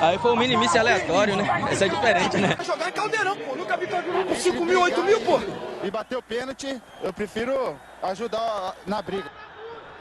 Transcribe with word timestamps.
Aí 0.00 0.18
foi 0.18 0.32
um 0.32 0.36
mini 0.36 0.56
aleatório, 0.78 1.36
né? 1.36 1.68
Esse 1.70 1.84
é 1.84 1.88
diferente, 1.88 2.36
né? 2.36 2.56
Jogar 2.62 2.88
em 2.88 2.92
caldeirão, 2.92 3.36
pô. 3.36 3.56
Nunca 3.56 3.76
vi 3.76 3.86
caldeirão 3.86 4.24
com 4.24 4.34
5 4.34 4.64
mil, 4.64 4.80
8 4.80 5.02
mil, 5.02 5.20
pô. 5.20 5.40
E 5.82 5.90
bateu 5.90 6.22
pênalti, 6.22 6.80
eu 7.02 7.12
prefiro 7.12 7.76
ajudar 8.02 8.74
na 8.86 9.00
briga. 9.00 9.30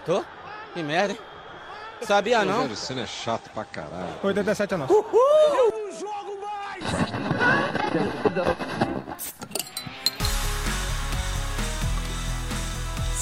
Tô? 0.06 0.24
Que 0.74 0.82
merda, 0.84 1.14
hein? 1.14 1.20
Sabia 2.02 2.44
não? 2.44 2.66
O 2.66 2.76
Senna 2.76 3.04
é 3.04 3.06
chato 3.06 3.50
pra 3.52 3.64
caralho. 3.64 4.16
87 4.22 4.74
é 4.74 4.78
nosso. 4.78 4.94
Uhul! 4.94 5.20
Eu 5.56 5.72
não 5.72 5.92
jogo 5.92 6.38
mais! 6.42 6.84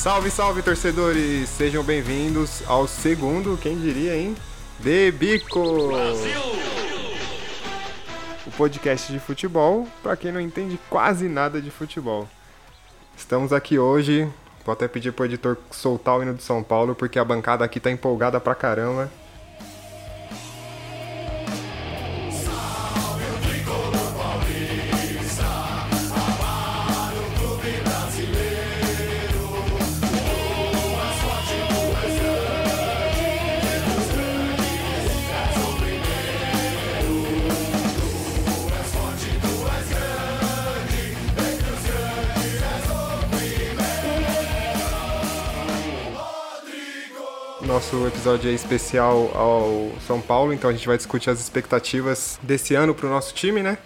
Salve, 0.02 0.31
salve, 0.31 0.63
torcedores! 0.63 1.47
Sejam 1.47 1.84
bem-vindos 1.84 2.63
ao 2.65 2.88
segundo, 2.88 3.55
quem 3.55 3.77
diria, 3.77 4.17
hein? 4.17 4.35
De 4.79 5.12
Bico! 5.12 5.89
Brasil! 5.89 6.41
O 8.48 8.52
podcast 8.57 9.13
de 9.13 9.20
futebol 9.20 9.88
para 10.02 10.17
quem 10.17 10.31
não 10.31 10.41
entende 10.41 10.79
quase 10.90 11.29
nada 11.29 11.62
de 11.62 11.70
futebol. 11.70 12.27
Estamos 13.16 13.53
aqui 13.53 13.77
hoje, 13.77 14.27
vou 14.66 14.73
até 14.73 14.88
pedir 14.88 15.13
pro 15.13 15.26
editor 15.26 15.55
soltar 15.70 16.18
o 16.18 16.23
hino 16.23 16.34
de 16.34 16.41
São 16.41 16.63
Paulo, 16.63 16.95
porque 16.95 17.20
a 17.20 17.23
bancada 17.23 17.63
aqui 17.63 17.79
tá 17.79 17.91
empolgada 17.91 18.40
pra 18.40 18.55
caramba. 18.55 19.12
Nosso 47.72 48.05
episódio 48.05 48.52
especial 48.52 49.32
ao 49.34 49.94
São 50.05 50.20
Paulo, 50.20 50.52
então 50.52 50.70
a 50.70 50.74
gente 50.74 50.86
vai 50.86 50.98
discutir 50.98 51.30
as 51.30 51.40
expectativas 51.40 52.38
desse 52.44 52.76
ano 52.76 52.94
para 52.94 53.08
o 53.08 53.10
nosso 53.10 53.34
time, 53.34 53.64
né? 53.64 53.77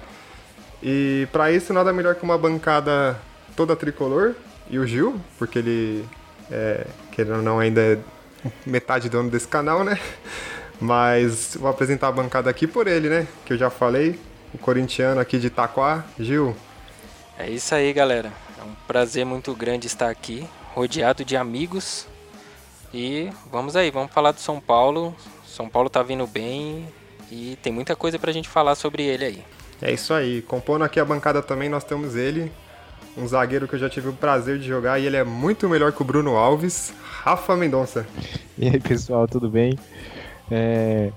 E 0.81 1.27
para 1.31 1.51
isso, 1.51 1.71
nada 1.71 1.93
melhor 1.93 2.15
que 2.15 2.23
uma 2.23 2.35
bancada 2.35 3.15
toda 3.55 3.75
tricolor 3.75 4.33
e 4.71 4.79
o 4.79 4.87
Gil, 4.87 5.21
porque 5.37 5.59
ele, 5.59 6.03
é, 6.49 6.87
querendo 7.11 7.35
ou 7.35 7.41
não, 7.43 7.59
ainda 7.59 7.79
é 7.79 7.99
metade 8.65 9.07
dono 9.07 9.29
desse 9.29 9.47
canal, 9.47 9.83
né? 9.83 9.99
Mas 10.81 11.55
vou 11.55 11.69
apresentar 11.69 12.07
a 12.07 12.11
bancada 12.11 12.49
aqui 12.49 12.65
por 12.65 12.87
ele, 12.87 13.07
né? 13.07 13.27
Que 13.45 13.53
eu 13.53 13.57
já 13.57 13.69
falei, 13.69 14.19
o 14.51 14.57
corintiano 14.57 15.21
aqui 15.21 15.37
de 15.37 15.47
Itaquá, 15.47 16.03
Gil. 16.19 16.55
É 17.37 17.47
isso 17.51 17.75
aí, 17.75 17.93
galera. 17.93 18.33
É 18.59 18.63
um 18.63 18.73
prazer 18.87 19.27
muito 19.27 19.53
grande 19.53 19.85
estar 19.85 20.09
aqui, 20.09 20.49
rodeado 20.73 21.23
de 21.23 21.37
amigos 21.37 22.07
e 22.95 23.29
vamos 23.51 23.75
aí, 23.75 23.91
vamos 23.91 24.13
falar 24.13 24.31
do 24.31 24.39
São 24.39 24.61
Paulo. 24.61 25.13
São 25.45 25.67
Paulo 25.67 25.89
tá 25.89 26.01
vindo 26.01 26.25
bem 26.25 26.87
e 27.29 27.57
tem 27.61 27.73
muita 27.73 27.93
coisa 27.93 28.17
pra 28.17 28.31
gente 28.31 28.47
falar 28.47 28.73
sobre 28.75 29.03
ele 29.03 29.25
aí. 29.25 29.43
É 29.81 29.91
isso 29.91 30.13
aí. 30.13 30.41
Compondo 30.41 30.85
aqui 30.85 30.97
a 30.97 31.03
bancada 31.03 31.41
também 31.41 31.67
nós 31.67 31.83
temos 31.83 32.15
ele, 32.15 32.49
um 33.17 33.27
zagueiro 33.27 33.67
que 33.67 33.75
eu 33.75 33.79
já 33.79 33.89
tive 33.89 34.07
o 34.07 34.13
prazer 34.13 34.57
de 34.57 34.65
jogar 34.65 34.97
e 34.97 35.05
ele 35.05 35.17
é 35.17 35.25
muito 35.25 35.67
melhor 35.67 35.91
que 35.91 36.01
o 36.01 36.05
Bruno 36.05 36.37
Alves, 36.37 36.93
Rafa 37.01 37.55
Mendonça. 37.57 38.07
E 38.57 38.69
aí, 38.69 38.79
pessoal, 38.79 39.27
tudo 39.27 39.49
bem? 39.49 39.77
É... 40.49 41.11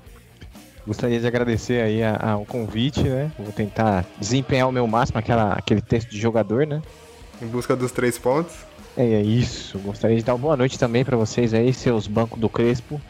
Gostaria 0.85 1.21
de 1.21 1.27
agradecer 1.29 1.81
aí 1.81 2.01
ao 2.03 2.45
convite, 2.45 3.05
né? 3.05 3.31
Vou 3.39 3.53
tentar 3.53 4.05
desempenhar 4.19 4.69
o 4.69 4.73
meu 4.73 4.89
máximo, 4.89 5.21
aquela, 5.21 5.53
aquele 5.53 5.81
texto 5.81 6.11
de 6.11 6.19
jogador, 6.19 6.67
né? 6.67 6.83
Em 7.41 7.47
busca 7.47 7.77
dos 7.77 7.93
três 7.93 8.19
pontos. 8.19 8.57
É, 8.99 9.05
é 9.15 9.23
isso. 9.23 9.79
Gostaria 9.79 10.17
de 10.17 10.25
dar 10.25 10.35
uma 10.35 10.41
boa 10.41 10.57
noite 10.57 10.77
também 10.77 11.05
para 11.05 11.17
vocês 11.17 11.55
aí, 11.55 11.73
seus 11.73 12.09
bancos 12.09 12.41
do 12.41 12.49
Crespo. 12.49 13.01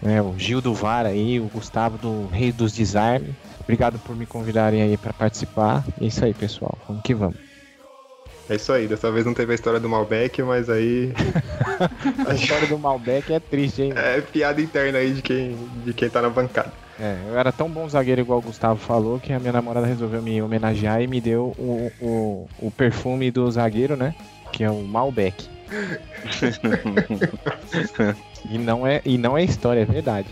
É, 0.00 0.22
o 0.22 0.38
Gil 0.38 0.60
do 0.60 0.72
VAR 0.72 1.04
aí, 1.04 1.40
o 1.40 1.46
Gustavo 1.46 1.98
do 1.98 2.28
Rei 2.28 2.52
dos 2.52 2.72
Desarme. 2.72 3.34
Obrigado 3.60 3.98
por 3.98 4.14
me 4.14 4.24
convidarem 4.24 4.82
aí 4.82 4.96
para 4.96 5.12
participar. 5.12 5.84
É 6.00 6.04
isso 6.04 6.24
aí, 6.24 6.32
pessoal. 6.32 6.78
Vamos 6.86 7.02
que 7.02 7.12
vamos. 7.12 7.36
É 8.48 8.54
isso 8.54 8.72
aí, 8.72 8.86
dessa 8.86 9.10
vez 9.10 9.26
não 9.26 9.34
teve 9.34 9.50
a 9.50 9.54
história 9.56 9.80
do 9.80 9.88
Malbec, 9.88 10.40
mas 10.44 10.70
aí. 10.70 11.12
a 12.28 12.34
história 12.34 12.68
do 12.68 12.78
Malbec 12.78 13.32
é 13.32 13.40
triste, 13.40 13.82
hein? 13.82 13.94
É 13.96 14.20
piada 14.20 14.60
interna 14.60 14.98
aí 14.98 15.14
de 15.14 15.22
quem, 15.22 15.58
de 15.84 15.92
quem 15.92 16.08
tá 16.08 16.22
na 16.22 16.30
bancada. 16.30 16.72
É, 17.00 17.16
eu 17.26 17.36
era 17.36 17.50
tão 17.50 17.68
bom 17.68 17.88
zagueiro 17.88 18.20
igual 18.20 18.38
o 18.38 18.42
Gustavo 18.42 18.78
falou 18.78 19.18
que 19.18 19.32
a 19.32 19.40
minha 19.40 19.52
namorada 19.52 19.86
resolveu 19.86 20.22
me 20.22 20.40
homenagear 20.40 21.02
e 21.02 21.08
me 21.08 21.20
deu 21.20 21.52
o, 21.58 21.90
o, 22.00 22.48
o 22.60 22.70
perfume 22.70 23.32
do 23.32 23.50
zagueiro, 23.50 23.96
né? 23.96 24.14
Que 24.54 24.62
é 24.62 24.70
o 24.70 24.82
Malbec. 24.82 25.48
e, 28.48 28.56
não 28.56 28.86
é, 28.86 29.02
e 29.04 29.18
não 29.18 29.36
é 29.36 29.42
história, 29.42 29.80
é 29.80 29.84
verdade. 29.84 30.28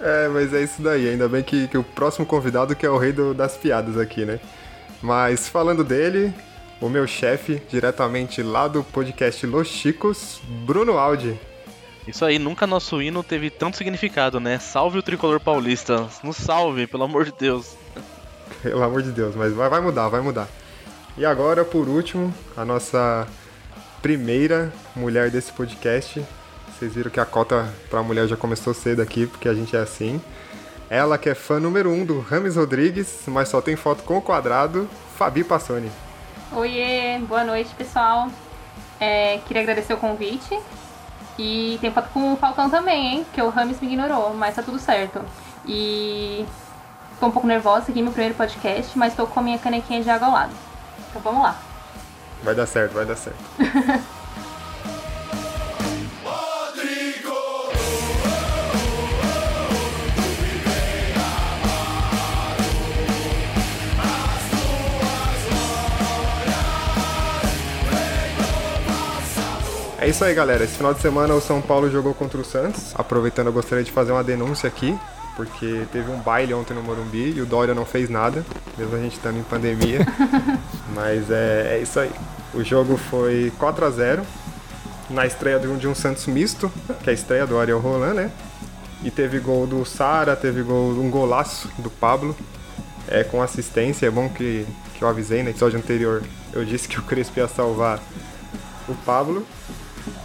É, 0.00 0.28
mas 0.28 0.54
é 0.54 0.62
isso 0.62 0.80
daí. 0.80 1.08
Ainda 1.08 1.28
bem 1.28 1.42
que, 1.42 1.66
que 1.66 1.76
o 1.76 1.82
próximo 1.82 2.24
convidado 2.24 2.76
que 2.76 2.86
é 2.86 2.90
o 2.90 2.96
rei 2.96 3.12
do, 3.12 3.34
das 3.34 3.56
piadas 3.56 3.98
aqui, 3.98 4.24
né? 4.24 4.38
Mas 5.02 5.48
falando 5.48 5.82
dele, 5.82 6.32
o 6.80 6.88
meu 6.88 7.04
chefe, 7.04 7.60
diretamente 7.68 8.44
lá 8.44 8.68
do 8.68 8.84
podcast 8.84 9.44
Los 9.44 9.66
Chicos, 9.66 10.40
Bruno 10.64 10.96
Aldi. 10.96 11.36
Isso 12.06 12.24
aí, 12.24 12.38
nunca 12.38 12.64
nosso 12.64 13.02
hino 13.02 13.24
teve 13.24 13.50
tanto 13.50 13.76
significado, 13.76 14.38
né? 14.38 14.60
Salve 14.60 14.98
o 14.98 15.02
tricolor 15.02 15.40
paulista. 15.40 16.06
Nos 16.22 16.36
salve, 16.36 16.86
pelo 16.86 17.02
amor 17.02 17.24
de 17.24 17.32
Deus. 17.32 17.76
Pelo 18.62 18.84
amor 18.84 19.02
de 19.02 19.10
Deus, 19.10 19.34
mas 19.34 19.52
vai, 19.52 19.68
vai 19.68 19.80
mudar, 19.80 20.08
vai 20.08 20.20
mudar. 20.20 20.48
E 21.20 21.26
agora, 21.26 21.66
por 21.66 21.86
último, 21.86 22.32
a 22.56 22.64
nossa 22.64 23.28
primeira 24.00 24.72
mulher 24.96 25.30
desse 25.30 25.52
podcast. 25.52 26.24
Vocês 26.66 26.94
viram 26.94 27.10
que 27.10 27.20
a 27.20 27.26
cota 27.26 27.68
para 27.90 28.02
mulher 28.02 28.26
já 28.26 28.38
começou 28.38 28.72
cedo 28.72 29.02
aqui, 29.02 29.26
porque 29.26 29.46
a 29.46 29.52
gente 29.52 29.76
é 29.76 29.80
assim. 29.80 30.18
Ela 30.88 31.18
que 31.18 31.28
é 31.28 31.34
fã 31.34 31.60
número 31.60 31.90
um 31.90 32.06
do 32.06 32.20
Rames 32.20 32.56
Rodrigues, 32.56 33.24
mas 33.26 33.50
só 33.50 33.60
tem 33.60 33.76
foto 33.76 34.02
com 34.02 34.16
o 34.16 34.22
quadrado, 34.22 34.88
Fabi 35.14 35.44
Passoni. 35.44 35.92
Oiê, 36.52 37.18
boa 37.18 37.44
noite 37.44 37.68
pessoal. 37.74 38.30
É, 38.98 39.40
queria 39.46 39.60
agradecer 39.60 39.92
o 39.92 39.98
convite. 39.98 40.58
E 41.38 41.76
tem 41.82 41.92
foto 41.92 42.08
com 42.14 42.32
o 42.32 42.36
Falcão 42.38 42.70
também, 42.70 43.16
hein? 43.16 43.26
Que 43.34 43.42
o 43.42 43.50
Rames 43.50 43.78
me 43.78 43.88
ignorou, 43.88 44.32
mas 44.32 44.54
tá 44.56 44.62
tudo 44.62 44.78
certo. 44.78 45.20
E 45.66 46.46
tô 47.20 47.26
um 47.26 47.30
pouco 47.30 47.46
nervosa 47.46 47.90
aqui, 47.90 48.00
meu 48.00 48.10
primeiro 48.10 48.36
podcast, 48.36 48.98
mas 48.98 49.14
tô 49.14 49.26
com 49.26 49.38
a 49.38 49.42
minha 49.42 49.58
canequinha 49.58 50.02
de 50.02 50.08
água 50.08 50.26
ao 50.26 50.32
lado. 50.32 50.69
Então 51.10 51.22
vamos 51.22 51.42
lá. 51.42 51.58
Vai 52.42 52.54
dar 52.54 52.66
certo, 52.66 52.92
vai 52.92 53.04
dar 53.04 53.16
certo. 53.16 53.38
É 70.02 70.08
isso 70.08 70.24
aí, 70.24 70.34
galera. 70.34 70.64
Esse 70.64 70.78
final 70.78 70.94
de 70.94 71.00
semana 71.02 71.34
o 71.34 71.42
São 71.42 71.60
Paulo 71.60 71.90
jogou 71.90 72.14
contra 72.14 72.40
o 72.40 72.44
Santos. 72.44 72.94
Aproveitando, 72.94 73.48
eu 73.48 73.52
gostaria 73.52 73.84
de 73.84 73.92
fazer 73.92 74.12
uma 74.12 74.24
denúncia 74.24 74.66
aqui 74.66 74.98
porque 75.40 75.86
teve 75.90 76.10
um 76.10 76.18
baile 76.18 76.52
ontem 76.52 76.74
no 76.74 76.82
Morumbi 76.82 77.32
e 77.34 77.40
o 77.40 77.46
Dória 77.46 77.74
não 77.74 77.86
fez 77.86 78.10
nada, 78.10 78.44
mesmo 78.76 78.94
a 78.94 78.98
gente 78.98 79.16
estando 79.16 79.38
em 79.38 79.42
pandemia. 79.42 80.00
Mas 80.94 81.30
é, 81.30 81.76
é, 81.76 81.80
isso 81.82 81.98
aí. 81.98 82.10
O 82.52 82.64
jogo 82.64 82.96
foi 82.96 83.52
4 83.58 83.84
a 83.84 83.90
0 83.90 84.22
na 85.08 85.26
estreia 85.26 85.58
de 85.58 85.68
um, 85.68 85.76
de 85.76 85.88
um 85.88 85.94
Santos 85.94 86.26
misto, 86.26 86.70
que 87.02 87.10
é 87.10 87.12
a 87.12 87.14
estreia 87.14 87.46
do 87.46 87.58
Ariel 87.58 87.78
Roland, 87.78 88.14
né? 88.14 88.30
E 89.02 89.10
teve 89.10 89.38
gol 89.38 89.66
do 89.66 89.84
Sara, 89.84 90.36
teve 90.36 90.62
gol, 90.62 90.90
um 90.90 91.10
golaço 91.10 91.70
do 91.78 91.90
Pablo, 91.90 92.36
é, 93.08 93.24
com 93.24 93.42
assistência. 93.42 94.06
É 94.06 94.10
bom 94.10 94.28
que, 94.28 94.66
que 94.94 95.02
eu 95.02 95.08
avisei 95.08 95.42
no 95.42 95.50
episódio 95.50 95.78
anterior, 95.78 96.22
eu 96.52 96.64
disse 96.64 96.88
que 96.88 96.98
o 96.98 97.02
Crespo 97.02 97.38
ia 97.38 97.48
salvar 97.48 98.00
o 98.88 98.94
Pablo. 99.06 99.46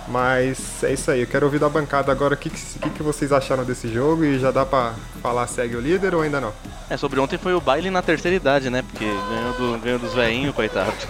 Mas 0.07 0.83
é 0.83 0.93
isso 0.93 1.09
aí, 1.09 1.21
eu 1.21 1.27
quero 1.27 1.45
ouvir 1.45 1.59
da 1.59 1.67
bancada 1.67 2.11
agora 2.11 2.35
o 2.35 2.37
que, 2.37 2.49
que, 2.49 2.89
que, 2.91 3.01
vocês 3.01 3.31
acharam 3.31 3.63
desse 3.63 3.91
jogo 3.91 4.23
e 4.23 4.37
já 4.37 4.51
dá 4.51 4.63
pra 4.63 4.93
falar 5.21 5.47
segue 5.47 5.75
o 5.75 5.81
líder 5.81 6.13
ou 6.13 6.21
ainda 6.21 6.39
não? 6.39 6.53
É, 6.89 6.95
sobre 6.95 7.19
ontem 7.19 7.39
foi 7.39 7.55
o 7.55 7.61
baile 7.61 7.89
na 7.89 8.03
terceira 8.03 8.35
idade, 8.35 8.69
né? 8.69 8.83
Porque 8.83 9.05
ganhou, 9.05 9.53
do, 9.53 9.79
ganhou 9.79 9.97
dos 9.97 10.13
veinhos, 10.13 10.53
coitado. 10.53 10.93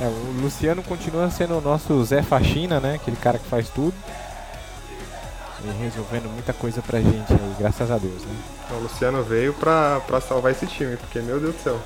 é, 0.00 0.06
o 0.06 0.40
Luciano 0.42 0.82
continua 0.82 1.30
sendo 1.30 1.58
o 1.58 1.60
nosso 1.60 2.04
Zé 2.04 2.22
Faxina, 2.22 2.80
né? 2.80 2.96
Aquele 2.96 3.16
cara 3.16 3.38
que 3.38 3.46
faz 3.46 3.68
tudo. 3.68 3.94
E 5.64 5.82
resolvendo 5.82 6.28
muita 6.28 6.52
coisa 6.52 6.82
pra 6.82 7.00
gente 7.00 7.32
aí, 7.32 7.54
graças 7.58 7.90
a 7.90 7.98
Deus, 7.98 8.22
né? 8.22 8.34
O 8.72 8.82
Luciano 8.82 9.22
veio 9.22 9.54
pra, 9.54 10.00
pra 10.00 10.20
salvar 10.20 10.50
esse 10.50 10.66
time, 10.66 10.96
porque 10.96 11.20
meu 11.20 11.38
Deus 11.38 11.54
do 11.54 11.62
céu. 11.62 11.80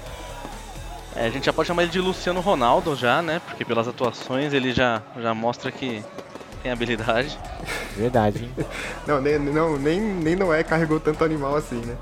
É, 1.19 1.27
a 1.27 1.31
gente 1.31 1.47
já 1.47 1.53
pode 1.53 1.67
chamar 1.67 1.83
ele 1.83 1.91
de 1.91 2.01
Luciano 2.01 2.41
Ronaldo 2.41 2.95
já, 2.95 3.21
né? 3.21 3.43
Porque 3.45 3.65
pelas 3.65 3.89
atuações 3.89 4.53
ele 4.53 4.73
já, 4.73 5.03
já 5.21 5.35
mostra 5.35 5.73
que 5.73 6.01
tem 6.63 6.71
habilidade. 6.71 7.37
Verdade, 7.97 8.45
hein? 8.45 8.67
Não, 9.05 9.21
nem, 9.21 9.37
não, 9.37 9.77
nem, 9.77 10.01
nem 10.01 10.37
Noé 10.37 10.63
carregou 10.63 11.01
tanto 11.01 11.25
animal 11.25 11.57
assim, 11.57 11.83
né? 11.85 11.97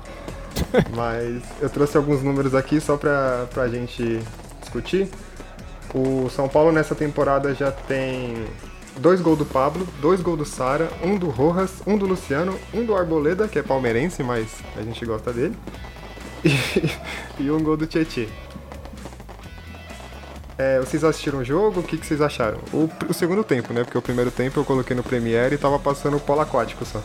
Mas 0.95 1.41
eu 1.59 1.67
trouxe 1.67 1.97
alguns 1.97 2.21
números 2.21 2.53
aqui 2.53 2.79
só 2.79 2.95
pra, 2.95 3.47
pra 3.51 3.67
gente 3.67 4.21
discutir. 4.61 5.09
O 5.95 6.29
São 6.29 6.47
Paulo 6.47 6.71
nessa 6.71 6.93
temporada 6.93 7.55
já 7.55 7.71
tem 7.71 8.45
dois 8.97 9.19
gols 9.19 9.39
do 9.39 9.45
Pablo, 9.45 9.87
dois 9.99 10.21
gols 10.21 10.37
do 10.37 10.45
Sara, 10.45 10.91
um 11.01 11.17
do 11.17 11.29
Rojas, 11.29 11.81
um 11.87 11.97
do 11.97 12.05
Luciano, 12.05 12.59
um 12.71 12.85
do 12.85 12.95
Arboleda, 12.95 13.47
que 13.47 13.57
é 13.57 13.63
palmeirense, 13.63 14.21
mas 14.21 14.59
a 14.75 14.81
gente 14.83 15.03
gosta 15.05 15.33
dele, 15.33 15.55
e, 16.45 17.43
e 17.43 17.49
um 17.49 17.63
gol 17.63 17.77
do 17.77 17.87
Tietê. 17.87 18.27
É, 20.57 20.79
vocês 20.79 21.03
assistiram 21.03 21.39
o 21.39 21.43
jogo? 21.43 21.81
O 21.81 21.83
que, 21.83 21.97
que 21.97 22.05
vocês 22.05 22.19
acharam? 22.19 22.57
O, 22.73 22.89
o 23.07 23.13
segundo 23.13 23.43
tempo, 23.43 23.73
né? 23.73 23.83
Porque 23.83 23.97
o 23.97 24.01
primeiro 24.01 24.31
tempo 24.31 24.59
eu 24.59 24.65
coloquei 24.65 24.95
no 24.95 25.03
Premiere 25.03 25.53
e 25.53 25.57
tava 25.57 25.77
passando 25.77 26.17
o 26.17 26.19
polo 26.19 26.41
aquático 26.41 26.83
só. 26.83 27.01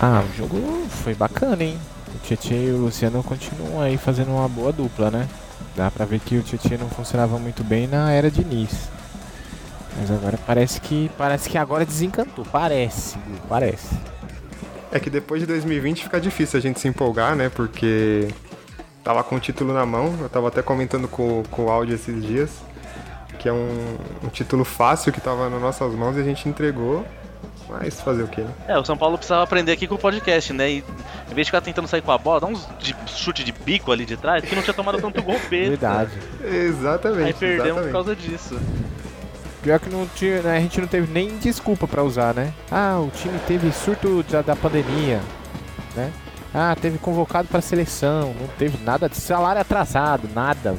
Ah, 0.00 0.22
o 0.28 0.36
jogo 0.36 0.86
foi 1.02 1.14
bacana, 1.14 1.64
hein? 1.64 1.78
O 2.14 2.18
Tietchan 2.18 2.54
e 2.54 2.70
o 2.70 2.76
Luciano 2.76 3.22
continuam 3.22 3.80
aí 3.80 3.96
fazendo 3.96 4.30
uma 4.30 4.48
boa 4.48 4.72
dupla, 4.72 5.10
né? 5.10 5.26
Dá 5.74 5.90
pra 5.90 6.04
ver 6.04 6.20
que 6.20 6.36
o 6.36 6.42
Tietchan 6.42 6.76
não 6.78 6.90
funcionava 6.90 7.38
muito 7.38 7.64
bem 7.64 7.86
na 7.86 8.12
era 8.12 8.30
de 8.30 8.44
Nice. 8.44 8.90
Mas 9.96 10.10
agora 10.10 10.38
parece 10.46 10.80
que 10.80 11.10
parece 11.16 11.48
que 11.48 11.56
agora 11.56 11.86
desencantou. 11.86 12.44
Parece, 12.44 13.16
parece. 13.48 13.94
É 14.90 15.00
que 15.00 15.08
depois 15.08 15.40
de 15.40 15.46
2020 15.46 16.04
fica 16.04 16.20
difícil 16.20 16.58
a 16.58 16.62
gente 16.62 16.78
se 16.78 16.88
empolgar, 16.88 17.34
né? 17.34 17.48
Porque 17.48 18.28
tava 19.02 19.22
com 19.24 19.36
o 19.36 19.40
título 19.40 19.72
na 19.72 19.84
mão, 19.86 20.14
eu 20.20 20.28
tava 20.28 20.48
até 20.48 20.62
comentando 20.62 21.08
com, 21.08 21.42
com 21.50 21.66
o 21.66 21.70
áudio 21.70 21.94
esses 21.94 22.22
dias, 22.22 22.50
que 23.38 23.48
é 23.48 23.52
um, 23.52 23.96
um 24.24 24.28
título 24.28 24.64
fácil 24.64 25.12
que 25.12 25.20
tava 25.20 25.48
nas 25.50 25.60
nossas 25.60 25.92
mãos 25.94 26.16
e 26.16 26.20
a 26.20 26.24
gente 26.24 26.48
entregou. 26.48 27.04
Mas 27.68 28.00
fazer 28.02 28.22
o 28.22 28.28
quê, 28.28 28.42
né? 28.42 28.50
É, 28.68 28.78
o 28.78 28.84
São 28.84 28.98
Paulo 28.98 29.16
precisava 29.16 29.44
aprender 29.44 29.72
aqui 29.72 29.86
com 29.86 29.94
o 29.94 29.98
podcast, 29.98 30.52
né? 30.52 30.70
E 30.70 30.78
em 30.78 31.34
vez 31.34 31.36
de 31.38 31.44
ficar 31.46 31.62
tentando 31.62 31.88
sair 31.88 32.02
com 32.02 32.12
a 32.12 32.18
bola, 32.18 32.40
dá 32.40 32.46
uns 32.46 32.68
de- 32.78 32.94
chute 33.06 33.42
de 33.42 33.50
bico 33.50 33.90
ali 33.90 34.04
de 34.04 34.14
trás, 34.16 34.44
que 34.44 34.54
não 34.54 34.62
tinha 34.62 34.74
tomado 34.74 35.00
tanto 35.00 35.22
gol 35.22 35.36
besta. 35.48 35.68
Verdade. 35.70 36.10
Exatamente. 36.44 37.22
Aí 37.28 37.32
perdemos 37.32 37.64
exatamente. 37.64 37.86
por 37.86 37.92
causa 37.92 38.14
disso. 38.16 38.60
Pior 39.62 39.78
que 39.80 39.88
não 39.88 40.06
tinha, 40.08 40.42
né, 40.42 40.56
a 40.58 40.60
gente 40.60 40.80
não 40.80 40.88
teve 40.88 41.10
nem 41.10 41.38
desculpa 41.38 41.86
pra 41.88 42.02
usar, 42.02 42.34
né? 42.34 42.52
Ah, 42.70 42.98
o 43.00 43.10
time 43.10 43.38
teve 43.46 43.72
surto 43.72 44.22
da, 44.24 44.42
da 44.42 44.54
pandemia, 44.56 45.20
né? 45.96 46.12
Ah, 46.54 46.76
teve 46.80 46.98
convocado 46.98 47.48
pra 47.48 47.60
seleção, 47.60 48.34
não 48.38 48.46
teve 48.58 48.82
nada 48.84 49.08
de 49.08 49.16
salário 49.16 49.60
atrasado, 49.60 50.28
nada. 50.34 50.76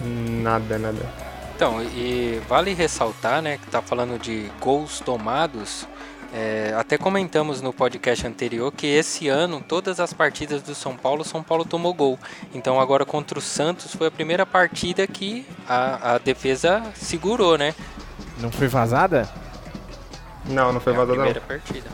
Nada, 0.00 0.78
nada. 0.78 1.06
Então, 1.54 1.82
e 1.82 2.40
vale 2.48 2.72
ressaltar, 2.72 3.42
né, 3.42 3.58
que 3.58 3.66
tá 3.66 3.82
falando 3.82 4.18
de 4.18 4.50
gols 4.60 5.00
tomados. 5.00 5.86
é, 6.32 6.74
até 6.78 6.96
comentamos 6.98 7.60
no 7.62 7.72
podcast 7.72 8.26
anterior 8.26 8.70
que 8.70 8.86
esse 8.86 9.28
ano, 9.28 9.60
todas 9.66 9.98
as 9.98 10.12
partidas 10.12 10.62
do 10.62 10.74
São 10.74 10.94
Paulo, 10.96 11.24
São 11.24 11.42
Paulo 11.42 11.64
tomou 11.64 11.92
gol. 11.94 12.18
Então 12.54 12.78
agora 12.80 13.04
contra 13.04 13.38
o 13.38 13.42
Santos 13.42 13.94
foi 13.94 14.06
a 14.08 14.10
primeira 14.10 14.44
partida 14.46 15.06
que 15.06 15.44
a, 15.68 16.14
a 16.14 16.18
defesa 16.18 16.82
segurou, 16.94 17.56
né? 17.58 17.74
Não 18.38 18.50
foi 18.52 18.68
vazada? 18.68 19.28
Não, 20.44 20.72
não 20.72 20.80
foi 20.80 20.92
É 20.92 20.96
a 20.96 20.98
vazado 20.98 21.16
não. 21.18 21.24
primeira 21.24 21.40
partida. 21.40 21.90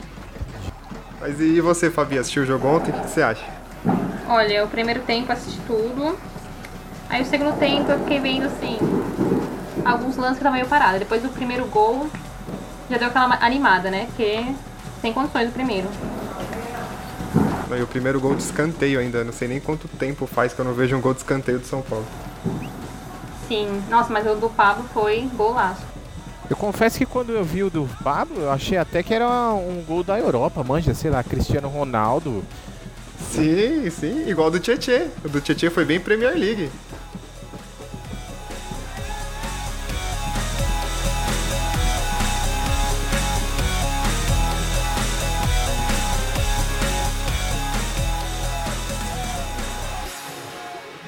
Mas 1.26 1.40
e 1.40 1.58
você, 1.58 1.90
Fabi? 1.90 2.18
Assistiu 2.18 2.42
o 2.42 2.46
jogo 2.46 2.68
ontem? 2.68 2.90
O 2.90 3.00
que 3.00 3.08
você 3.08 3.22
acha? 3.22 3.42
Olha, 4.28 4.62
o 4.62 4.68
primeiro 4.68 5.00
tempo 5.00 5.32
assisti 5.32 5.58
tudo. 5.66 6.18
Aí 7.08 7.22
o 7.22 7.24
segundo 7.24 7.58
tempo 7.58 7.90
eu 7.90 7.98
fiquei 8.00 8.20
vendo 8.20 8.44
assim. 8.44 8.76
Alguns 9.86 10.18
lances 10.18 10.36
que 10.36 10.44
tava 10.44 10.56
meio 10.56 10.68
parado. 10.68 10.98
Depois 10.98 11.22
do 11.22 11.30
primeiro 11.30 11.64
gol, 11.64 12.10
já 12.90 12.98
deu 12.98 13.08
aquela 13.08 13.38
animada, 13.40 13.90
né? 13.90 14.04
Porque 14.08 14.44
sem 15.00 15.14
condições 15.14 15.48
o 15.48 15.52
primeiro. 15.52 15.88
E 17.74 17.82
o 17.82 17.86
primeiro 17.86 18.20
gol 18.20 18.34
de 18.34 18.42
escanteio 18.42 19.00
ainda. 19.00 19.24
Não 19.24 19.32
sei 19.32 19.48
nem 19.48 19.60
quanto 19.60 19.88
tempo 19.88 20.26
faz 20.26 20.52
que 20.52 20.60
eu 20.60 20.64
não 20.66 20.74
vejo 20.74 20.94
um 20.94 21.00
gol 21.00 21.14
de 21.14 21.20
escanteio 21.20 21.58
do 21.58 21.66
São 21.66 21.80
Paulo. 21.80 22.04
Sim, 23.48 23.82
nossa, 23.88 24.12
mas 24.12 24.26
o 24.26 24.34
do 24.34 24.50
Pablo 24.50 24.84
foi 24.92 25.22
golaço. 25.34 25.93
Eu 26.48 26.56
confesso 26.56 26.98
que 26.98 27.06
quando 27.06 27.32
eu 27.32 27.42
vi 27.42 27.62
o 27.62 27.70
do 27.70 27.88
Pablo, 28.02 28.40
eu 28.40 28.50
achei 28.50 28.76
até 28.76 29.02
que 29.02 29.14
era 29.14 29.52
um 29.54 29.82
gol 29.86 30.04
da 30.04 30.18
Europa, 30.18 30.62
manja, 30.62 30.92
sei 30.94 31.10
lá, 31.10 31.22
Cristiano 31.22 31.68
Ronaldo. 31.68 32.44
Sim, 33.30 33.88
sim, 33.90 34.28
igual 34.28 34.50
do 34.50 34.60
Tietê. 34.60 35.06
O 35.24 35.28
do 35.28 35.40
Tietê 35.40 35.70
foi 35.70 35.84
bem 35.84 35.98
Premier 35.98 36.36
League. 36.36 36.70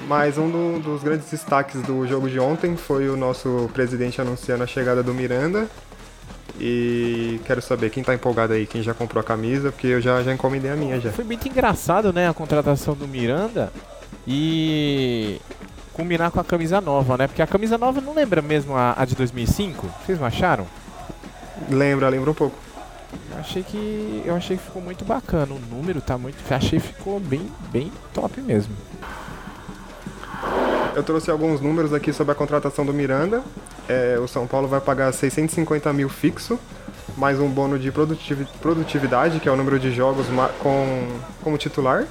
Mas 0.07 0.39
um 0.39 0.49
do- 0.49 0.79
dos 0.81 1.03
grandes 1.03 1.29
destaques 1.31 1.83
do 1.83 2.07
jogo 2.07 2.29
de 2.29 2.39
ontem 2.39 2.77
foi 2.77 3.09
o 3.09 3.17
nosso 3.17 3.69
presidente 3.75 4.21
anunciando 4.21 4.63
a 4.63 4.67
chegada 4.67 5.03
do 5.03 5.13
Miranda. 5.13 5.69
E 6.59 7.41
quero 7.45 7.61
saber 7.61 7.91
quem 7.91 8.03
tá 8.03 8.15
empolgado 8.15 8.53
aí, 8.53 8.67
quem 8.67 8.83
já 8.83 8.95
comprou 8.95 9.21
a 9.21 9.25
camisa, 9.25 9.71
porque 9.73 9.89
eu 9.89 10.01
já, 10.01 10.23
já 10.23 10.33
encomendei 10.33 10.71
a 10.71 10.77
minha 10.77 10.99
já. 11.01 11.11
Foi 11.13 11.25
muito 11.25 11.47
engraçado, 11.49 12.13
né, 12.13 12.29
a 12.29 12.33
contratação 12.33 12.95
do 12.95 13.07
Miranda 13.07 13.71
e 14.27 15.39
combinar 15.93 16.31
com 16.31 16.41
a 16.41 16.45
camisa 16.45 16.81
nova, 16.81 17.17
né? 17.19 17.27
Porque 17.27 17.43
a 17.43 17.47
camisa 17.47 17.77
nova 17.77 18.01
não 18.01 18.15
lembra 18.15 18.41
mesmo 18.41 18.75
a, 18.75 18.95
a 18.97 19.05
de 19.05 19.15
2005? 19.15 19.87
Vocês 20.07 20.19
não 20.19 20.27
acharam? 20.27 20.67
Lembra, 21.69 22.09
lembra 22.09 22.31
um 22.31 22.35
pouco. 22.35 22.57
Eu 23.33 23.39
achei 23.39 23.63
que 23.63 24.23
eu 24.25 24.35
achei 24.35 24.57
que 24.57 24.63
ficou 24.63 24.81
muito 24.81 25.05
bacana. 25.05 25.53
O 25.55 25.59
número 25.75 26.01
tá 26.01 26.17
muito, 26.17 26.37
achei 26.53 26.79
que 26.81 26.87
ficou 26.89 27.21
bem 27.21 27.51
bem 27.71 27.93
top 28.15 28.41
mesmo. 28.41 28.75
Eu 30.97 31.03
trouxe 31.03 31.31
alguns 31.31 31.61
números 31.61 31.93
aqui 31.93 32.11
sobre 32.11 32.33
a 32.33 32.35
contratação 32.35 32.85
do 32.87 32.93
Miranda. 32.93 33.43
É, 33.87 34.19
o 34.19 34.27
São 34.27 34.47
Paulo 34.47 34.67
vai 34.67 34.81
pagar 34.81 35.13
650 35.13 35.93
mil 35.93 36.09
fixo, 36.09 36.59
mais 37.19 37.39
um 37.39 37.51
bônus 37.51 37.83
de 37.83 37.93
produtivi- 37.93 38.49
produtividade, 38.63 39.39
que 39.39 39.47
é 39.47 39.53
o 39.53 39.57
número 39.57 39.79
de 39.79 39.93
jogos 39.93 40.27
com, 40.59 41.07
como 41.43 41.59
titular, 41.59 42.07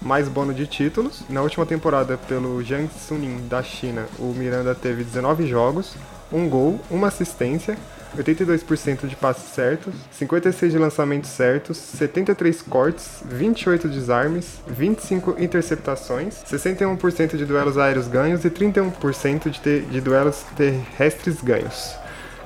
mais 0.00 0.26
bônus 0.26 0.56
de 0.56 0.66
títulos. 0.66 1.22
Na 1.28 1.42
última 1.42 1.66
temporada, 1.66 2.16
pelo 2.16 2.62
Jiang 2.64 2.88
Suning 3.06 3.46
da 3.46 3.62
China, 3.62 4.06
o 4.18 4.32
Miranda 4.34 4.74
teve 4.74 5.04
19 5.04 5.46
jogos, 5.46 5.94
um 6.32 6.48
gol, 6.48 6.80
uma 6.90 7.08
assistência, 7.08 7.76
82% 8.16 9.06
de 9.06 9.16
passes 9.16 9.52
certos, 9.52 9.94
56 10.10 10.72
de 10.72 10.78
lançamentos 10.78 11.30
certos, 11.30 11.76
73 11.76 12.62
cortes, 12.62 13.22
28 13.26 13.88
desarmes, 13.88 14.60
25 14.66 15.36
interceptações, 15.38 16.42
61% 16.44 17.36
de 17.36 17.44
duelos 17.44 17.78
aéreos 17.78 18.08
ganhos 18.08 18.44
e 18.44 18.50
31% 18.50 19.50
de, 19.50 19.80
de 19.80 20.00
duelos 20.00 20.44
terrestres 20.56 21.40
ganhos. 21.42 21.94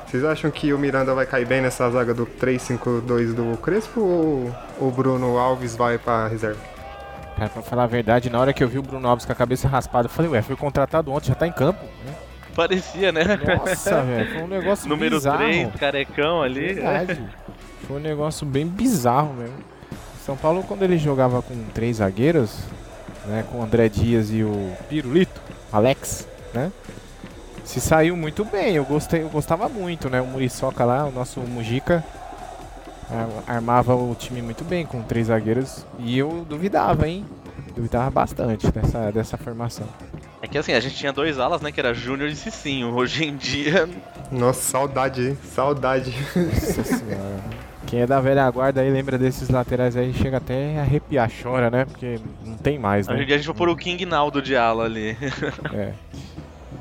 Vocês 0.06 0.24
acham 0.24 0.50
que 0.50 0.72
o 0.72 0.78
Miranda 0.78 1.12
vai 1.12 1.26
cair 1.26 1.46
bem 1.46 1.60
nessa 1.60 1.90
zaga 1.90 2.14
do 2.14 2.24
3-5-2 2.24 3.34
do 3.34 3.56
Crespo 3.58 4.00
ou 4.00 4.54
o 4.78 4.90
Bruno 4.90 5.38
Alves 5.38 5.74
vai 5.74 5.98
pra 5.98 6.28
reserva? 6.28 6.60
Cara, 7.36 7.48
pra 7.48 7.62
falar 7.62 7.82
a 7.82 7.88
verdade, 7.88 8.30
na 8.30 8.38
hora 8.38 8.52
que 8.52 8.62
eu 8.62 8.68
vi 8.68 8.78
o 8.78 8.82
Bruno 8.82 9.08
Alves 9.08 9.24
com 9.24 9.32
a 9.32 9.34
cabeça 9.34 9.66
raspada, 9.66 10.06
eu 10.06 10.10
falei, 10.10 10.30
ué, 10.30 10.40
foi 10.40 10.54
contratado 10.54 11.10
ontem, 11.10 11.26
já 11.28 11.34
tá 11.34 11.48
em 11.48 11.52
campo. 11.52 11.84
né? 12.06 12.14
Parecia, 12.54 13.12
né? 13.12 13.22
Nossa, 13.24 14.02
velho, 14.02 14.32
foi 14.32 14.42
um 14.42 14.48
negócio 14.48 14.88
Número 14.88 15.16
bizarro. 15.16 15.38
3, 15.38 15.74
carecão 15.76 16.42
ali. 16.42 16.74
Verdade. 16.74 17.22
Foi 17.86 17.96
um 17.96 18.00
negócio 18.00 18.46
bem 18.46 18.66
bizarro 18.66 19.34
mesmo. 19.34 19.56
São 20.24 20.36
Paulo, 20.36 20.62
quando 20.62 20.82
ele 20.82 20.96
jogava 20.96 21.42
com 21.42 21.54
três 21.74 21.96
zagueiros, 21.98 22.60
né, 23.26 23.44
com 23.50 23.58
o 23.58 23.62
André 23.62 23.88
Dias 23.88 24.30
e 24.30 24.42
o 24.42 24.72
Pirulito, 24.88 25.40
Alex, 25.70 26.26
né, 26.54 26.72
se 27.62 27.80
saiu 27.80 28.16
muito 28.16 28.44
bem. 28.44 28.76
Eu 28.76 28.84
gostei, 28.84 29.22
eu 29.22 29.28
gostava 29.28 29.68
muito, 29.68 30.08
né, 30.08 30.20
o 30.22 30.26
Muriçoca 30.26 30.84
lá, 30.84 31.04
o 31.04 31.10
nosso 31.10 31.40
Mujica, 31.40 32.02
armava 33.46 33.94
o 33.94 34.14
time 34.14 34.40
muito 34.40 34.64
bem 34.64 34.86
com 34.86 35.02
três 35.02 35.26
zagueiros 35.26 35.84
e 35.98 36.18
eu 36.18 36.44
duvidava, 36.48 37.06
hein, 37.08 37.24
duvidava 37.76 38.10
bastante 38.10 38.70
dessa, 38.70 39.12
dessa 39.12 39.36
formação. 39.36 39.86
É 40.44 40.46
que 40.46 40.58
assim, 40.58 40.74
a 40.74 40.80
gente 40.80 40.94
tinha 40.94 41.10
dois 41.10 41.38
alas, 41.38 41.62
né? 41.62 41.72
Que 41.72 41.80
era 41.80 41.94
Júnior 41.94 42.28
e 42.28 42.36
Cicinho. 42.36 42.94
Hoje 42.94 43.24
em 43.24 43.34
dia, 43.34 43.88
Nossa, 44.30 44.60
saudade, 44.60 45.28
hein? 45.28 45.38
Saudade. 45.42 46.14
Nossa 46.36 46.84
senhora. 46.84 47.44
Quem 47.86 48.02
é 48.02 48.06
da 48.06 48.20
velha 48.20 48.50
guarda 48.50 48.82
aí 48.82 48.90
lembra 48.90 49.16
desses 49.16 49.48
laterais 49.48 49.96
aí, 49.96 50.12
chega 50.12 50.36
até 50.36 50.78
a 50.78 50.82
arrepiar, 50.82 51.30
chora, 51.42 51.70
né? 51.70 51.86
Porque 51.86 52.18
não 52.44 52.58
tem 52.58 52.78
mais, 52.78 53.08
hoje 53.08 53.16
em 53.16 53.20
né? 53.20 53.24
dia 53.24 53.36
a 53.36 53.38
gente 53.38 53.46
vai 53.46 53.56
pôr 53.56 53.70
o 53.70 53.76
King 53.76 54.04
Naldo 54.04 54.42
de 54.42 54.54
ala 54.54 54.84
ali. 54.84 55.16
É. 55.72 55.92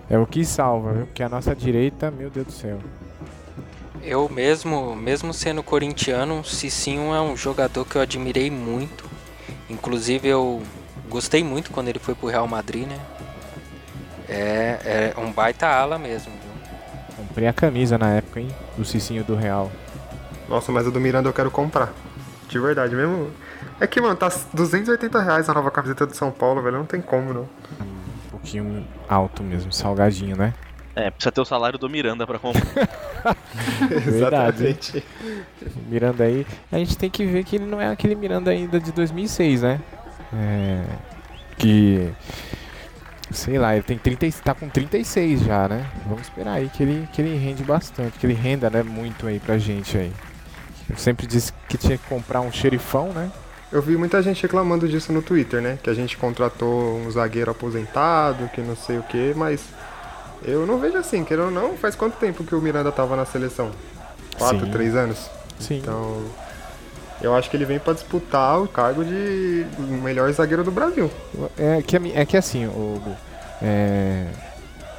É 0.10 0.20
o 0.20 0.28
que 0.28 0.44
salva, 0.44 0.92
viu? 0.92 1.06
Porque 1.06 1.24
a 1.24 1.30
nossa 1.30 1.56
direita, 1.56 2.12
meu 2.12 2.30
Deus 2.30 2.48
do 2.48 2.52
céu. 2.52 2.80
Eu 4.04 4.28
mesmo, 4.28 4.94
mesmo 4.94 5.34
sendo 5.34 5.64
corintiano, 5.64 6.44
Cicinho 6.44 7.14
é 7.14 7.22
um 7.22 7.38
jogador 7.38 7.86
que 7.86 7.96
eu 7.96 8.02
admirei 8.02 8.52
muito. 8.52 9.10
Inclusive 9.70 10.28
eu 10.28 10.62
gostei 11.10 11.46
muito 11.46 11.72
quando 11.72 11.88
ele 11.88 12.00
foi 12.00 12.14
pro 12.14 12.28
Real 12.28 12.46
Madrid, 12.46 12.86
né? 12.86 13.00
É, 14.28 15.14
é 15.16 15.20
um 15.20 15.32
baita 15.32 15.68
ala 15.68 15.98
mesmo, 15.98 16.32
viu? 16.32 16.54
Comprei 17.16 17.48
a 17.48 17.54
camisa 17.54 17.98
na 17.98 18.12
época, 18.12 18.40
hein? 18.40 18.50
Do 18.78 18.86
Cicinho 18.86 19.24
do 19.24 19.36
Real. 19.36 19.72
Nossa, 20.48 20.72
mas 20.72 20.88
o 20.88 20.92
do 20.92 21.00
Miranda 21.00 21.30
eu 21.30 21.34
quero 21.34 21.52
comprar. 21.52 21.94
De 22.48 22.60
verdade 22.60 22.96
mesmo. 22.96 23.32
É 23.80 23.88
que, 23.88 24.00
mano, 24.00 24.16
tá 24.16 24.32
280 24.54 25.22
reais 25.22 25.50
a 25.50 25.54
nova 25.54 25.72
camiseta 25.72 26.06
do 26.06 26.16
São 26.16 26.32
Paulo, 26.32 26.62
velho. 26.62 26.78
Não 26.78 26.86
tem 26.86 27.02
como, 27.02 27.34
não. 27.34 27.50
Um 27.82 28.30
pouquinho 28.32 28.86
alto 29.08 29.44
mesmo, 29.44 29.72
salgadinho, 29.72 30.36
né? 30.36 30.54
É, 30.96 31.10
precisa 31.10 31.32
ter 31.32 31.42
o 31.42 31.46
salário 31.46 31.80
do 31.80 31.90
Miranda 31.90 32.28
pra 32.28 32.38
comprar. 32.38 32.64
Exatamente. 34.08 35.04
O 35.62 35.90
Miranda 35.90 36.24
aí, 36.24 36.46
a 36.72 36.78
gente 36.78 36.98
tem 36.98 37.10
que 37.10 37.26
ver 37.26 37.44
que 37.44 37.56
ele 37.56 37.66
não 37.66 37.82
é 37.82 37.88
aquele 37.88 38.16
Miranda 38.16 38.52
ainda 38.52 38.80
de 38.80 38.92
2006, 38.92 39.62
né? 39.62 39.80
É, 40.34 40.84
que 41.58 42.14
sei 43.34 43.58
lá, 43.58 43.74
ele 43.74 43.84
tem 43.84 43.98
30, 43.98 44.26
e- 44.26 44.32
tá 44.32 44.54
com 44.54 44.68
36 44.70 45.42
já, 45.42 45.68
né? 45.68 45.86
Vamos 46.06 46.24
esperar 46.24 46.54
aí 46.54 46.70
que 46.70 46.84
ele 46.84 47.08
que 47.12 47.22
ele 47.22 47.36
rende 47.38 47.64
bastante, 47.64 48.18
que 48.18 48.26
ele 48.26 48.34
renda, 48.34 48.70
né, 48.70 48.84
muito 48.84 49.28
aí 49.28 49.40
pra 49.40 49.58
gente 49.58 49.98
aí. 49.98 50.12
Eu 50.90 50.98
sempre 50.98 51.26
disse 51.26 51.52
que 51.68 51.78
tinha 51.78 51.98
que 51.98 52.06
comprar 52.08 52.42
um 52.42 52.52
xerifão, 52.52 53.10
né? 53.14 53.32
Eu 53.72 53.82
vi 53.82 53.98
muita 53.98 54.22
gente 54.22 54.42
reclamando 54.44 54.88
disso 54.88 55.12
no 55.12 55.22
Twitter, 55.22 55.62
né? 55.62 55.80
Que 55.82 55.90
a 55.90 55.94
gente 55.94 56.16
contratou 56.18 56.98
um 56.98 57.10
zagueiro 57.10 57.50
aposentado, 57.50 58.48
que 58.54 58.62
não 58.62 58.76
sei 58.76 59.00
o 59.00 59.04
que, 59.04 59.34
mas 59.36 59.62
eu 60.44 60.68
não 60.68 60.78
vejo 60.78 60.98
assim, 60.98 61.24
querendo 61.24 61.46
ou 61.46 61.52
não, 61.52 61.76
faz 61.78 61.96
quanto 61.96 62.18
tempo 62.18 62.44
que 62.44 62.54
o 62.54 62.62
Miranda 62.62 62.92
tava 62.92 63.16
na 63.16 63.26
seleção? 63.26 63.72
Quatro, 64.38 64.66
Sim. 64.66 64.72
três 64.72 64.96
anos? 64.96 65.30
Sim. 65.60 65.78
Então, 65.80 66.22
eu 67.24 67.34
acho 67.34 67.50
que 67.50 67.58
ele 67.58 67.66
vem 67.66 67.80
pra 67.80 67.94
disputar 67.94 68.62
o 68.62 68.68
cargo 68.68 69.04
de 69.04 69.66
melhor 69.80 70.32
zagueiro 70.32 70.64
do 70.64 70.72
Brasil. 70.72 71.10
É 71.58 71.82
que, 71.82 71.96
é 72.14 72.26
que 72.26 72.38
assim, 72.38 72.66
o, 72.68 73.02
Gu, 73.04 73.16
é, 73.62 74.26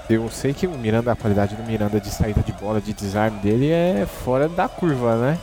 eu 0.08 0.28
sei 0.30 0.52
que 0.52 0.66
o 0.66 0.70
Miranda, 0.70 1.12
a 1.12 1.16
qualidade 1.16 1.54
do 1.54 1.62
Miranda 1.62 2.00
de 2.00 2.10
saída 2.10 2.40
de 2.40 2.52
bola, 2.52 2.80
de 2.80 2.92
desarme 2.92 3.38
dele 3.40 3.70
é 3.70 4.06
fora 4.24 4.48
da 4.48 4.68
curva, 4.68 5.16
né? 5.16 5.38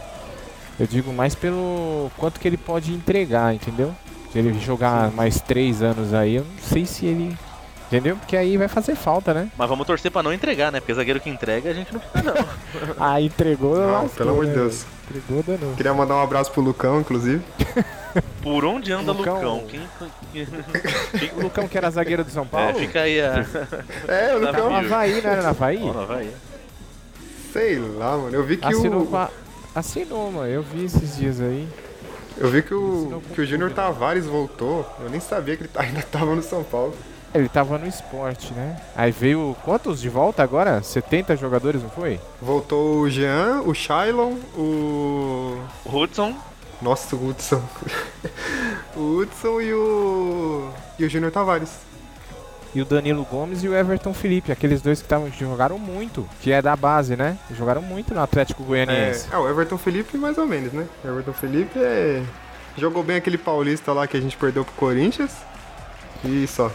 Eu 0.80 0.88
digo 0.88 1.14
mais 1.14 1.36
pelo 1.36 2.12
quanto 2.18 2.40
que 2.40 2.48
ele 2.48 2.58
pode 2.58 2.92
entregar, 2.92 3.54
entendeu? 3.54 3.94
Se 4.32 4.40
ele 4.40 4.58
jogar 4.60 5.12
mais 5.12 5.40
três 5.40 5.84
anos 5.84 6.14
aí, 6.14 6.36
eu 6.36 6.44
não 6.44 6.64
sei 6.64 6.86
se 6.86 7.06
ele. 7.06 7.38
Entendeu? 7.92 8.16
Porque 8.16 8.38
aí 8.38 8.56
vai 8.56 8.70
fazer 8.70 8.96
falta, 8.96 9.34
né? 9.34 9.50
Mas 9.58 9.68
vamos 9.68 9.86
torcer 9.86 10.10
pra 10.10 10.24
não 10.24 10.32
entregar, 10.32 10.72
né? 10.72 10.80
Porque 10.80 10.94
zagueiro 10.94 11.20
que 11.20 11.30
entrega 11.30 11.70
a 11.70 11.74
gente 11.74 11.92
não 11.94 12.00
fica, 12.00 12.24
não. 12.24 12.34
Ah, 12.98 13.20
entregou, 13.20 13.76
Não, 13.76 13.92
lascou, 13.92 14.10
pelo 14.12 14.30
amor 14.30 14.46
de 14.46 14.52
né, 14.52 14.58
Deus. 14.58 14.86
Entregou, 15.10 15.44
danou. 15.44 15.76
Queria 15.76 15.94
mandar 15.94 16.16
um 16.16 16.22
abraço 16.22 16.50
pro 16.54 16.62
Lucão, 16.62 17.02
inclusive. 17.02 17.44
Por 18.42 18.64
onde 18.64 18.94
anda 18.94 19.12
Lucão. 19.12 19.36
Lucão? 19.56 19.68
Quem... 19.68 20.48
O 21.36 21.42
Lucão 21.44 21.68
que 21.68 21.78
era 21.78 21.92
zagueiro 21.92 22.24
do 22.24 22.32
São 22.32 22.48
Paulo? 22.48 22.70
É, 22.70 22.74
fica 22.76 23.02
aí 23.02 23.20
a. 23.20 23.46
É, 24.08 24.36
o 24.36 24.40
Tá 24.42 24.52
Lucão. 24.52 24.70
No 24.70 24.76
Havaí, 24.78 25.22
não 25.22 25.30
era 25.30 25.42
no 25.42 25.50
Havaí? 25.50 25.80
Não 25.80 26.06
vai. 26.06 26.30
Sei 27.52 27.78
lá, 27.78 28.18
mano. 28.18 28.34
Eu 28.34 28.44
vi 28.46 28.56
que 28.56 28.66
Assinou 28.66 29.02
o. 29.02 29.08
com 29.08 29.18
a... 29.18 29.30
Assinou, 29.76 30.32
mano. 30.32 30.48
Eu 30.48 30.64
vi 30.64 30.86
esses 30.86 31.18
dias 31.18 31.42
aí. 31.42 31.68
Eu 32.38 32.50
vi 32.50 32.62
que 32.64 32.74
o, 32.74 33.00
Assinou 33.00 33.22
que 33.36 33.42
o 33.42 33.46
Júnior. 33.46 33.72
Tavares 33.72 34.26
voltou. 34.26 34.90
Eu 35.02 35.10
nem 35.10 35.20
sabia 35.20 35.58
que 35.58 35.64
ele 35.64 35.70
tá- 35.70 35.82
ainda 35.82 36.02
tava 36.02 36.34
no 36.34 36.42
São 36.42 36.64
Paulo. 36.64 36.96
Ele 37.34 37.48
tava 37.48 37.78
no 37.78 37.88
esporte, 37.88 38.54
né? 38.54 38.76
Aí 38.96 39.12
veio 39.12 39.56
quantos 39.64 40.02
de 40.02 40.10
volta 40.10 40.44
agora? 40.44 40.82
70 40.84 41.36
jogadores, 41.38 41.82
não 41.82 41.90
foi? 41.90 42.20
Voltou 42.42 43.00
o 43.02 43.10
Jean, 43.10 43.62
o 43.66 43.74
Shailon, 43.74 44.34
o. 44.58 45.58
Hudson, 45.86 46.36
Nossa, 46.82 47.16
o 47.16 47.30
Hudson. 47.30 47.64
o 48.98 49.18
Hudson 49.18 49.62
e 49.62 49.74
o. 49.74 50.70
E 51.00 51.06
o 51.06 51.10
Júnior 51.10 51.32
Tavares. 51.32 51.72
E 52.74 52.82
o 52.82 52.86
Danilo 52.86 53.26
Gomes 53.26 53.64
e 53.64 53.68
o 53.68 53.76
Everton 53.76 54.14
Felipe, 54.14 54.50
aqueles 54.52 54.82
dois 54.82 55.02
que 55.02 55.08
tavam, 55.08 55.30
jogaram 55.32 55.78
muito, 55.78 56.26
que 56.42 56.54
é 56.54 56.62
da 56.62 56.74
base, 56.76 57.18
né? 57.18 57.38
Jogaram 57.52 57.82
muito 57.82 58.14
no 58.14 58.22
Atlético 58.22 58.64
É, 58.64 58.66
Goianiense. 58.66 59.28
ah, 59.32 59.42
o 59.42 59.50
Everton 59.50 59.78
Felipe 59.78 60.18
mais 60.18 60.38
ou 60.38 60.48
menos, 60.48 60.72
né? 60.72 60.88
O 61.04 61.08
Everton 61.10 61.34
Felipe 61.34 61.78
é. 61.80 62.24
Jogou 62.78 63.04
bem 63.04 63.18
aquele 63.18 63.38
paulista 63.38 63.92
lá 63.92 64.08
que 64.08 64.16
a 64.16 64.22
gente 64.22 64.38
perdeu 64.38 64.64
pro 64.64 64.74
Corinthians. 64.76 65.32
E 66.24 66.48
só. 66.48 66.72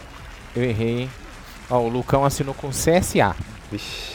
Eu 0.57 0.65
errei, 0.65 1.03
hein? 1.03 1.11
Ó, 1.69 1.81
o 1.81 1.89
Lucão 1.89 2.25
assinou 2.25 2.55
com 2.55 2.71
CSA. 2.71 3.37
Vixe. 3.71 4.15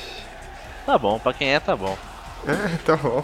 tá 0.86 0.98
bom, 0.98 1.20
pra 1.20 1.34
quem 1.34 1.54
é, 1.54 1.60
tá 1.60 1.76
bom. 1.76 1.96
É, 2.48 2.78
tá 2.84 2.98
bom. 2.98 3.24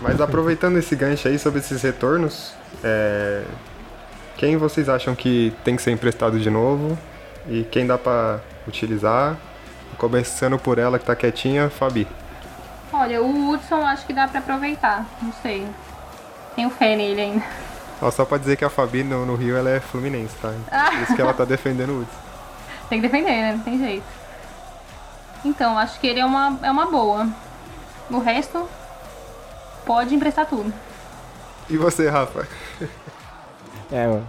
Mas 0.00 0.20
aproveitando 0.20 0.78
esse 0.78 0.96
gancho 0.96 1.28
aí 1.28 1.38
sobre 1.38 1.60
esses 1.60 1.82
retornos, 1.82 2.54
é, 2.82 3.44
quem 4.38 4.56
vocês 4.56 4.88
acham 4.88 5.14
que 5.14 5.54
tem 5.62 5.76
que 5.76 5.82
ser 5.82 5.90
emprestado 5.90 6.40
de 6.40 6.48
novo? 6.48 6.98
E 7.46 7.64
quem 7.64 7.86
dá 7.86 7.98
pra 7.98 8.40
utilizar? 8.66 9.36
Começando 9.98 10.58
por 10.58 10.78
ela 10.78 10.98
que 10.98 11.04
tá 11.04 11.14
quietinha, 11.14 11.68
Fabi. 11.68 12.08
Olha, 12.90 13.22
o 13.22 13.50
Hudson 13.50 13.86
acho 13.86 14.06
que 14.06 14.14
dá 14.14 14.26
pra 14.26 14.40
aproveitar. 14.40 15.06
Não 15.20 15.32
sei. 15.42 15.66
Tenho 16.56 16.70
fé 16.70 16.96
nele 16.96 17.20
ainda. 17.20 17.44
Ó, 18.02 18.10
só 18.10 18.24
pra 18.24 18.36
dizer 18.36 18.56
que 18.56 18.64
a 18.64 18.68
Fabi 18.68 19.04
no, 19.04 19.24
no 19.24 19.36
Rio 19.36 19.56
ela 19.56 19.70
é 19.70 19.78
fluminense, 19.80 20.34
tá? 20.42 20.52
Por 20.90 21.02
isso 21.02 21.14
que 21.14 21.22
ela 21.22 21.32
tá 21.32 21.44
defendendo 21.44 21.90
o 21.90 22.00
Hudson. 22.00 22.18
Tem 22.88 23.00
que 23.00 23.08
defender, 23.08 23.30
né? 23.30 23.52
Não 23.52 23.60
tem 23.60 23.78
jeito. 23.78 24.04
Então, 25.44 25.78
acho 25.78 25.98
que 26.00 26.06
ele 26.08 26.18
é 26.20 26.24
uma, 26.24 26.58
é 26.62 26.70
uma 26.70 26.86
boa. 26.86 27.28
O 28.10 28.18
resto, 28.18 28.68
pode 29.86 30.14
emprestar 30.14 30.46
tudo. 30.46 30.72
E 31.70 31.76
você, 31.76 32.08
Rafa? 32.10 32.46
É, 33.94 34.08
ó. 34.08 34.20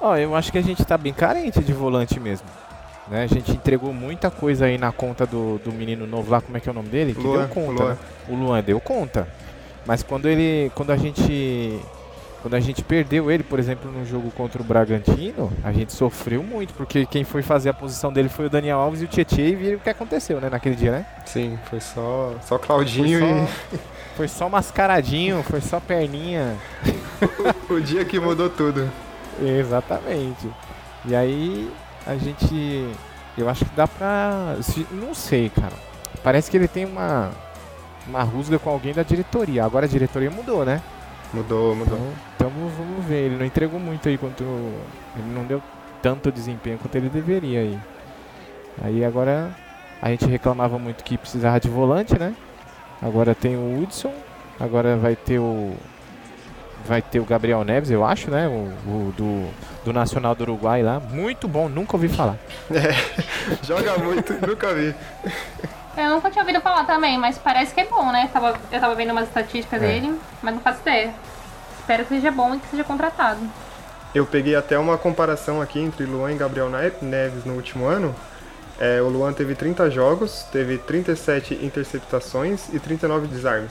Ó, 0.00 0.16
eu 0.16 0.34
acho 0.34 0.50
que 0.50 0.56
a 0.56 0.62
gente 0.62 0.82
tá 0.82 0.96
bem 0.96 1.12
carente 1.12 1.62
de 1.62 1.74
volante 1.74 2.18
mesmo. 2.18 2.48
Né? 3.06 3.22
A 3.24 3.26
gente 3.26 3.52
entregou 3.52 3.92
muita 3.92 4.30
coisa 4.30 4.64
aí 4.64 4.78
na 4.78 4.90
conta 4.92 5.26
do, 5.26 5.58
do 5.58 5.70
menino 5.70 6.06
novo 6.06 6.30
lá, 6.30 6.40
como 6.40 6.56
é 6.56 6.60
que 6.60 6.66
é 6.70 6.72
o 6.72 6.74
nome 6.74 6.88
dele? 6.88 7.12
Que 7.14 7.20
Luan, 7.20 7.40
deu 7.40 7.48
conta. 7.48 7.82
Luan. 7.82 7.90
né? 7.90 7.98
O 8.30 8.34
Luan 8.34 8.62
deu 8.62 8.80
conta. 8.80 9.28
Mas 9.84 10.02
quando 10.02 10.26
ele. 10.26 10.72
Quando 10.74 10.90
a 10.90 10.96
gente. 10.96 11.78
Quando 12.44 12.56
a 12.56 12.60
gente 12.60 12.84
perdeu 12.84 13.30
ele, 13.30 13.42
por 13.42 13.58
exemplo, 13.58 13.90
no 13.90 14.04
jogo 14.04 14.30
contra 14.32 14.60
o 14.60 14.64
Bragantino, 14.66 15.50
a 15.64 15.72
gente 15.72 15.94
sofreu 15.94 16.42
muito, 16.42 16.74
porque 16.74 17.06
quem 17.06 17.24
foi 17.24 17.40
fazer 17.40 17.70
a 17.70 17.72
posição 17.72 18.12
dele 18.12 18.28
foi 18.28 18.44
o 18.44 18.50
Daniel 18.50 18.80
Alves 18.80 19.00
e 19.00 19.06
o 19.06 19.08
Tietchan 19.08 19.40
e 19.40 19.56
viram 19.56 19.78
o 19.78 19.80
que 19.80 19.88
aconteceu, 19.88 20.38
né, 20.42 20.50
naquele 20.50 20.76
dia, 20.76 20.92
né? 20.92 21.06
Sim, 21.24 21.58
foi 21.70 21.80
só, 21.80 22.34
só 22.42 22.58
Claudinho 22.58 23.18
Foi 23.18 23.78
só, 23.78 23.78
foi 24.16 24.28
só 24.28 24.48
mascaradinho, 24.50 25.42
foi 25.42 25.62
só 25.62 25.80
perninha. 25.80 26.54
e 26.84 27.72
o 27.72 27.80
dia 27.80 28.04
que 28.04 28.20
mudou 28.20 28.50
tudo. 28.50 28.90
Exatamente. 29.40 30.46
E 31.06 31.16
aí 31.16 31.72
a 32.06 32.14
gente. 32.16 32.90
Eu 33.38 33.48
acho 33.48 33.64
que 33.64 33.74
dá 33.74 33.88
pra. 33.88 34.56
Não 34.90 35.14
sei, 35.14 35.48
cara. 35.48 35.72
Parece 36.22 36.50
que 36.50 36.58
ele 36.58 36.68
tem 36.68 36.84
uma. 36.84 37.30
Uma 38.06 38.22
rusga 38.22 38.58
com 38.58 38.68
alguém 38.68 38.92
da 38.92 39.02
diretoria. 39.02 39.64
Agora 39.64 39.86
a 39.86 39.88
diretoria 39.88 40.30
mudou, 40.30 40.62
né? 40.62 40.82
Mudou, 41.34 41.74
mudou. 41.74 41.98
Então, 42.36 42.48
então 42.48 42.50
vamos 42.50 43.04
ver. 43.04 43.26
Ele 43.26 43.36
não 43.36 43.44
entregou 43.44 43.80
muito 43.80 44.08
aí 44.08 44.16
quanto. 44.16 44.44
Ele 44.44 45.34
não 45.34 45.44
deu 45.44 45.60
tanto 46.00 46.30
desempenho 46.30 46.78
quanto 46.78 46.94
ele 46.94 47.08
deveria 47.08 47.60
aí. 47.60 47.78
Aí 48.82 49.04
agora 49.04 49.50
a 50.00 50.10
gente 50.10 50.26
reclamava 50.26 50.78
muito 50.78 51.02
que 51.02 51.18
precisava 51.18 51.58
de 51.58 51.68
volante, 51.68 52.18
né? 52.18 52.34
Agora 53.02 53.34
tem 53.34 53.56
o 53.56 53.82
Hudson. 53.82 54.12
Agora 54.58 54.96
vai 54.96 55.16
ter 55.16 55.38
o. 55.38 55.74
Vai 56.86 57.00
ter 57.00 57.18
o 57.18 57.24
Gabriel 57.24 57.64
Neves, 57.64 57.90
eu 57.90 58.04
acho, 58.04 58.30
né? 58.30 58.46
O, 58.46 58.68
o 58.86 59.14
do, 59.16 59.48
do 59.86 59.92
Nacional 59.92 60.34
do 60.34 60.42
Uruguai 60.42 60.82
lá. 60.82 61.00
Muito 61.00 61.48
bom, 61.48 61.68
nunca 61.68 61.96
ouvi 61.96 62.08
falar. 62.08 62.36
Joga 63.64 63.96
muito, 63.98 64.34
nunca 64.46 64.74
vi. 64.74 64.94
Eu 65.96 66.10
nunca 66.10 66.30
tinha 66.30 66.42
ouvido 66.42 66.60
falar 66.60 66.84
também, 66.84 67.16
mas 67.18 67.38
parece 67.38 67.72
que 67.72 67.80
é 67.80 67.84
bom, 67.86 68.10
né? 68.10 68.28
Tava, 68.32 68.58
eu 68.72 68.80
tava 68.80 68.94
vendo 68.94 69.12
umas 69.12 69.28
estatísticas 69.28 69.80
É. 69.82 69.86
dele, 69.86 70.18
mas 70.42 70.54
não 70.54 70.60
faço 70.60 70.80
ideia. 70.80 71.14
Espero 71.78 72.02
que 72.04 72.08
seja 72.14 72.30
bom 72.30 72.54
e 72.54 72.58
que 72.58 72.66
seja 72.68 72.82
contratado. 72.84 73.40
Eu 74.14 74.24
peguei 74.26 74.54
até 74.56 74.78
uma 74.78 74.96
comparação 74.98 75.60
aqui 75.60 75.78
entre 75.80 76.04
Luan 76.04 76.32
e 76.32 76.36
Gabriel 76.36 76.68
Ne- 76.70 76.92
Neves 77.02 77.44
no 77.44 77.54
último 77.54 77.86
ano. 77.86 78.14
É, 78.80 79.00
o 79.00 79.08
Luan 79.08 79.32
teve 79.32 79.54
30 79.54 79.88
jogos, 79.90 80.44
teve 80.50 80.78
37 80.78 81.54
interceptações 81.64 82.68
e 82.72 82.80
39 82.80 83.26
desarmes. 83.28 83.70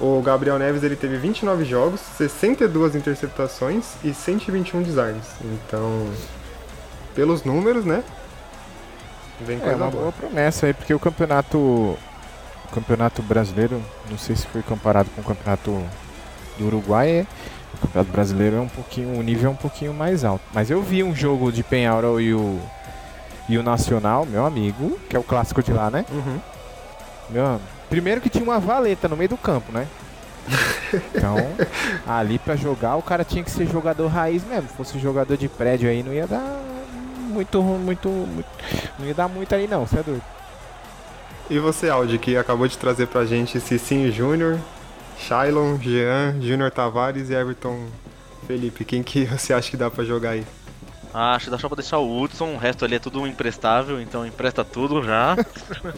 O 0.00 0.20
Gabriel 0.22 0.58
Neves 0.58 0.82
ele 0.82 0.96
teve 0.96 1.16
29 1.16 1.64
jogos, 1.64 2.00
62 2.16 2.96
interceptações 2.96 3.84
e 4.02 4.12
121 4.12 4.82
desarmes. 4.82 5.24
Então, 5.40 6.08
pelos 7.14 7.44
números, 7.44 7.84
né? 7.84 8.02
Vem 9.40 9.60
É 9.62 9.74
uma 9.74 9.90
boa. 9.90 9.90
boa 9.90 10.12
promessa 10.12 10.66
aí, 10.66 10.74
porque 10.74 10.94
o 10.94 10.98
campeonato. 10.98 11.58
O 11.58 11.98
campeonato 12.74 13.22
brasileiro, 13.22 13.80
não 14.10 14.18
sei 14.18 14.34
se 14.34 14.46
foi 14.48 14.62
comparado 14.62 15.08
com 15.14 15.20
o 15.20 15.24
campeonato 15.24 15.70
do 16.58 16.66
Uruguai, 16.66 17.08
é, 17.08 17.26
o 17.74 17.76
campeonato 17.78 18.10
brasileiro 18.10 18.56
é 18.56 18.60
um 18.60 18.68
pouquinho. 18.68 19.18
O 19.18 19.22
nível 19.22 19.50
é 19.50 19.52
um 19.52 19.56
pouquinho 19.56 19.94
mais 19.94 20.24
alto. 20.24 20.42
Mas 20.52 20.70
eu 20.70 20.82
vi 20.82 21.02
um 21.02 21.14
jogo 21.14 21.52
de 21.52 21.62
Penharol 21.62 22.20
e 22.20 22.34
o. 22.34 22.58
E 23.48 23.58
o 23.58 23.62
Nacional, 23.62 24.24
meu 24.24 24.46
amigo, 24.46 24.98
que 25.08 25.14
é 25.14 25.18
o 25.18 25.22
clássico 25.22 25.62
de 25.62 25.70
lá, 25.72 25.90
né? 25.90 26.06
Uhum. 26.10 26.40
Meu, 27.28 27.60
primeiro 27.90 28.20
que 28.20 28.30
tinha 28.30 28.42
uma 28.42 28.58
valeta 28.58 29.06
no 29.06 29.16
meio 29.16 29.28
do 29.28 29.36
campo, 29.36 29.70
né? 29.72 29.86
Então, 31.14 31.36
ali 32.06 32.38
pra 32.38 32.54
jogar, 32.54 32.94
o 32.94 33.02
cara 33.02 33.24
tinha 33.24 33.42
que 33.42 33.50
ser 33.50 33.66
jogador 33.66 34.06
raiz 34.06 34.44
mesmo. 34.44 34.68
Se 34.68 34.74
fosse 34.76 34.98
jogador 34.98 35.36
de 35.36 35.48
prédio 35.48 35.90
aí, 35.90 36.02
não 36.04 36.12
ia 36.12 36.26
dar 36.26 36.40
muito, 37.34 37.62
muito, 37.62 38.08
muito 38.08 38.48
não 38.98 39.06
ia 39.06 39.14
dar 39.14 39.28
muito 39.28 39.54
aí 39.54 39.66
não, 39.66 39.86
você 39.86 39.98
é 39.98 40.02
doido. 40.02 40.22
E 41.50 41.58
você, 41.58 41.90
Aldi, 41.90 42.18
que 42.18 42.36
acabou 42.36 42.66
de 42.66 42.78
trazer 42.78 43.06
pra 43.06 43.26
gente 43.26 43.60
Cicinho 43.60 44.10
Júnior, 44.10 44.58
Shailon, 45.18 45.78
Jean, 45.78 46.40
Júnior 46.40 46.70
Tavares 46.70 47.28
e 47.28 47.34
Everton 47.34 47.86
Felipe. 48.46 48.84
Quem 48.84 49.02
que 49.02 49.24
você 49.26 49.52
acha 49.52 49.70
que 49.70 49.76
dá 49.76 49.90
pra 49.90 50.04
jogar 50.04 50.30
aí? 50.30 50.46
Ah, 51.16 51.36
acho 51.36 51.44
que 51.44 51.50
dá 51.52 51.58
só 51.58 51.68
pra 51.68 51.76
deixar 51.76 51.98
o 51.98 52.20
Hudson, 52.20 52.54
o 52.54 52.56
resto 52.56 52.84
ali 52.84 52.96
é 52.96 52.98
tudo 52.98 53.24
imprestável, 53.24 54.00
então 54.00 54.26
empresta 54.26 54.64
tudo 54.64 55.00
já. 55.00 55.36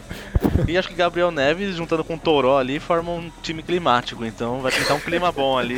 e 0.67 0.77
acho 0.77 0.87
que 0.87 0.93
Gabriel 0.93 1.31
Neves, 1.31 1.75
juntando 1.75 2.03
com 2.03 2.13
o 2.13 2.19
Toró 2.19 2.59
ali, 2.59 2.79
forma 2.79 3.11
um 3.11 3.31
time 3.41 3.63
climático, 3.63 4.23
então 4.23 4.59
vai 4.61 4.71
tentar 4.71 4.93
um 4.93 4.99
clima 4.99 5.31
bom 5.31 5.57
ali. 5.57 5.75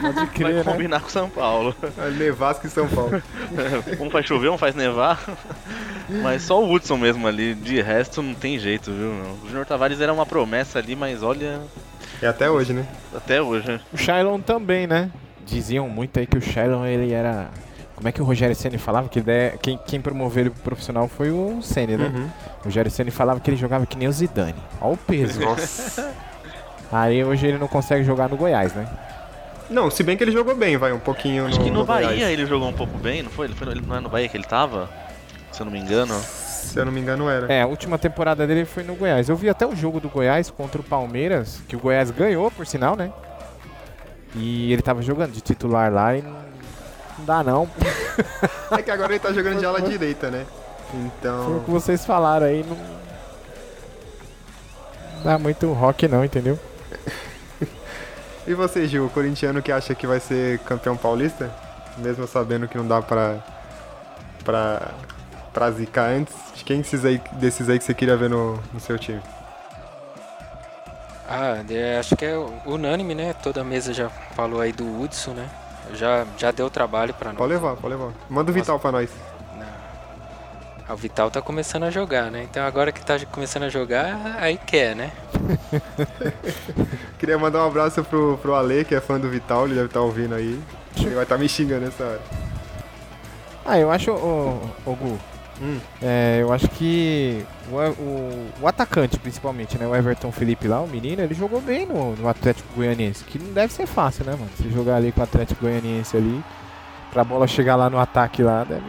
Pode 0.00 0.26
crer, 0.32 0.42
vai 0.42 0.52
né? 0.54 0.64
combinar 0.64 1.00
com 1.00 1.08
São 1.08 1.30
Paulo. 1.30 1.72
Nevasco 2.18 2.66
e 2.66 2.70
São 2.70 2.88
Paulo. 2.88 3.22
um 4.00 4.10
faz 4.10 4.26
chover, 4.26 4.50
um 4.50 4.58
faz 4.58 4.74
nevar. 4.74 5.22
Mas 6.08 6.42
só 6.42 6.60
o 6.60 6.70
Hudson 6.70 6.96
mesmo 6.96 7.28
ali, 7.28 7.54
de 7.54 7.80
resto 7.80 8.22
não 8.22 8.34
tem 8.34 8.58
jeito, 8.58 8.90
viu? 8.90 9.10
O 9.42 9.46
Júnior 9.46 9.66
Tavares 9.66 10.00
era 10.00 10.12
uma 10.12 10.26
promessa 10.26 10.80
ali, 10.80 10.96
mas 10.96 11.22
olha, 11.22 11.60
E 12.20 12.26
até 12.26 12.50
hoje, 12.50 12.72
né? 12.72 12.86
até 13.14 13.40
hoje. 13.40 13.68
né? 13.68 13.80
O 13.92 13.96
Shailon 13.96 14.40
também, 14.40 14.86
né? 14.86 15.10
Diziam 15.46 15.88
muito 15.88 16.18
aí 16.18 16.26
que 16.26 16.36
o 16.36 16.42
Shailon 16.42 16.84
ele 16.84 17.12
era. 17.12 17.50
Como 18.04 18.10
é 18.10 18.12
que 18.12 18.20
o 18.20 18.24
Rogério 18.26 18.54
Ceni 18.54 18.76
falava? 18.76 19.08
Que 19.08 19.18
ideia- 19.20 19.54
quem, 19.62 19.80
quem 19.86 19.98
promoveu 19.98 20.42
ele 20.42 20.50
pro 20.50 20.60
profissional 20.60 21.08
foi 21.08 21.30
o 21.30 21.62
Ceni, 21.62 21.96
né? 21.96 22.12
Uhum. 22.14 22.28
O 22.60 22.64
Rogério 22.66 22.90
Ceni 22.90 23.10
falava 23.10 23.40
que 23.40 23.48
ele 23.48 23.56
jogava 23.56 23.86
que 23.86 23.96
nem 23.96 24.06
o 24.06 24.12
Zidane. 24.12 24.54
Olha 24.78 24.92
o 24.92 24.96
peso. 24.98 25.40
Nossa. 25.40 26.12
Aí 26.92 27.24
hoje 27.24 27.46
ele 27.46 27.56
não 27.56 27.66
consegue 27.66 28.04
jogar 28.04 28.28
no 28.28 28.36
Goiás, 28.36 28.74
né? 28.74 28.86
Não, 29.70 29.90
se 29.90 30.02
bem 30.02 30.18
que 30.18 30.22
ele 30.22 30.32
jogou 30.32 30.54
bem, 30.54 30.76
vai, 30.76 30.92
um 30.92 30.98
pouquinho 30.98 31.46
Acho 31.46 31.56
no, 31.58 31.64
que 31.64 31.70
no 31.70 31.82
Bahia 31.86 32.08
Goiás. 32.08 32.30
ele 32.30 32.44
jogou 32.44 32.68
um 32.68 32.74
pouco 32.74 32.98
bem, 32.98 33.22
não 33.22 33.30
foi? 33.30 33.46
Ele 33.46 33.54
foi 33.54 33.66
no, 33.68 33.72
ele- 33.72 33.80
não 33.86 33.96
é 33.96 34.00
no 34.00 34.10
Bahia 34.10 34.28
que 34.28 34.36
ele 34.36 34.44
tava? 34.44 34.90
Se 35.50 35.62
eu 35.62 35.64
não 35.64 35.72
me 35.72 35.78
engano. 35.80 36.12
Se 36.20 36.78
eu 36.78 36.84
não 36.84 36.92
me 36.92 37.00
engano, 37.00 37.26
era. 37.30 37.50
É, 37.50 37.62
a 37.62 37.66
última 37.66 37.96
temporada 37.96 38.46
dele 38.46 38.66
foi 38.66 38.82
no 38.82 38.94
Goiás. 38.96 39.30
Eu 39.30 39.36
vi 39.36 39.48
até 39.48 39.66
o 39.66 39.74
jogo 39.74 39.98
do 39.98 40.10
Goiás 40.10 40.50
contra 40.50 40.78
o 40.78 40.84
Palmeiras, 40.84 41.58
que 41.66 41.74
o 41.74 41.78
Goiás 41.78 42.10
ganhou, 42.10 42.50
por 42.50 42.66
sinal, 42.66 42.96
né? 42.96 43.10
E 44.34 44.70
ele 44.70 44.82
tava 44.82 45.00
jogando 45.00 45.32
de 45.32 45.40
titular 45.40 45.90
lá 45.90 46.14
e 46.14 46.22
não, 47.18 47.18
não 47.18 47.24
dá 47.24 47.42
não. 47.42 47.68
É 48.78 48.82
que 48.82 48.90
agora 48.90 49.12
ele 49.12 49.20
tá 49.20 49.32
jogando 49.32 49.58
de 49.58 49.66
ala 49.66 49.80
direita, 49.82 50.30
né? 50.30 50.46
Foi 50.90 50.98
o 51.00 51.06
Então. 51.06 51.62
que 51.64 51.70
vocês 51.70 52.04
falaram 52.04 52.46
aí, 52.46 52.64
não. 52.64 52.76
Não 55.16 55.22
dá 55.24 55.38
muito 55.38 55.72
rock 55.72 56.06
não, 56.08 56.24
entendeu? 56.24 56.58
E 58.46 58.52
você, 58.52 58.86
Gil, 58.86 59.06
o 59.06 59.10
corintiano 59.10 59.62
que 59.62 59.72
acha 59.72 59.94
que 59.94 60.06
vai 60.06 60.20
ser 60.20 60.58
campeão 60.60 60.96
paulista? 60.96 61.50
Mesmo 61.96 62.26
sabendo 62.26 62.68
que 62.68 62.76
não 62.76 62.86
dá 62.86 63.00
pra. 63.00 63.38
pra. 64.44 64.90
pra 65.52 65.70
zicar 65.70 66.10
antes. 66.10 66.34
Quem 66.64 66.80
desses 66.82 67.04
aí, 67.04 67.20
desses 67.32 67.68
aí 67.70 67.78
que 67.78 67.84
você 67.84 67.94
queria 67.94 68.16
ver 68.16 68.28
no, 68.28 68.60
no 68.72 68.78
seu 68.80 68.98
time? 68.98 69.20
Ah, 71.28 71.62
é, 71.70 71.98
acho 71.98 72.14
que 72.16 72.24
é 72.26 72.36
unânime, 72.66 73.14
né? 73.14 73.32
Toda 73.42 73.62
a 73.62 73.64
mesa 73.64 73.94
já 73.94 74.10
falou 74.10 74.60
aí 74.60 74.72
do 74.72 75.00
Hudson, 75.00 75.32
né? 75.32 75.48
Já, 75.92 76.24
já 76.38 76.50
deu 76.50 76.70
trabalho 76.70 77.12
pra 77.14 77.30
nós. 77.30 77.38
Pode 77.38 77.52
levar, 77.52 77.76
pode 77.76 77.94
levar. 77.94 78.12
Manda 78.28 78.50
o 78.50 78.54
Vital 78.54 78.78
pra 78.78 78.90
nós. 78.92 79.10
Ah, 80.88 80.92
O 80.92 80.96
Vital 80.96 81.30
tá 81.30 81.40
começando 81.40 81.84
a 81.84 81.90
jogar, 81.90 82.30
né? 82.30 82.42
Então 82.50 82.62
agora 82.64 82.92
que 82.92 83.00
tá 83.04 83.18
começando 83.32 83.62
a 83.64 83.68
jogar, 83.68 84.36
aí 84.38 84.58
quer, 84.58 84.94
né? 84.94 85.12
Queria 87.18 87.38
mandar 87.38 87.64
um 87.64 87.66
abraço 87.68 88.02
pro, 88.04 88.38
pro 88.38 88.54
Ale, 88.54 88.84
que 88.84 88.94
é 88.94 89.00
fã 89.00 89.18
do 89.18 89.28
Vital, 89.30 89.64
ele 89.66 89.74
deve 89.74 89.86
estar 89.86 90.00
ouvindo 90.00 90.34
aí. 90.34 90.60
Ele 90.96 91.14
vai 91.14 91.22
estar 91.24 91.38
me 91.38 91.48
xingando 91.48 91.86
nessa 91.86 92.04
hora. 92.04 92.20
Ah, 93.64 93.78
eu 93.78 93.90
acho, 93.90 94.10
ô, 94.12 94.60
ô 94.84 94.94
Gu, 94.94 95.18
Hum. 95.62 95.78
é, 96.02 96.38
eu 96.42 96.52
acho 96.52 96.68
que 96.68 97.46
o, 97.70 98.02
o, 98.02 98.48
o 98.62 98.68
atacante, 98.68 99.18
principalmente, 99.18 99.78
né? 99.78 99.86
O 99.86 99.94
Everton 99.94 100.30
Felipe 100.32 100.68
lá, 100.68 100.80
o 100.80 100.88
menino, 100.88 101.22
ele 101.22 101.34
jogou 101.34 101.60
bem 101.60 101.86
no, 101.86 102.14
no 102.16 102.28
Atlético 102.28 102.68
Goianiense, 102.74 103.24
que 103.24 103.38
não 103.38 103.52
deve 103.52 103.72
ser 103.72 103.86
fácil, 103.86 104.24
né, 104.24 104.32
mano? 104.32 104.50
Se 104.56 104.70
jogar 104.70 104.96
ali 104.96 105.12
com 105.12 105.20
o 105.20 105.24
Atlético 105.24 105.62
Goianiense 105.62 106.16
ali, 106.16 106.42
pra 107.12 107.24
bola 107.24 107.46
chegar 107.46 107.76
lá 107.76 107.88
no 107.88 107.98
ataque 107.98 108.42
lá, 108.42 108.64
deve... 108.64 108.84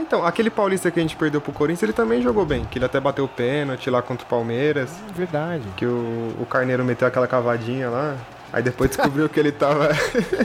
Então, 0.00 0.24
aquele 0.24 0.50
paulista 0.50 0.90
que 0.90 0.98
a 0.98 1.02
gente 1.02 1.14
perdeu 1.14 1.40
pro 1.40 1.52
Corinthians, 1.52 1.82
ele 1.82 1.92
também 1.92 2.22
jogou 2.22 2.44
bem. 2.44 2.64
Que 2.64 2.78
ele 2.78 2.84
até 2.84 2.98
bateu 2.98 3.24
o 3.24 3.28
pênalti 3.28 3.90
lá 3.90 4.00
contra 4.00 4.26
o 4.26 4.28
Palmeiras. 4.28 4.90
Verdade. 5.14 5.62
Que 5.76 5.84
o, 5.84 6.34
o 6.40 6.46
Carneiro 6.46 6.84
meteu 6.84 7.06
aquela 7.06 7.28
cavadinha 7.28 7.88
lá. 7.90 8.16
Aí 8.52 8.62
depois 8.62 8.90
descobriu 8.90 9.28
que 9.28 9.38
ele 9.38 9.52
tava. 9.52 9.90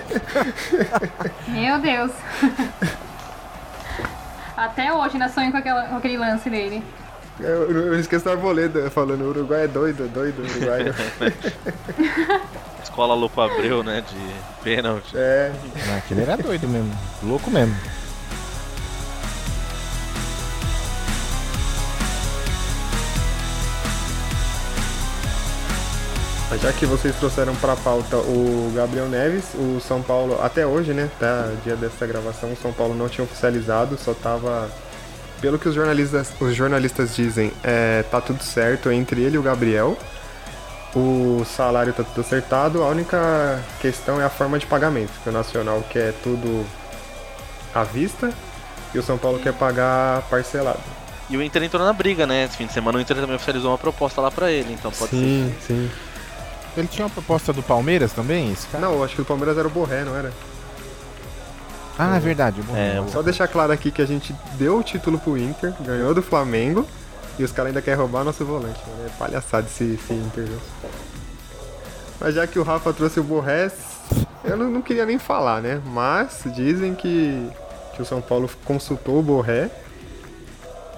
Meu 1.47 1.79
Deus. 1.79 2.11
Até 4.55 4.91
hoje 4.93 5.13
ainda 5.13 5.29
sonho 5.29 5.51
com, 5.51 5.57
aquela, 5.57 5.83
com 5.83 5.97
aquele 5.97 6.17
lance 6.17 6.49
dele. 6.49 6.83
Eu, 7.39 7.69
eu 7.69 7.99
esqueci 7.99 8.23
do 8.23 8.31
Arboleda 8.31 8.89
falando: 8.89 9.21
o 9.23 9.29
Uruguai 9.29 9.63
é 9.63 9.67
doido, 9.67 10.07
doido, 10.07 10.41
Uruguai. 10.41 10.93
Escola 12.81 13.13
Louco 13.13 13.41
Abreu, 13.41 13.83
né? 13.83 14.01
De 14.01 14.63
pênalti. 14.63 15.17
é. 15.17 15.51
Aquele 15.97 16.21
era 16.21 16.37
doido 16.37 16.67
mesmo, 16.67 16.91
louco 17.21 17.51
mesmo. 17.51 17.75
Já 26.61 26.71
que 26.71 26.85
vocês 26.85 27.15
trouxeram 27.17 27.55
pra 27.55 27.75
pauta 27.75 28.17
o 28.17 28.71
Gabriel 28.75 29.07
Neves, 29.07 29.45
o 29.55 29.79
São 29.79 30.01
Paulo, 30.01 30.39
até 30.41 30.65
hoje, 30.65 30.93
né? 30.93 31.09
Até 31.15 31.51
dia 31.63 31.75
dessa 31.75 32.07
gravação, 32.07 32.53
o 32.53 32.55
São 32.55 32.71
Paulo 32.71 32.95
não 32.95 33.09
tinha 33.09 33.23
oficializado, 33.23 33.97
só 33.97 34.13
tava. 34.13 34.69
Pelo 35.41 35.59
que 35.59 35.67
os 35.67 35.75
jornalistas, 35.75 36.31
os 36.39 36.55
jornalistas 36.55 37.15
dizem, 37.15 37.51
é, 37.63 38.03
tá 38.03 38.21
tudo 38.21 38.41
certo 38.41 38.91
entre 38.91 39.21
ele 39.21 39.35
e 39.35 39.37
o 39.37 39.43
Gabriel. 39.43 39.97
O 40.95 41.43
salário 41.45 41.91
tá 41.91 42.03
tudo 42.03 42.21
acertado, 42.21 42.81
a 42.81 42.87
única 42.87 43.59
questão 43.81 44.21
é 44.21 44.23
a 44.23 44.29
forma 44.29 44.57
de 44.57 44.65
pagamento, 44.65 45.11
que 45.21 45.29
o 45.29 45.31
Nacional 45.31 45.83
quer 45.89 46.13
tudo 46.23 46.65
à 47.73 47.83
vista 47.83 48.31
e 48.93 48.97
o 48.97 49.03
São 49.03 49.17
Paulo 49.17 49.37
quer 49.39 49.53
pagar 49.53 50.21
parcelado. 50.29 50.79
E 51.29 51.35
o 51.35 51.43
Inter 51.43 51.63
entrou 51.63 51.83
na 51.83 51.91
briga, 51.91 52.25
né? 52.25 52.45
Esse 52.45 52.55
fim 52.55 52.65
de 52.65 52.71
semana 52.71 52.97
o 52.97 53.01
Inter 53.01 53.17
também 53.17 53.35
oficializou 53.35 53.71
uma 53.71 53.77
proposta 53.77 54.21
lá 54.21 54.31
pra 54.31 54.49
ele, 54.51 54.71
então 54.71 54.89
pode 54.91 55.11
sim, 55.11 55.53
sim. 55.67 55.91
Ele 56.77 56.88
tinha 56.88 57.05
uma 57.05 57.11
proposta 57.11 57.53
do 57.53 57.63
Palmeiras 57.63 58.11
também, 58.11 58.51
esse 58.51 58.67
cara? 58.67 58.85
Não, 58.85 59.03
acho 59.03 59.15
que 59.15 59.21
o 59.21 59.25
Palmeiras 59.25 59.57
era 59.57 59.67
o 59.67 59.71
Borré, 59.71 60.03
não 60.03 60.15
era? 60.15 60.31
Ah, 61.97 62.17
é 62.17 62.19
verdade. 62.19 62.61
Bom, 62.61 62.75
É. 62.75 63.01
Só 63.09 63.21
deixar 63.21 63.47
claro 63.47 63.71
aqui 63.71 63.89
que 63.89 64.01
a 64.01 64.05
gente 64.05 64.35
deu 64.53 64.77
o 64.77 64.83
título 64.83 65.17
pro 65.17 65.38
Inter, 65.38 65.73
ganhou 65.79 66.13
do 66.13 66.21
Flamengo 66.21 66.85
e 67.39 67.43
os 67.43 67.51
caras 67.51 67.69
ainda 67.69 67.81
querem 67.81 67.99
roubar 67.99 68.23
nosso 68.23 68.43
volante. 68.45 68.79
Mano. 68.88 69.05
É 69.05 69.09
palhaçada 69.17 69.67
esse, 69.67 69.83
esse 69.93 70.13
Inter, 70.13 70.45
viu? 70.45 70.59
Mas 72.19 72.35
já 72.35 72.45
que 72.45 72.59
o 72.59 72.63
Rafa 72.63 72.91
trouxe 72.91 73.19
o 73.19 73.23
Borrés, 73.23 73.73
eu 74.43 74.57
não, 74.57 74.69
não 74.69 74.81
queria 74.81 75.05
nem 75.05 75.17
falar, 75.17 75.61
né? 75.61 75.81
Mas 75.85 76.41
dizem 76.53 76.93
que, 76.93 77.49
que 77.95 78.01
o 78.01 78.05
São 78.05 78.21
Paulo 78.21 78.49
consultou 78.65 79.19
o 79.19 79.23
Borré 79.23 79.69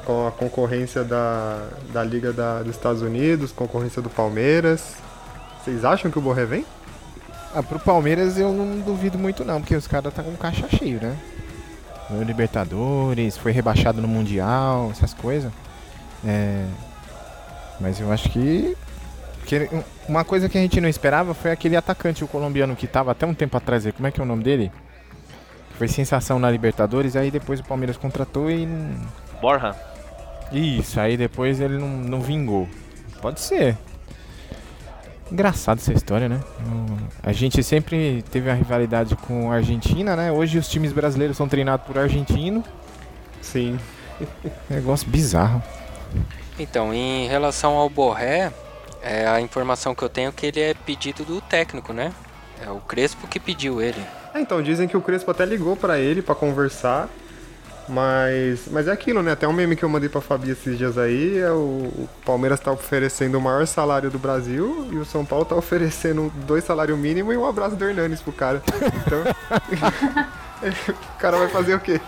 com 0.06 0.28
a 0.28 0.32
concorrência 0.32 1.04
da, 1.04 1.68
da 1.92 2.04
Liga 2.04 2.32
da, 2.32 2.64
dos 2.64 2.76
Estados 2.76 3.02
Unidos, 3.02 3.52
concorrência 3.52 4.02
do 4.02 4.10
Palmeiras. 4.10 4.96
Vocês 5.68 5.84
acham 5.84 6.10
que 6.10 6.18
o 6.18 6.22
Borré 6.22 6.46
vem? 6.46 6.66
Ah, 7.54 7.62
pro 7.62 7.78
Palmeiras 7.78 8.38
eu 8.40 8.54
não 8.54 8.80
duvido 8.80 9.20
muito 9.20 9.44
não, 9.44 9.60
porque 9.60 9.76
os 9.76 9.86
caras 9.86 10.14
tá 10.14 10.24
com 10.24 10.34
caixa 10.38 10.66
cheio, 10.70 10.98
né? 11.02 11.14
No 12.10 12.24
Libertadores, 12.24 13.38
foi 13.38 13.52
rebaixado 13.52 14.02
no 14.02 14.08
Mundial, 14.08 14.88
essas 14.92 15.14
coisas. 15.14 15.52
É... 16.26 16.64
Mas 17.82 18.00
eu 18.00 18.10
acho 18.14 18.30
que... 18.30 18.78
que 19.46 19.70
uma 20.08 20.24
coisa 20.24 20.48
que 20.48 20.58
a 20.58 20.62
gente 20.62 20.80
não 20.80 20.88
esperava 20.88 21.34
foi 21.34 21.52
aquele 21.52 21.76
atacante, 21.76 22.24
o 22.24 22.30
colombiano 22.30 22.74
que 22.74 22.88
tava 22.88 23.12
até 23.12 23.26
um 23.26 23.34
tempo 23.34 23.58
atrás 23.58 23.86
aí. 23.86 23.92
Como 23.92 24.08
é 24.08 24.12
que 24.12 24.22
é 24.22 24.24
o 24.24 24.28
nome 24.28 24.46
dele? 24.46 24.72
Foi 25.78 25.90
sensação 25.90 26.40
na 26.40 26.50
Libertadores, 26.50 27.18
aí 27.18 27.30
depois 27.30 27.60
o 27.60 27.66
Palmeiras 27.66 27.98
contratou 27.98 28.50
e... 28.50 28.66
Borja. 29.42 29.76
Isso, 30.50 30.98
aí 30.98 31.18
depois 31.18 31.60
ele 31.60 31.78
não, 31.78 31.90
não 31.90 32.22
vingou. 32.22 32.70
Pode 33.22 33.42
ser. 33.42 33.78
Engraçado 35.32 35.80
essa 35.80 35.94
história, 35.94 36.30
né? 36.30 36.40
A 37.22 37.34
gente 37.34 37.62
sempre 37.62 38.24
teve 38.32 38.50
a 38.50 38.54
rivalidade 38.54 39.16
com 39.16 39.52
a 39.52 39.56
Argentina, 39.56 40.16
né? 40.16 40.32
Hoje 40.32 40.58
os 40.58 40.70
times 40.70 40.94
brasileiros 40.94 41.36
são 41.36 41.48
treinados 41.48 41.86
por 41.86 41.98
argentino. 41.98 42.64
Sim. 43.42 43.80
Negócio 44.70 45.08
bizarro. 45.10 45.62
Então, 46.58 46.94
em 46.94 47.28
relação 47.28 47.76
ao 47.76 47.90
Borré, 47.90 48.52
é, 49.02 49.28
a 49.28 49.40
informação 49.42 49.94
que 49.94 50.04
eu 50.04 50.10
tenho 50.10 50.30
é 50.30 50.32
que 50.32 50.46
ele 50.46 50.60
é 50.60 50.74
pedido 50.74 51.24
do 51.24 51.42
técnico, 51.42 51.94
né? 51.94 52.14
É 52.66 52.70
o 52.72 52.78
Crespo 52.78 53.28
que 53.28 53.40
pediu 53.40 53.82
ele. 53.82 54.02
É, 54.34 54.40
então, 54.40 54.62
dizem 54.62 54.88
que 54.88 54.98
o 54.98 55.02
Crespo 55.02 55.30
até 55.30 55.46
ligou 55.46 55.76
pra 55.76 56.00
ele 56.00 56.22
pra 56.22 56.34
conversar, 56.34 57.10
mas, 57.88 58.68
mas 58.70 58.88
é 58.88 58.92
aquilo, 58.92 59.24
né? 59.24 59.32
Até 59.32 59.48
um 59.48 59.54
meme 59.54 59.76
que 59.76 59.84
eu 59.84 59.90
mandei 59.90 60.10
pra 60.10 60.22
Fabi 60.22 60.52
esses 60.52 60.78
dias 60.78 60.98
aí, 60.98 61.38
é 61.38 61.52
o, 61.52 61.92
o 61.96 62.10
Palmeiras 62.26 62.60
tá 62.60 62.72
oferecendo 62.72 63.38
o 63.38 63.42
maior 63.42 63.66
salário 63.66 64.10
do 64.10 64.20
Brasil 64.20 64.88
e 64.92 64.98
o 64.98 65.06
São 65.06 65.26
Paulo 65.26 65.46
tá 65.46 65.56
oferecendo 65.56 66.32
dois 66.46 66.64
salários 66.64 66.98
mínimos 66.98 67.34
e 67.34 67.38
um 67.38 67.46
abraço 67.46 67.76
do 67.76 67.86
Hernanes 67.86 68.22
pro 68.22 68.34
cara. 68.34 68.62
Então, 69.06 69.24
o 70.90 71.18
cara 71.18 71.38
vai 71.38 71.48
fazer 71.48 71.76
o 71.76 71.80
quê? 71.80 72.02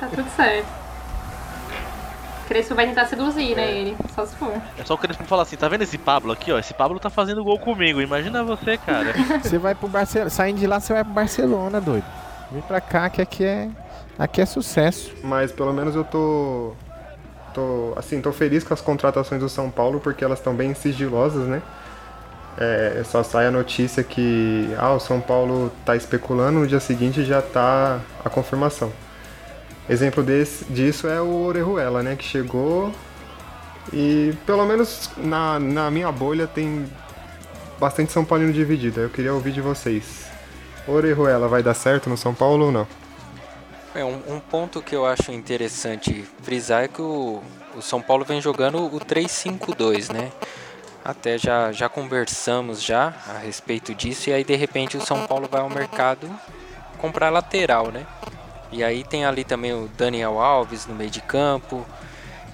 Tá 0.00 0.08
tudo 0.08 0.28
certo. 0.36 0.86
Crespo 2.46 2.74
vai 2.74 2.86
tentar 2.86 3.06
seduzir, 3.06 3.56
né, 3.56 3.70
ele. 3.72 3.96
Só 4.14 4.24
se 4.24 4.36
for. 4.36 4.52
É 4.78 4.84
só 4.84 4.94
o 4.94 4.98
Crespo 4.98 5.24
falar 5.24 5.42
assim, 5.42 5.56
tá 5.56 5.68
vendo 5.68 5.82
esse 5.82 5.98
Pablo 5.98 6.32
aqui, 6.32 6.52
ó? 6.52 6.58
Esse 6.58 6.72
Pablo 6.72 7.00
tá 7.00 7.10
fazendo 7.10 7.42
gol 7.42 7.58
comigo. 7.58 8.00
Imagina 8.00 8.44
você, 8.44 8.78
cara. 8.78 9.14
Você 9.42 9.58
vai 9.58 9.74
pro 9.74 9.88
Barcelona. 9.88 10.30
Saindo 10.30 10.60
de 10.60 10.66
lá, 10.66 10.78
você 10.78 10.92
vai 10.92 11.02
pro 11.02 11.12
Barcelona, 11.12 11.80
doido. 11.80 12.04
Vem 12.52 12.62
pra 12.62 12.80
cá 12.80 13.10
que 13.10 13.20
aqui 13.20 13.44
é. 13.44 13.68
Aqui 14.18 14.40
é 14.40 14.46
sucesso. 14.46 15.12
Mas 15.22 15.52
pelo 15.52 15.72
menos 15.72 15.94
eu 15.94 16.04
tô. 16.04 16.72
tô 17.52 17.92
assim, 17.96 18.20
tô 18.20 18.32
feliz 18.32 18.64
com 18.64 18.72
as 18.72 18.80
contratações 18.80 19.40
do 19.40 19.48
São 19.48 19.70
Paulo 19.70 20.00
porque 20.00 20.24
elas 20.24 20.38
estão 20.38 20.54
bem 20.54 20.74
sigilosas, 20.74 21.46
né? 21.46 21.62
É, 22.58 23.02
só 23.04 23.22
sai 23.22 23.46
a 23.46 23.50
notícia 23.50 24.02
que 24.02 24.74
ah, 24.78 24.94
o 24.94 25.00
São 25.00 25.20
Paulo 25.20 25.70
tá 25.84 25.94
especulando, 25.94 26.60
no 26.60 26.66
dia 26.66 26.80
seguinte 26.80 27.22
já 27.22 27.42
tá 27.42 28.00
a 28.24 28.30
confirmação. 28.30 28.90
Exemplo 29.88 30.22
desse, 30.22 30.64
disso 30.64 31.06
é 31.06 31.20
o 31.20 31.42
Orejuela, 31.44 32.02
né? 32.02 32.16
Que 32.16 32.24
chegou 32.24 32.90
e 33.92 34.34
pelo 34.46 34.64
menos 34.64 35.10
na, 35.16 35.58
na 35.60 35.90
minha 35.90 36.10
bolha 36.10 36.46
tem 36.46 36.86
bastante 37.78 38.10
São 38.10 38.24
Paulino 38.24 38.52
dividido. 38.52 39.00
Eu 39.00 39.10
queria 39.10 39.34
ouvir 39.34 39.52
de 39.52 39.60
vocês. 39.60 40.26
Orejuela 40.88 41.46
vai 41.48 41.62
dar 41.62 41.74
certo 41.74 42.08
no 42.08 42.16
São 42.16 42.34
Paulo 42.34 42.66
ou 42.66 42.72
não? 42.72 42.86
É, 43.96 44.04
um, 44.04 44.36
um 44.36 44.40
ponto 44.40 44.82
que 44.82 44.94
eu 44.94 45.06
acho 45.06 45.32
interessante 45.32 46.22
frisar 46.42 46.84
é 46.84 46.88
que 46.88 47.00
o, 47.00 47.42
o 47.74 47.80
São 47.80 48.02
Paulo 48.02 48.26
vem 48.26 48.42
jogando 48.42 48.84
o 48.84 49.00
3-5-2, 49.00 50.12
né? 50.12 50.30
Até 51.02 51.38
já, 51.38 51.72
já 51.72 51.88
conversamos 51.88 52.82
já 52.82 53.14
a 53.26 53.38
respeito 53.38 53.94
disso 53.94 54.28
e 54.28 54.34
aí 54.34 54.44
de 54.44 54.54
repente 54.54 54.98
o 54.98 55.00
São 55.00 55.26
Paulo 55.26 55.48
vai 55.50 55.62
ao 55.62 55.70
mercado 55.70 56.28
comprar 56.98 57.30
lateral, 57.30 57.90
né? 57.90 58.06
E 58.70 58.84
aí 58.84 59.02
tem 59.02 59.24
ali 59.24 59.44
também 59.44 59.72
o 59.72 59.88
Daniel 59.96 60.38
Alves 60.38 60.84
no 60.84 60.94
meio 60.94 61.08
de 61.08 61.22
campo. 61.22 61.86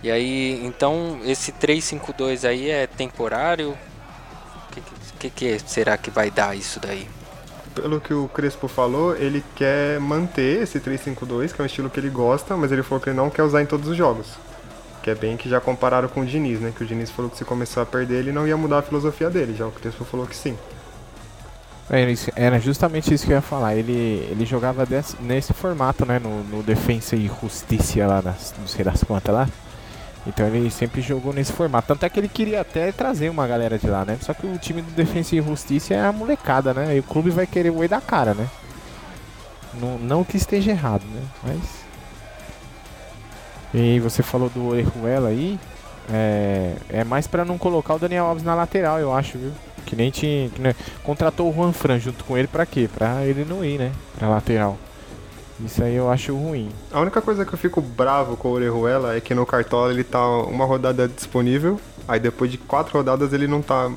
E 0.01 0.13
aí, 0.13 0.65
então 0.65 1.21
esse 1.25 1.51
3-5-2 1.51 2.49
aí 2.49 2.71
é 2.71 2.87
temporário? 2.87 3.77
O 4.71 4.73
que, 4.73 4.81
que, 5.19 5.31
que 5.31 5.59
será 5.69 5.97
que 5.97 6.09
vai 6.09 6.31
dar 6.31 6.57
isso 6.57 6.79
daí? 6.79 7.09
Pelo 7.75 8.01
que 8.01 8.13
o 8.13 8.29
Crespo 8.29 8.69
falou, 8.69 9.17
ele 9.17 9.43
quer 9.57 9.99
manter 9.99 10.63
esse 10.63 10.79
3-5-2, 10.79 11.53
que 11.53 11.61
é 11.61 11.63
um 11.63 11.67
estilo 11.67 11.89
que 11.89 11.99
ele 11.99 12.11
gosta, 12.11 12.57
mas 12.57 12.71
ele 12.71 12.83
falou 12.83 13.01
que 13.03 13.09
ele 13.09 13.17
não 13.17 13.31
quer 13.31 13.43
usar 13.43 13.63
em 13.63 13.67
todos 13.67 13.89
os 13.89 13.97
jogos. 13.97 14.27
Que 15.03 15.11
é 15.11 15.15
bem 15.15 15.37
que 15.37 15.49
já 15.49 15.61
compararam 15.61 16.09
com 16.09 16.21
o 16.21 16.27
Diniz, 16.27 16.61
né? 16.61 16.73
Que 16.77 16.85
o 16.85 16.87
Diniz 16.87 17.11
falou 17.11 17.31
que 17.31 17.37
se 17.39 17.45
começar 17.45 17.83
a 17.83 17.87
perder, 17.87 18.19
ele 18.19 18.33
não 18.33 18.47
ia 18.47 18.57
mudar 18.57 18.79
a 18.79 18.83
filosofia 18.83 19.29
dele. 19.31 19.55
Já 19.57 19.67
o 19.67 19.73
Crespo 19.73 20.05
falou 20.05 20.27
que 20.27 20.37
sim. 20.37 20.57
Era, 21.91 22.11
isso- 22.11 22.31
era 22.37 22.59
justamente 22.61 23.13
isso 23.13 23.27
que 23.27 23.33
eu 23.33 23.37
ia 23.37 23.43
falar. 23.43 23.75
Ele, 23.75 24.27
ele 24.31 24.47
jogava 24.47 24.87
desse- 24.87 25.17
nesse 25.21 25.53
formato, 25.53 26.07
né? 26.07 26.19
No, 26.19 26.43
no 26.45 26.63
Defensa 26.63 27.17
e 27.17 27.29
Justiça 27.41 28.07
lá, 28.07 28.23
não 28.23 28.67
sei 28.69 28.85
das 28.85 29.03
quantas 29.03 29.35
lá. 29.35 29.49
Então 30.27 30.47
ele 30.47 30.71
sempre 30.71 31.01
jogou 31.01 31.33
nesse 31.33 31.53
formato. 31.53 31.89
Tanto 31.89 32.05
é 32.05 32.09
que 32.09 32.21
ele 32.21 32.29
queria 32.29 32.61
até 32.61 32.93
trazer 32.93 33.29
uma 33.29 33.47
galera 33.47 33.77
de 33.79 33.89
lá, 33.89 34.05
né? 34.05 34.17
Só 34.21 34.33
que 34.33 34.47
o 34.47 34.57
time 34.57 34.81
do 34.81 34.91
Defensa 34.93 35.35
e 35.35 35.43
Justiça 35.43 35.95
é 35.95 36.01
a 36.05 36.13
molecada, 36.13 36.73
né? 36.73 36.97
E 36.97 37.01
o 37.01 37.03
clube 37.03 37.31
vai 37.31 37.47
querer 37.47 37.71
o 37.71 37.89
da 37.89 38.01
cara, 38.01 38.33
né? 38.33 38.49
Não, 39.75 39.99
não 39.99 40.25
que 40.25 40.37
esteja 40.37 40.71
errado, 40.71 41.03
né? 41.13 41.23
Mas. 41.43 41.61
E 43.75 43.99
você 44.01 44.23
falou 44.23 44.49
do 44.51 44.69
Orejuela 44.69 45.29
aí. 45.31 45.59
É, 46.13 46.75
é 46.89 47.05
mais 47.05 47.27
pra 47.27 47.45
não 47.45 47.57
colocar 47.57 47.95
o 47.95 47.99
Daniel 47.99 48.27
Alves 48.27 48.43
na 48.45 48.55
lateral, 48.55 48.99
eu 48.99 49.13
acho, 49.15 49.39
viu? 49.39 49.53
Que 49.87 49.97
nem 49.97 50.11
tinha. 50.11 50.49
que 50.51 50.61
nem- 50.61 50.75
contratou 51.03 51.51
o 51.51 51.55
Juan 51.55 51.73
Fran 51.73 51.99
junto 51.99 52.23
com 52.25 52.37
ele 52.37 52.47
pra 52.49 52.67
quê? 52.67 52.89
Pra 52.93 53.25
ele 53.25 53.45
não 53.45 53.65
ir, 53.65 53.79
né? 53.79 53.91
Pra 54.19 54.29
lateral. 54.29 54.77
Isso 55.65 55.83
aí 55.83 55.95
eu 55.95 56.11
acho 56.11 56.35
ruim. 56.35 56.71
A 56.93 57.01
única 57.01 57.21
coisa 57.21 57.45
que 57.45 57.53
eu 57.53 57.59
fico 57.59 57.81
bravo 57.81 58.37
com 58.37 58.49
o 58.49 58.53
Orejuela 58.53 59.17
é 59.17 59.21
que 59.21 59.35
no 59.35 59.47
Cartola 59.47 59.93
ele 59.93 60.05
tá 60.05 60.27
uma 60.27 60.65
rodada 60.65 61.07
disponível, 61.09 61.81
aí 62.07 62.19
depois 62.19 62.51
de 62.51 62.59
quatro 62.59 62.97
rodadas 62.97 63.33
ele 63.33 63.47
não 63.47 63.63
tá. 63.63 63.91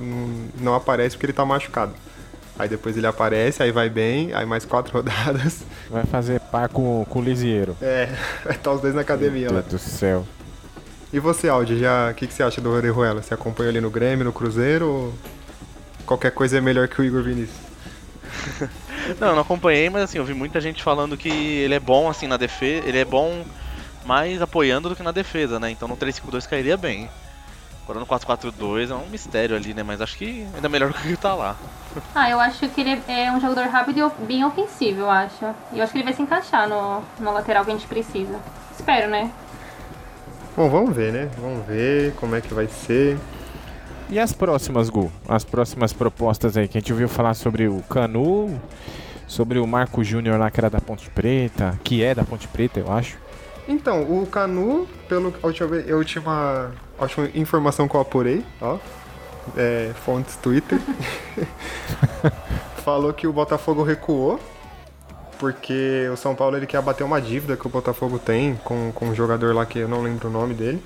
não, 0.60 0.74
aparece 0.76 1.16
porque 1.16 1.26
ele 1.26 1.34
tá 1.34 1.46
machucado. 1.46 1.94
Aí 2.58 2.70
depois 2.70 2.96
ele 2.96 3.08
aparece, 3.08 3.62
aí 3.62 3.72
vai 3.72 3.90
bem, 3.90 4.34
aí 4.34 4.46
mais 4.46 4.64
quatro 4.64 4.94
rodadas. 4.96 5.64
Vai 5.90 6.06
fazer 6.06 6.40
par 6.40 6.70
com, 6.70 7.06
com 7.10 7.20
o 7.20 7.24
Lisieiro. 7.24 7.76
É, 7.82 8.10
vai 8.44 8.56
estar 8.56 8.72
os 8.72 8.82
dois 8.82 8.96
na 8.96 9.02
academia 9.02 9.48
Meu 9.48 9.56
lá. 9.56 9.62
Deus 9.62 9.84
do 9.84 9.90
céu. 9.90 10.26
E 11.12 11.20
você, 11.20 11.48
Aldi, 11.50 11.80
já. 11.80 12.12
O 12.12 12.14
que, 12.14 12.28
que 12.28 12.34
você 12.34 12.44
acha 12.44 12.62
do 12.62 12.70
Orejuela? 12.70 13.22
Você 13.22 13.34
acompanha 13.34 13.70
ele 13.70 13.82
no 13.82 13.90
Grêmio, 13.90 14.26
no 14.26 14.34
Cruzeiro 14.34 14.88
ou 14.88 15.14
qualquer 16.06 16.32
coisa 16.32 16.58
é 16.58 16.62
melhor 16.62 16.88
que 16.88 17.02
o 17.02 17.04
Igor 17.04 17.24
Vinícius? 17.24 17.65
Não, 19.20 19.30
eu 19.30 19.36
não 19.36 19.42
acompanhei, 19.44 19.90
mas 19.90 20.04
assim, 20.04 20.18
eu 20.18 20.26
vi 20.26 20.34
muita 20.34 20.60
gente 20.60 20.82
falando 20.82 21.16
que 21.16 21.30
ele 21.30 21.76
é 21.76 21.80
bom 21.80 22.10
assim 22.10 22.26
na 22.26 22.38
defesa, 22.38 22.88
ele 22.88 22.98
é 22.98 23.06
bom 23.06 23.46
mais 24.04 24.42
apoiando 24.42 24.90
do 24.90 24.96
que 24.96 25.04
na 25.04 25.12
defesa, 25.12 25.60
né? 25.60 25.70
Então 25.70 25.88
no 25.88 25.96
3-5-2 25.96 26.48
cairia 26.48 26.76
bem. 26.76 27.10
Agora 27.84 28.00
no 28.00 28.08
4-4-2 28.08 28.90
é 28.90 28.96
um 28.96 29.08
mistério 29.08 29.56
ali, 29.56 29.74
né? 29.74 29.84
Mas 29.84 30.02
acho 30.02 30.18
que 30.18 30.48
ainda 30.56 30.68
melhor 30.68 30.90
do 30.94 30.98
que 30.98 31.08
ele 31.08 31.18
tá 31.18 31.36
lá. 31.36 31.56
Ah, 32.16 32.30
eu 32.30 32.40
acho 32.40 32.68
que 32.70 32.82
ele 32.82 33.00
é 33.08 33.32
um 33.32 33.40
jogador 33.40 33.68
rápido 33.68 34.00
e 34.00 34.26
bem 34.26 34.44
ofensivo, 34.44 35.02
eu 35.02 35.10
acho. 35.10 35.46
E 35.72 35.78
eu 35.78 35.84
acho 35.84 35.92
que 35.92 36.00
ele 36.00 36.06
vai 36.06 36.14
se 36.14 36.22
encaixar 36.22 36.68
no, 36.68 37.04
no 37.20 37.32
lateral 37.32 37.64
que 37.64 37.72
a 37.72 37.74
gente 37.76 37.88
precisa. 37.88 38.40
Espero, 38.76 39.10
né? 39.10 39.32
Bom, 40.58 40.70
vamos 40.70 40.96
ver, 40.96 41.14
né? 41.14 41.30
Vamos 41.38 41.66
ver 41.68 42.14
como 42.16 42.36
é 42.36 42.42
que 42.42 42.54
vai 42.54 42.68
ser. 42.68 43.20
E 44.10 44.20
as 44.20 44.32
próximas, 44.32 44.90
Gu? 44.90 45.12
As 45.28 45.44
próximas 45.44 45.92
propostas 45.92 46.56
aí, 46.56 46.68
que 46.68 46.78
a 46.78 46.82
gente 46.82 46.94
ouviu 46.94 47.10
falar 47.10 47.34
sobre 47.34 47.68
o 47.68 47.82
Canu, 47.90 48.60
sobre 49.28 49.58
o 49.58 49.66
Marco 49.66 50.04
Júnior 50.04 50.40
lá 50.40 50.52
que 50.52 50.60
era 50.60 50.70
da 50.70 50.80
Ponte 50.80 51.10
Preta, 51.10 51.80
que 51.84 52.04
é 52.04 52.14
da 52.14 52.24
Ponte 52.24 52.48
Preta, 52.48 52.80
eu 52.80 52.92
acho. 52.92 53.18
Então, 53.68 54.04
o 54.04 54.28
Canu, 54.28 54.88
pelo 55.10 55.34
a 55.42 55.48
última, 55.48 55.76
a 55.76 55.96
última, 55.96 56.72
a 57.00 57.02
última 57.02 57.30
informação 57.34 57.88
que 57.88 57.96
eu 57.96 58.02
apurei, 58.02 58.46
ó, 58.62 58.78
é, 59.58 59.92
fontes 60.06 60.36
Twitter, 60.36 60.80
falou 62.86 63.12
que 63.12 63.26
o 63.26 63.34
Botafogo 63.34 63.82
recuou, 63.82 64.40
porque 65.40 66.08
o 66.14 66.16
São 66.16 66.36
Paulo 66.36 66.56
ele 66.56 66.68
quer 66.68 66.78
abater 66.78 67.06
uma 67.06 67.20
dívida 67.20 67.58
que 67.58 67.66
o 67.66 67.70
Botafogo 67.70 68.20
tem 68.20 68.56
com, 68.64 68.92
com 68.94 69.08
um 69.08 69.16
jogador 69.16 69.54
lá 69.56 69.66
que 69.66 69.80
eu 69.80 69.88
não 69.88 70.04
lembro 70.04 70.30
o 70.30 70.32
nome 70.32 70.54
dele. 70.54 70.82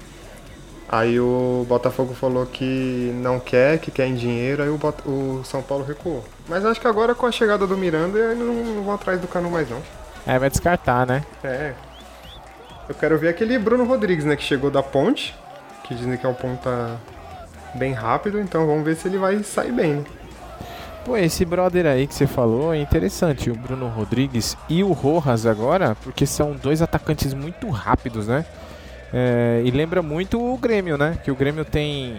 Aí 0.91 1.19
o 1.19 1.65
Botafogo 1.69 2.15
falou 2.15 2.47
que 2.47 3.12
não 3.21 3.39
quer, 3.39 3.78
que 3.78 3.91
quer 3.91 4.08
em 4.08 4.15
dinheiro, 4.15 4.63
aí 4.63 4.69
o, 4.69 4.78
Bot- 4.78 5.08
o 5.08 5.43
São 5.43 5.62
Paulo 5.62 5.86
recuou. 5.86 6.23
Mas 6.47 6.65
acho 6.65 6.82
que 6.82 6.88
agora 6.88 7.13
com 7.13 7.28
a 7.28 7.32
chegada 7.32 7.67
do 7.67 7.78
Miranda, 7.78 8.17
eles 8.17 8.38
não, 8.39 8.54
não 8.75 8.84
vão 8.84 8.95
atrás 8.95 9.21
do 9.21 9.28
Canu 9.28 9.52
mais 9.52 9.69
não. 9.69 9.82
É, 10.25 10.39
vai 10.39 10.49
descartar, 10.49 11.06
né? 11.06 11.23
É. 11.43 11.73
Eu 12.88 12.95
quero 12.95 13.19
ver 13.19 13.30
aquele 13.30 13.60
Bruno 13.60 13.86
Rodrigues, 13.86 14.25
né? 14.25 14.36
Que 14.36 14.43
chegou 14.43 14.71
da 14.71 14.82
ponte. 14.82 15.36
Que 15.84 15.93
dizem 15.93 16.17
que 16.17 16.25
é 16.25 16.30
um 16.30 16.34
ponta 16.34 16.97
bem 17.75 17.93
rápido, 17.93 18.39
então 18.39 18.65
vamos 18.65 18.84
ver 18.84 18.95
se 18.95 19.08
ele 19.08 19.17
vai 19.19 19.41
sair 19.43 19.71
bem, 19.71 19.93
né? 19.95 20.04
Pô, 21.06 21.15
esse 21.17 21.45
brother 21.45 21.86
aí 21.86 22.06
que 22.08 22.13
você 22.13 22.28
falou 22.28 22.73
é 22.73 22.78
interessante, 22.80 23.49
o 23.49 23.56
Bruno 23.56 23.88
Rodrigues 23.88 24.58
e 24.67 24.84
o 24.84 24.91
Rojas 24.91 25.45
agora, 25.45 25.95
porque 26.04 26.25
são 26.25 26.54
dois 26.54 26.82
atacantes 26.82 27.34
muito 27.34 27.69
rápidos, 27.69 28.28
né? 28.28 28.43
É, 29.13 29.62
e 29.65 29.72
lembra 29.72 30.02
muito 30.02 30.39
o 30.41 30.58
Grêmio, 30.58 30.98
né? 30.98 31.17
Que 31.24 31.32
o 31.32 31.36
Grêmio 31.36 31.65
tem 31.65 32.17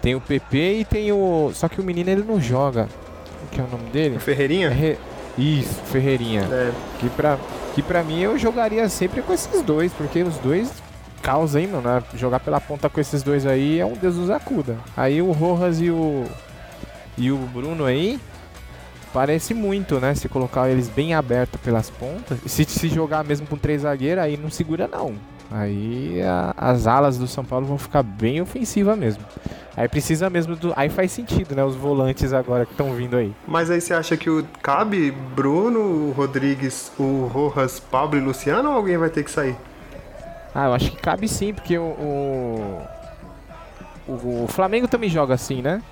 tem 0.00 0.14
o 0.14 0.20
PP 0.20 0.80
e 0.80 0.84
tem 0.84 1.12
o. 1.12 1.50
Só 1.54 1.68
que 1.68 1.80
o 1.80 1.84
menino 1.84 2.10
ele 2.10 2.24
não 2.26 2.40
joga. 2.40 2.88
O 3.44 3.48
que 3.50 3.60
é 3.60 3.64
o 3.64 3.68
nome 3.68 3.88
dele? 3.90 4.16
O 4.16 4.20
Ferreirinha? 4.20 4.68
Re- 4.70 4.98
Isso, 5.38 5.74
Ferreirinha. 5.86 6.42
É. 6.50 6.72
Que 6.98 7.08
pra, 7.10 7.38
que 7.74 7.82
pra 7.82 8.02
mim 8.02 8.20
eu 8.20 8.36
jogaria 8.38 8.88
sempre 8.88 9.22
com 9.22 9.32
esses 9.32 9.62
dois, 9.62 9.92
porque 9.92 10.22
os 10.22 10.36
dois 10.38 10.72
causa, 11.22 11.60
hein, 11.60 11.68
mano? 11.68 11.88
né? 11.88 12.02
Jogar 12.16 12.40
pela 12.40 12.60
ponta 12.60 12.88
com 12.90 13.00
esses 13.00 13.22
dois 13.22 13.46
aí 13.46 13.78
é 13.78 13.86
um 13.86 13.92
Deus 13.94 14.16
nos 14.16 14.30
acuda. 14.30 14.76
Aí 14.96 15.22
o 15.22 15.30
Rojas 15.30 15.80
e 15.80 15.90
o. 15.90 16.24
E 17.16 17.30
o 17.30 17.36
Bruno 17.36 17.84
aí. 17.84 18.18
Parece 19.12 19.52
muito, 19.52 20.00
né? 20.00 20.14
Se 20.14 20.26
colocar 20.28 20.70
eles 20.70 20.88
bem 20.88 21.12
abertos 21.14 21.60
pelas 21.60 21.90
pontas. 21.90 22.38
E 22.44 22.48
se, 22.48 22.64
se 22.64 22.88
jogar 22.88 23.22
mesmo 23.22 23.46
com 23.46 23.56
três 23.58 23.82
zagueiros, 23.82 24.24
aí 24.24 24.36
não 24.38 24.50
segura 24.50 24.88
não. 24.90 25.14
Aí 25.52 26.20
a- 26.22 26.54
as 26.56 26.86
alas 26.86 27.18
do 27.18 27.26
São 27.26 27.44
Paulo 27.44 27.66
vão 27.66 27.76
ficar 27.78 28.02
bem 28.02 28.40
ofensiva 28.40 28.96
mesmo. 28.96 29.22
Aí 29.76 29.88
precisa 29.88 30.28
mesmo 30.30 30.54
do. 30.56 30.72
Aí 30.76 30.88
faz 30.88 31.12
sentido, 31.12 31.54
né? 31.54 31.64
Os 31.64 31.74
volantes 31.76 32.32
agora 32.32 32.64
que 32.66 32.72
estão 32.72 32.92
vindo 32.94 33.16
aí. 33.16 33.32
Mas 33.46 33.70
aí 33.70 33.80
você 33.80 33.92
acha 33.94 34.16
que 34.16 34.28
o 34.30 34.44
cabe 34.62 35.10
Bruno, 35.10 36.10
Rodrigues, 36.12 36.92
o 36.98 37.26
Rojas, 37.26 37.80
Pablo 37.80 38.18
e 38.18 38.22
Luciano 38.22 38.68
ou 38.70 38.76
alguém 38.76 38.96
vai 38.96 39.10
ter 39.10 39.24
que 39.24 39.30
sair? 39.30 39.56
Ah, 40.54 40.66
eu 40.66 40.74
acho 40.74 40.90
que 40.90 40.96
cabe 40.98 41.26
sim, 41.28 41.54
porque 41.54 41.78
o, 41.78 41.82
o, 41.82 42.82
o- 44.08 44.44
o 44.44 44.46
Flamengo 44.48 44.86
também 44.88 45.08
joga 45.08 45.34
assim, 45.34 45.62
né? 45.62 45.82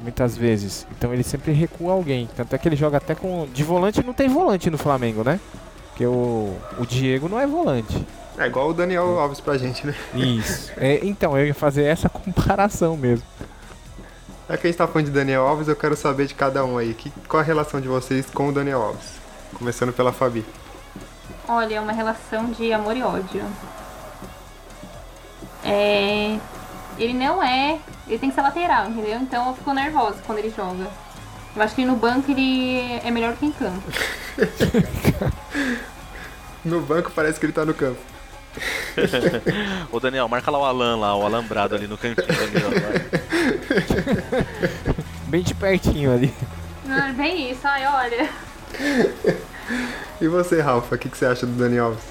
Muitas 0.00 0.36
vezes. 0.36 0.86
Então 0.96 1.12
ele 1.12 1.24
sempre 1.24 1.52
recua 1.52 1.92
alguém. 1.92 2.28
Tanto 2.36 2.54
é 2.54 2.58
que 2.58 2.68
ele 2.68 2.76
joga 2.76 2.98
até 2.98 3.14
com. 3.14 3.46
De 3.52 3.64
volante 3.64 4.04
não 4.04 4.12
tem 4.12 4.28
volante 4.28 4.70
no 4.70 4.78
Flamengo, 4.78 5.24
né? 5.24 5.40
Porque 5.88 6.06
o, 6.06 6.54
o 6.78 6.86
Diego 6.86 7.28
não 7.28 7.40
é 7.40 7.46
volante. 7.46 8.06
É 8.38 8.46
igual 8.46 8.68
o 8.70 8.72
Daniel 8.74 9.18
Alves 9.18 9.40
pra 9.40 9.58
gente, 9.58 9.86
né? 9.86 9.94
Isso. 10.14 10.70
É, 10.76 11.00
então, 11.04 11.36
eu 11.36 11.46
ia 11.46 11.54
fazer 11.54 11.84
essa 11.84 12.08
comparação 12.08 12.96
mesmo. 12.96 13.26
Já 14.48 14.56
que 14.56 14.66
a 14.66 14.70
gente 14.70 14.78
tá 14.78 14.86
falando 14.86 15.06
de 15.06 15.12
Daniel 15.12 15.46
Alves, 15.46 15.68
eu 15.68 15.76
quero 15.76 15.96
saber 15.96 16.26
de 16.26 16.34
cada 16.34 16.64
um 16.64 16.78
aí. 16.78 16.94
Que, 16.94 17.10
qual 17.28 17.40
a 17.40 17.44
relação 17.44 17.80
de 17.80 17.88
vocês 17.88 18.26
com 18.30 18.48
o 18.48 18.52
Daniel 18.52 18.80
Alves? 18.80 19.10
Começando 19.54 19.92
pela 19.92 20.12
Fabi. 20.12 20.44
Olha, 21.48 21.74
é 21.76 21.80
uma 21.80 21.92
relação 21.92 22.46
de 22.50 22.72
amor 22.72 22.96
e 22.96 23.02
ódio. 23.02 23.42
é, 25.64 26.38
ele 26.98 27.14
não 27.14 27.42
é. 27.42 27.78
Ele 28.06 28.18
tem 28.18 28.28
que 28.30 28.34
ser 28.34 28.42
lateral, 28.42 28.88
entendeu? 28.88 29.18
Então 29.18 29.48
eu 29.48 29.54
fico 29.54 29.72
nervosa 29.74 30.18
quando 30.24 30.38
ele 30.38 30.50
joga. 30.50 30.86
Eu 31.56 31.62
acho 31.62 31.74
que 31.74 31.84
no 31.84 31.96
banco 31.96 32.30
ele 32.30 32.80
é 33.04 33.10
melhor 33.10 33.34
que 33.36 33.46
em 33.46 33.52
campo. 33.52 33.82
No 36.64 36.80
banco 36.80 37.10
parece 37.14 37.38
que 37.38 37.46
ele 37.46 37.52
tá 37.52 37.64
no 37.64 37.72
campo. 37.72 37.98
Ô 39.92 40.00
Daniel, 40.00 40.28
marca 40.28 40.50
lá 40.50 40.58
o 40.58 40.64
Alan 40.64 40.96
lá, 40.96 41.16
o 41.16 41.24
alambrado 41.24 41.74
ali 41.74 41.86
no 41.86 41.96
cantinho 41.96 42.26
ali, 42.28 42.62
ó. 42.64 42.70
Bem 45.28 45.42
de 45.42 45.54
pertinho 45.54 46.12
ali. 46.12 46.32
Não, 46.84 47.12
bem 47.12 47.50
isso, 47.50 47.60
ai, 47.64 47.86
olha. 47.86 48.30
E 50.20 50.26
você, 50.26 50.60
Rafa, 50.60 50.94
o 50.94 50.98
que, 50.98 51.08
que 51.08 51.18
você 51.18 51.26
acha 51.26 51.44
do 51.44 51.52
Dani 51.52 51.78
Alves? 51.78 52.02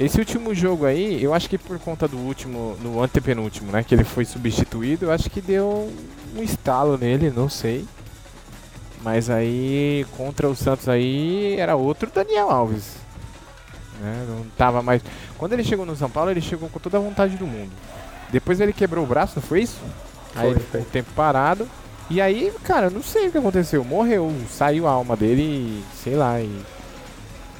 Esse 0.00 0.18
último 0.18 0.54
jogo 0.54 0.84
aí, 0.84 1.22
eu 1.22 1.32
acho 1.34 1.48
que 1.48 1.58
por 1.58 1.78
conta 1.78 2.06
do 2.06 2.18
último, 2.18 2.76
no 2.80 3.02
antepenúltimo, 3.02 3.72
né, 3.72 3.82
que 3.82 3.94
ele 3.94 4.04
foi 4.04 4.24
substituído, 4.24 5.06
eu 5.06 5.12
acho 5.12 5.28
que 5.30 5.40
deu 5.40 5.92
um 6.36 6.42
estalo 6.42 6.96
nele, 6.96 7.30
não 7.30 7.48
sei. 7.48 7.84
Mas 9.02 9.30
aí, 9.30 10.04
contra 10.16 10.48
o 10.48 10.56
Santos 10.56 10.88
aí, 10.88 11.56
era 11.58 11.76
outro 11.76 12.10
Daniel 12.12 12.50
Alves. 12.50 12.96
Né? 14.00 14.26
Não 14.28 14.46
tava 14.56 14.82
mais. 14.82 15.02
Quando 15.36 15.52
ele 15.52 15.64
chegou 15.64 15.84
no 15.84 15.96
São 15.96 16.10
Paulo, 16.10 16.30
ele 16.30 16.40
chegou 16.40 16.68
com 16.68 16.78
toda 16.78 16.96
a 16.96 17.00
vontade 17.00 17.36
do 17.36 17.46
mundo. 17.46 17.72
Depois 18.30 18.60
ele 18.60 18.72
quebrou 18.72 19.04
o 19.04 19.06
braço, 19.06 19.34
não 19.36 19.42
foi 19.42 19.62
isso? 19.62 19.80
aí 20.34 20.42
Foi, 20.42 20.50
ele 20.50 20.60
ficou 20.60 20.80
um 20.80 20.84
tempo 20.84 21.10
parado. 21.14 21.68
E 22.10 22.20
aí, 22.20 22.52
cara, 22.64 22.88
não 22.88 23.02
sei 23.02 23.28
o 23.28 23.32
que 23.32 23.38
aconteceu. 23.38 23.84
Morreu, 23.84 24.32
saiu 24.50 24.86
a 24.86 24.90
alma 24.90 25.16
dele 25.16 25.42
e 25.42 25.84
sei 26.02 26.14
lá. 26.14 26.40
E, 26.40 26.62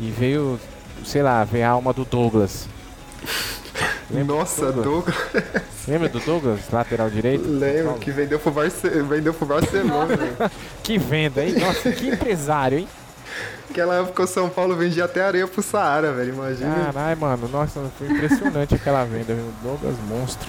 e 0.01 0.11
veio, 0.11 0.59
sei 1.05 1.23
lá, 1.23 1.45
veio 1.45 1.67
a 1.67 1.71
alma 1.71 1.93
do 1.93 2.05
Douglas. 2.05 2.69
Lembra 4.11 4.35
do 4.35 4.39
Nossa, 4.39 4.73
Douglas. 4.73 5.17
Lembra 5.87 6.09
do 6.09 6.21
Douglas, 6.21 6.61
lateral 6.73 7.11
direito? 7.11 7.47
Lembro 7.47 7.95
que 7.95 8.11
vendeu 8.11 8.39
pro, 8.39 8.51
Barce... 8.51 8.89
vendeu 8.89 9.35
pro 9.35 9.47
Barcelona. 9.47 10.17
Que 10.83 10.97
venda, 10.97 11.45
hein? 11.45 11.55
Nossa, 11.59 11.93
que 11.93 12.09
empresário, 12.09 12.79
hein? 12.79 12.89
Aquela 13.71 13.97
época 13.97 14.23
o 14.23 14.27
São 14.27 14.49
Paulo 14.49 14.75
vendia 14.75 15.05
até 15.05 15.23
areia 15.23 15.47
pro 15.47 15.63
Saara, 15.63 16.13
velho. 16.13 16.35
Imagina. 16.35 16.75
Caralho, 16.93 17.21
mano, 17.21 17.49
nossa, 17.49 17.91
foi 17.99 18.09
impressionante 18.11 18.75
aquela 18.75 19.05
venda, 19.05 19.35
viu? 19.35 19.53
Douglas 19.63 19.97
monstro. 20.09 20.49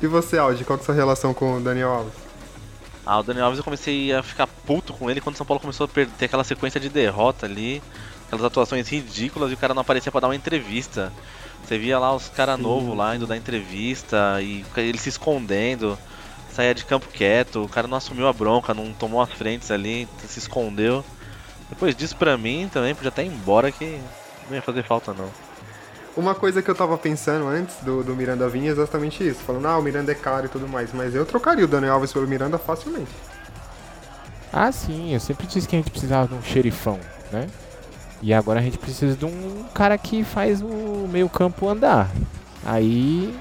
E 0.00 0.06
você, 0.06 0.36
Aldi, 0.38 0.64
qual 0.64 0.78
que 0.78 0.82
é 0.82 0.84
a 0.84 0.86
sua 0.86 0.94
relação 0.94 1.32
com 1.32 1.56
o 1.56 1.60
Daniel 1.60 1.90
Alves? 1.90 2.12
Ah, 3.04 3.18
o 3.18 3.22
Daniel 3.22 3.46
Alves 3.46 3.58
eu 3.58 3.64
comecei 3.64 4.12
a 4.12 4.22
ficar 4.22 4.46
puto 4.46 4.92
com 4.92 5.10
ele 5.10 5.20
quando 5.20 5.34
o 5.34 5.38
São 5.38 5.46
Paulo 5.46 5.60
começou 5.60 5.84
a 5.84 5.88
per- 5.88 6.08
ter 6.18 6.26
aquela 6.26 6.44
sequência 6.44 6.78
de 6.78 6.88
derrota 6.88 7.46
ali, 7.46 7.82
aquelas 8.26 8.44
atuações 8.44 8.88
ridículas 8.88 9.50
e 9.50 9.54
o 9.54 9.56
cara 9.56 9.74
não 9.74 9.82
aparecia 9.82 10.12
pra 10.12 10.20
dar 10.20 10.28
uma 10.28 10.36
entrevista. 10.36 11.12
Você 11.64 11.78
via 11.78 11.98
lá 11.98 12.14
os 12.14 12.28
caras 12.28 12.58
novos 12.58 12.96
lá 12.96 13.14
indo 13.16 13.26
dar 13.26 13.36
entrevista 13.36 14.38
e 14.40 14.64
ele 14.76 14.98
se 14.98 15.08
escondendo, 15.08 15.96
saía 16.52 16.74
de 16.74 16.84
campo 16.84 17.06
quieto, 17.08 17.62
o 17.64 17.68
cara 17.68 17.86
não 17.86 17.96
assumiu 17.96 18.26
a 18.28 18.32
bronca, 18.32 18.74
não 18.74 18.92
tomou 18.92 19.20
as 19.22 19.30
frentes 19.30 19.70
ali, 19.70 20.08
se 20.26 20.38
escondeu. 20.40 21.04
Depois 21.72 21.96
disso 21.96 22.14
pra 22.16 22.36
mim 22.36 22.68
também 22.70 22.94
podia 22.94 23.08
até 23.08 23.24
ir 23.24 23.28
embora 23.28 23.72
que 23.72 23.98
não 24.46 24.54
ia 24.54 24.60
fazer 24.60 24.82
falta 24.82 25.14
não. 25.14 25.30
Uma 26.14 26.34
coisa 26.34 26.60
que 26.60 26.70
eu 26.70 26.74
tava 26.74 26.98
pensando 26.98 27.46
antes 27.48 27.76
do, 27.76 28.04
do 28.04 28.14
Miranda 28.14 28.46
vir 28.46 28.66
é 28.66 28.70
exatamente 28.70 29.26
isso. 29.26 29.40
Falando, 29.40 29.66
ah, 29.66 29.78
o 29.78 29.82
Miranda 29.82 30.12
é 30.12 30.14
caro 30.14 30.44
e 30.44 30.48
tudo 30.50 30.68
mais. 30.68 30.92
Mas 30.92 31.14
eu 31.14 31.24
trocaria 31.24 31.64
o 31.64 31.66
Daniel 31.66 31.94
Alves 31.94 32.12
pelo 32.12 32.28
Miranda 32.28 32.58
facilmente. 32.58 33.10
Ah, 34.52 34.70
sim, 34.70 35.14
eu 35.14 35.20
sempre 35.20 35.46
disse 35.46 35.66
que 35.66 35.74
a 35.74 35.78
gente 35.78 35.90
precisava 35.90 36.28
de 36.28 36.34
um 36.34 36.42
xerifão, 36.42 37.00
né? 37.32 37.46
E 38.20 38.34
agora 38.34 38.60
a 38.60 38.62
gente 38.62 38.76
precisa 38.76 39.16
de 39.16 39.24
um 39.24 39.64
cara 39.72 39.96
que 39.96 40.22
faz 40.22 40.60
o 40.60 41.08
meio 41.10 41.30
campo 41.30 41.66
andar. 41.66 42.10
Aí, 42.66 43.34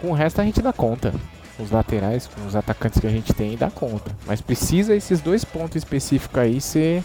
com 0.00 0.10
o 0.10 0.12
resto 0.12 0.40
a 0.40 0.44
gente 0.44 0.60
dá 0.60 0.72
conta. 0.72 1.14
Os 1.56 1.70
laterais, 1.70 2.26
com 2.26 2.44
os 2.44 2.56
atacantes 2.56 2.98
que 2.98 3.06
a 3.06 3.10
gente 3.10 3.32
tem, 3.32 3.56
dá 3.56 3.70
conta. 3.70 4.10
Mas 4.26 4.40
precisa 4.40 4.96
esses 4.96 5.20
dois 5.20 5.44
pontos 5.44 5.76
específicos 5.76 6.36
aí 6.36 6.60
ser... 6.60 7.04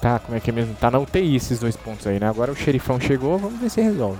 Tá, 0.00 0.18
como 0.18 0.36
é 0.36 0.40
que 0.40 0.50
é 0.50 0.52
mesmo? 0.52 0.74
Tá 0.74 0.90
na 0.90 0.98
UTI 0.98 1.36
esses 1.36 1.58
dois 1.58 1.76
pontos 1.76 2.06
aí, 2.06 2.20
né? 2.20 2.28
Agora 2.28 2.52
o 2.52 2.56
xerifão 2.56 3.00
chegou, 3.00 3.38
vamos 3.38 3.60
ver 3.60 3.70
se 3.70 3.80
resolve. 3.80 4.18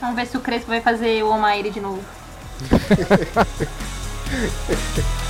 Vamos 0.00 0.16
ver 0.16 0.26
se 0.26 0.36
o 0.36 0.40
Crespo 0.40 0.68
vai 0.68 0.80
fazer 0.80 1.22
o 1.22 1.30
Omaire 1.30 1.70
de 1.70 1.80
novo. 1.80 2.02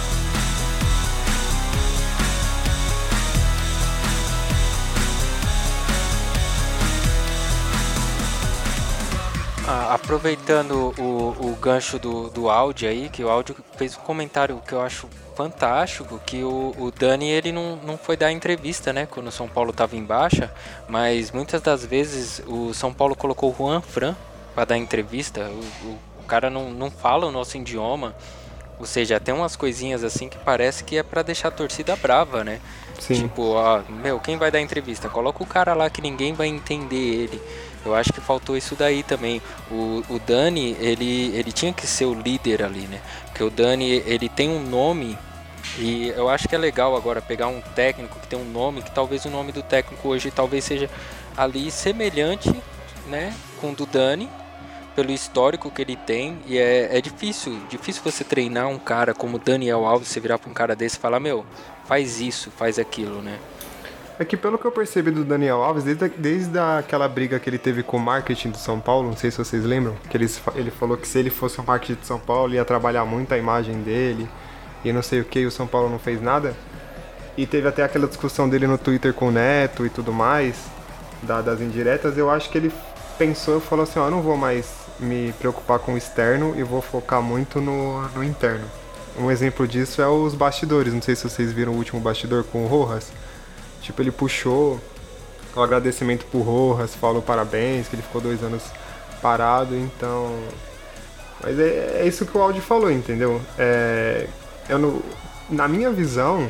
Ah, 9.66 9.94
aproveitando 9.94 10.92
o, 10.98 11.34
o 11.40 11.56
gancho 11.58 11.98
do, 11.98 12.28
do 12.28 12.50
áudio 12.50 12.86
aí, 12.86 13.08
que 13.08 13.24
o 13.24 13.30
áudio 13.30 13.56
fez 13.78 13.96
um 13.96 14.00
comentário 14.00 14.60
que 14.66 14.74
eu 14.74 14.82
acho 14.82 15.08
fantástico, 15.34 16.20
que 16.24 16.42
o, 16.42 16.74
o 16.78 16.90
Dani 16.90 17.28
ele 17.28 17.52
não, 17.52 17.76
não 17.76 17.98
foi 17.98 18.16
dar 18.16 18.30
entrevista, 18.32 18.92
né, 18.92 19.06
quando 19.06 19.28
o 19.28 19.32
São 19.32 19.48
Paulo 19.48 19.70
estava 19.70 19.96
em 19.96 20.04
baixa, 20.04 20.52
mas 20.88 21.30
muitas 21.30 21.60
das 21.60 21.84
vezes 21.84 22.42
o 22.46 22.72
São 22.72 22.92
Paulo 22.92 23.14
colocou 23.14 23.50
o 23.50 23.54
Juan 23.56 23.80
Fran 23.80 24.14
para 24.54 24.64
dar 24.64 24.78
entrevista, 24.78 25.48
o, 25.50 25.86
o, 25.86 25.98
o 26.20 26.24
cara 26.26 26.48
não, 26.48 26.70
não 26.70 26.90
fala 26.90 27.26
o 27.26 27.32
nosso 27.32 27.56
idioma, 27.56 28.14
ou 28.78 28.86
seja, 28.86 29.20
tem 29.20 29.34
umas 29.34 29.56
coisinhas 29.56 30.02
assim 30.02 30.28
que 30.28 30.38
parece 30.38 30.84
que 30.84 30.96
é 30.96 31.02
para 31.02 31.22
deixar 31.22 31.48
a 31.48 31.50
torcida 31.50 31.94
brava, 31.96 32.42
né? 32.42 32.60
Sim. 32.98 33.14
Tipo, 33.14 33.52
ó, 33.52 33.82
meu, 33.88 34.18
quem 34.18 34.36
vai 34.36 34.50
dar 34.50 34.60
entrevista? 34.60 35.08
Coloca 35.08 35.42
o 35.42 35.46
cara 35.46 35.74
lá 35.74 35.88
que 35.88 36.02
ninguém 36.02 36.32
vai 36.32 36.48
entender 36.48 36.96
ele. 36.96 37.42
Eu 37.84 37.94
acho 37.94 38.12
que 38.12 38.20
faltou 38.20 38.56
isso 38.56 38.74
daí 38.74 39.02
também. 39.02 39.42
O, 39.70 40.02
o 40.08 40.18
Dani, 40.18 40.76
ele, 40.80 41.36
ele 41.36 41.52
tinha 41.52 41.72
que 41.72 41.86
ser 41.86 42.06
o 42.06 42.14
líder 42.14 42.62
ali, 42.62 42.86
né? 42.86 43.00
Porque 43.26 43.42
o 43.42 43.50
Dani, 43.50 44.02
ele 44.06 44.28
tem 44.28 44.48
um 44.48 44.62
nome 44.62 45.18
e 45.78 46.08
eu 46.08 46.28
acho 46.28 46.48
que 46.48 46.54
é 46.54 46.58
legal 46.58 46.94
agora 46.96 47.20
pegar 47.20 47.48
um 47.48 47.60
técnico 47.60 48.18
que 48.20 48.26
tem 48.26 48.38
um 48.38 48.44
nome, 48.44 48.82
que 48.82 48.90
talvez 48.90 49.24
o 49.24 49.30
nome 49.30 49.50
do 49.50 49.62
técnico 49.62 50.08
hoje 50.08 50.30
talvez 50.30 50.64
seja 50.64 50.88
ali 51.36 51.70
semelhante, 51.70 52.54
né, 53.08 53.34
com 53.60 53.72
o 53.72 53.74
do 53.74 53.84
Dani, 53.86 54.28
pelo 54.94 55.10
histórico 55.10 55.70
que 55.70 55.82
ele 55.82 55.96
tem. 55.96 56.38
E 56.46 56.56
é, 56.58 56.96
é 56.96 57.00
difícil, 57.00 57.58
difícil 57.68 58.02
você 58.04 58.22
treinar 58.22 58.68
um 58.68 58.78
cara 58.78 59.14
como 59.14 59.38
Daniel 59.38 59.84
Alves, 59.84 60.08
você 60.08 60.20
virar 60.20 60.38
pra 60.38 60.50
um 60.50 60.54
cara 60.54 60.76
desse 60.76 60.96
e 60.96 61.00
falar, 61.00 61.18
meu, 61.18 61.44
faz 61.86 62.20
isso, 62.20 62.50
faz 62.50 62.78
aquilo, 62.78 63.20
né? 63.20 63.38
É 64.18 64.24
que 64.24 64.36
pelo 64.36 64.56
que 64.56 64.64
eu 64.64 64.70
percebi 64.70 65.10
do 65.10 65.24
Daniel 65.24 65.60
Alves, 65.62 65.82
desde, 65.82 66.08
desde 66.10 66.56
aquela 66.58 67.08
briga 67.08 67.38
que 67.40 67.50
ele 67.50 67.58
teve 67.58 67.82
com 67.82 67.96
o 67.96 68.00
marketing 68.00 68.50
do 68.50 68.58
São 68.58 68.78
Paulo, 68.78 69.08
não 69.08 69.16
sei 69.16 69.30
se 69.30 69.38
vocês 69.38 69.64
lembram, 69.64 69.96
que 70.08 70.16
eles, 70.16 70.40
ele 70.54 70.70
falou 70.70 70.96
que 70.96 71.08
se 71.08 71.18
ele 71.18 71.30
fosse 71.30 71.58
o 71.58 71.64
marketing 71.64 72.00
de 72.00 72.06
São 72.06 72.18
Paulo 72.20 72.54
ia 72.54 72.64
trabalhar 72.64 73.04
muito 73.04 73.34
a 73.34 73.38
imagem 73.38 73.82
dele 73.82 74.28
e 74.84 74.92
não 74.92 75.02
sei 75.02 75.20
o 75.20 75.24
que, 75.24 75.40
e 75.40 75.46
o 75.46 75.50
São 75.50 75.66
Paulo 75.66 75.90
não 75.90 75.98
fez 75.98 76.22
nada. 76.22 76.54
E 77.36 77.44
teve 77.44 77.66
até 77.66 77.82
aquela 77.82 78.06
discussão 78.06 78.48
dele 78.48 78.68
no 78.68 78.78
Twitter 78.78 79.12
com 79.12 79.28
o 79.28 79.30
Neto 79.32 79.84
e 79.84 79.90
tudo 79.90 80.12
mais, 80.12 80.54
da- 81.22 81.42
das 81.42 81.60
indiretas. 81.60 82.16
Eu 82.16 82.30
acho 82.30 82.48
que 82.50 82.56
ele 82.58 82.72
pensou 83.18 83.58
e 83.58 83.60
falou 83.60 83.82
assim: 83.82 83.98
Ó, 83.98 84.06
eu 84.06 84.10
não 84.12 84.22
vou 84.22 84.36
mais 84.36 84.72
me 85.00 85.32
preocupar 85.40 85.80
com 85.80 85.94
o 85.94 85.98
externo 85.98 86.54
e 86.56 86.62
vou 86.62 86.80
focar 86.80 87.20
muito 87.20 87.60
no, 87.60 88.02
no 88.10 88.22
interno. 88.22 88.64
Um 89.18 89.28
exemplo 89.32 89.66
disso 89.66 90.00
é 90.00 90.06
os 90.06 90.34
bastidores. 90.36 90.94
Não 90.94 91.02
sei 91.02 91.16
se 91.16 91.28
vocês 91.28 91.50
viram 91.50 91.72
o 91.72 91.76
último 91.76 92.00
bastidor 92.00 92.44
com 92.44 92.62
o 92.64 92.68
Rojas. 92.68 93.10
Tipo, 93.84 94.00
ele 94.00 94.10
puxou 94.10 94.80
o 95.54 95.60
agradecimento 95.60 96.24
pro 96.26 96.40
Rojas, 96.40 96.94
falou 96.94 97.20
parabéns, 97.20 97.86
que 97.86 97.94
ele 97.94 98.02
ficou 98.02 98.20
dois 98.20 98.42
anos 98.42 98.62
parado, 99.20 99.76
então. 99.76 100.34
Mas 101.42 101.58
é, 101.58 101.98
é 102.00 102.06
isso 102.06 102.24
que 102.24 102.36
o 102.36 102.40
Aldi 102.40 102.62
falou, 102.62 102.90
entendeu? 102.90 103.40
É, 103.58 104.26
eu 104.70 104.78
não- 104.78 105.02
na 105.50 105.68
minha 105.68 105.90
visão, 105.90 106.48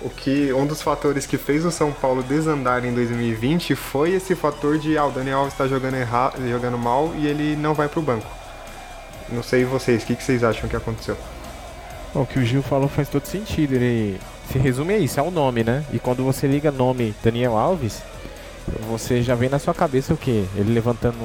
o 0.00 0.08
que 0.08 0.52
um 0.52 0.64
dos 0.64 0.80
fatores 0.80 1.26
que 1.26 1.36
fez 1.36 1.64
o 1.64 1.72
São 1.72 1.90
Paulo 1.90 2.22
desandar 2.22 2.84
em 2.84 2.94
2020 2.94 3.74
foi 3.74 4.12
esse 4.12 4.36
fator 4.36 4.78
de 4.78 4.96
ah, 4.96 5.06
o 5.06 5.10
Daniel 5.10 5.38
Alves 5.38 5.54
está 5.54 5.66
jogando 5.66 5.96
jogando 6.48 6.78
mal 6.78 7.12
e 7.16 7.26
ele 7.26 7.56
não 7.56 7.74
vai 7.74 7.88
pro 7.88 8.00
banco. 8.00 8.26
Não 9.28 9.42
sei 9.42 9.64
vocês, 9.64 10.04
o 10.04 10.06
que, 10.06 10.14
que 10.14 10.22
vocês 10.22 10.44
acham 10.44 10.68
que 10.68 10.76
aconteceu? 10.76 11.16
Bom, 12.14 12.22
o 12.22 12.26
que 12.26 12.38
o 12.38 12.44
Gil 12.44 12.62
falou 12.62 12.88
faz 12.88 13.08
todo 13.08 13.26
sentido. 13.26 13.74
Ele 13.74 14.18
se 14.50 14.58
resume 14.58 14.94
a 14.94 14.98
isso, 14.98 15.20
é 15.20 15.22
o 15.22 15.30
nome, 15.30 15.62
né? 15.62 15.84
E 15.92 15.98
quando 15.98 16.24
você 16.24 16.46
liga 16.46 16.70
nome 16.70 17.14
Daniel 17.22 17.56
Alves, 17.56 18.02
você 18.88 19.22
já 19.22 19.34
vem 19.34 19.48
na 19.48 19.58
sua 19.58 19.74
cabeça 19.74 20.14
o 20.14 20.16
quê? 20.16 20.44
Ele 20.56 20.72
levantando 20.72 21.18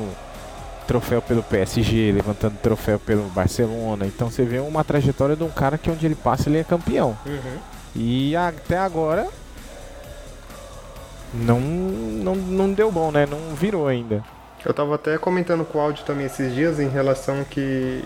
troféu 0.88 1.22
pelo 1.22 1.42
PSG, 1.42 2.12
levantando 2.12 2.58
troféu 2.62 3.00
pelo 3.00 3.24
Barcelona. 3.30 4.06
Então 4.06 4.30
você 4.30 4.44
vê 4.44 4.60
uma 4.60 4.84
trajetória 4.84 5.36
de 5.36 5.44
um 5.44 5.50
cara 5.50 5.78
que 5.78 5.90
onde 5.90 6.06
ele 6.06 6.16
passa 6.16 6.50
ele 6.50 6.60
é 6.60 6.64
campeão. 6.64 7.18
E 7.96 8.36
até 8.36 8.78
agora 8.78 9.28
não, 11.34 11.60
não, 11.60 12.36
não 12.36 12.74
deu 12.74 12.92
bom, 12.92 13.12
né? 13.12 13.26
Não 13.26 13.56
virou 13.56 13.88
ainda. 13.88 14.24
Eu 14.66 14.74
tava 14.74 14.96
até 14.96 15.18
comentando 15.18 15.66
com 15.66 15.78
o 15.78 15.82
áudio 15.82 16.06
também 16.06 16.26
esses 16.26 16.54
dias 16.54 16.80
em 16.80 16.88
relação 16.88 17.44
que 17.44 18.04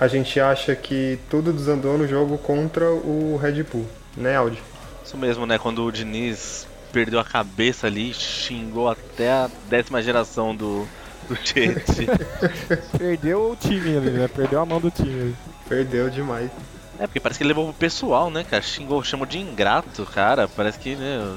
a 0.00 0.08
gente 0.08 0.40
acha 0.40 0.74
que 0.74 1.18
tudo 1.28 1.52
desandou 1.52 1.98
no 1.98 2.08
jogo 2.08 2.38
contra 2.38 2.90
o 2.90 3.36
Red 3.36 3.62
Bull, 3.64 3.86
né, 4.16 4.34
Audi? 4.34 4.60
Isso 5.04 5.14
mesmo, 5.18 5.44
né? 5.44 5.58
Quando 5.58 5.84
o 5.84 5.92
Diniz 5.92 6.66
perdeu 6.90 7.20
a 7.20 7.24
cabeça 7.24 7.86
ali, 7.86 8.14
xingou 8.14 8.88
até 8.88 9.30
a 9.30 9.50
décima 9.68 10.00
geração 10.00 10.56
do, 10.56 10.88
do 11.28 11.36
Tietchan. 11.44 12.16
Perdeu 12.96 13.50
o 13.50 13.56
time 13.56 13.98
ali, 13.98 14.10
né? 14.10 14.26
Perdeu 14.26 14.60
a 14.60 14.64
mão 14.64 14.80
do 14.80 14.90
time 14.90 15.20
ali. 15.20 15.36
Perdeu 15.68 16.08
demais. 16.08 16.50
É, 16.98 17.06
porque 17.06 17.20
parece 17.20 17.38
que 17.38 17.42
ele 17.42 17.48
levou 17.48 17.66
pro 17.66 17.74
pessoal, 17.74 18.30
né, 18.30 18.42
cara? 18.42 18.62
Xingou, 18.62 19.04
chamou 19.04 19.26
de 19.26 19.38
ingrato, 19.38 20.06
cara. 20.06 20.48
Parece 20.48 20.78
que, 20.78 20.96
né, 20.96 21.36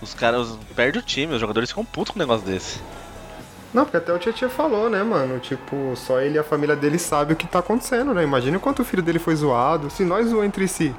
os 0.00 0.12
caras 0.12 0.58
perdem 0.74 1.00
o 1.00 1.04
time, 1.04 1.34
os 1.34 1.40
jogadores 1.40 1.70
ficam 1.70 1.84
putos 1.84 2.12
com 2.12 2.18
um 2.18 2.22
negócio 2.22 2.44
desse. 2.44 2.80
Não, 3.72 3.84
porque 3.84 3.96
até 3.96 4.12
o 4.12 4.18
Tietchan 4.18 4.48
falou, 4.48 4.90
né, 4.90 5.02
mano? 5.02 5.38
Tipo, 5.38 5.94
só 5.96 6.20
ele 6.20 6.36
e 6.36 6.38
a 6.38 6.44
família 6.44 6.76
dele 6.76 6.98
sabem 6.98 7.34
o 7.34 7.36
que 7.36 7.46
tá 7.46 7.60
acontecendo, 7.60 8.12
né? 8.12 8.22
Imagina 8.22 8.58
o 8.58 8.60
quanto 8.60 8.82
o 8.82 8.84
filho 8.84 9.02
dele 9.02 9.18
foi 9.18 9.34
zoado. 9.34 9.88
Se 9.90 10.04
nós 10.04 10.26
zoamos 10.28 10.46
entre 10.46 10.68
si. 10.68 10.94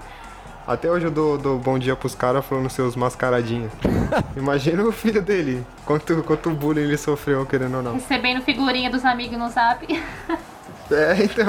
Até 0.65 0.89
hoje 0.89 1.05
eu 1.05 1.11
dou, 1.11 1.37
dou 1.37 1.59
bom 1.59 1.77
dia 1.77 1.95
pros 1.95 2.15
caras 2.15 2.43
falando 2.45 2.69
seus 2.69 2.95
mascaradinhos. 2.95 3.71
Imagina 4.35 4.81
o 4.83 4.91
filho 4.91 5.21
dele. 5.21 5.63
Quanto, 5.85 6.23
quanto 6.23 6.49
bullying 6.51 6.83
ele 6.83 6.97
sofreu, 6.97 7.45
querendo 7.45 7.77
ou 7.77 7.83
não. 7.83 7.93
Recebendo 7.93 8.41
figurinha 8.41 8.89
dos 8.89 9.05
amigos 9.05 9.37
no 9.37 9.49
zap. 9.49 9.85
É, 10.91 11.23
então. 11.23 11.47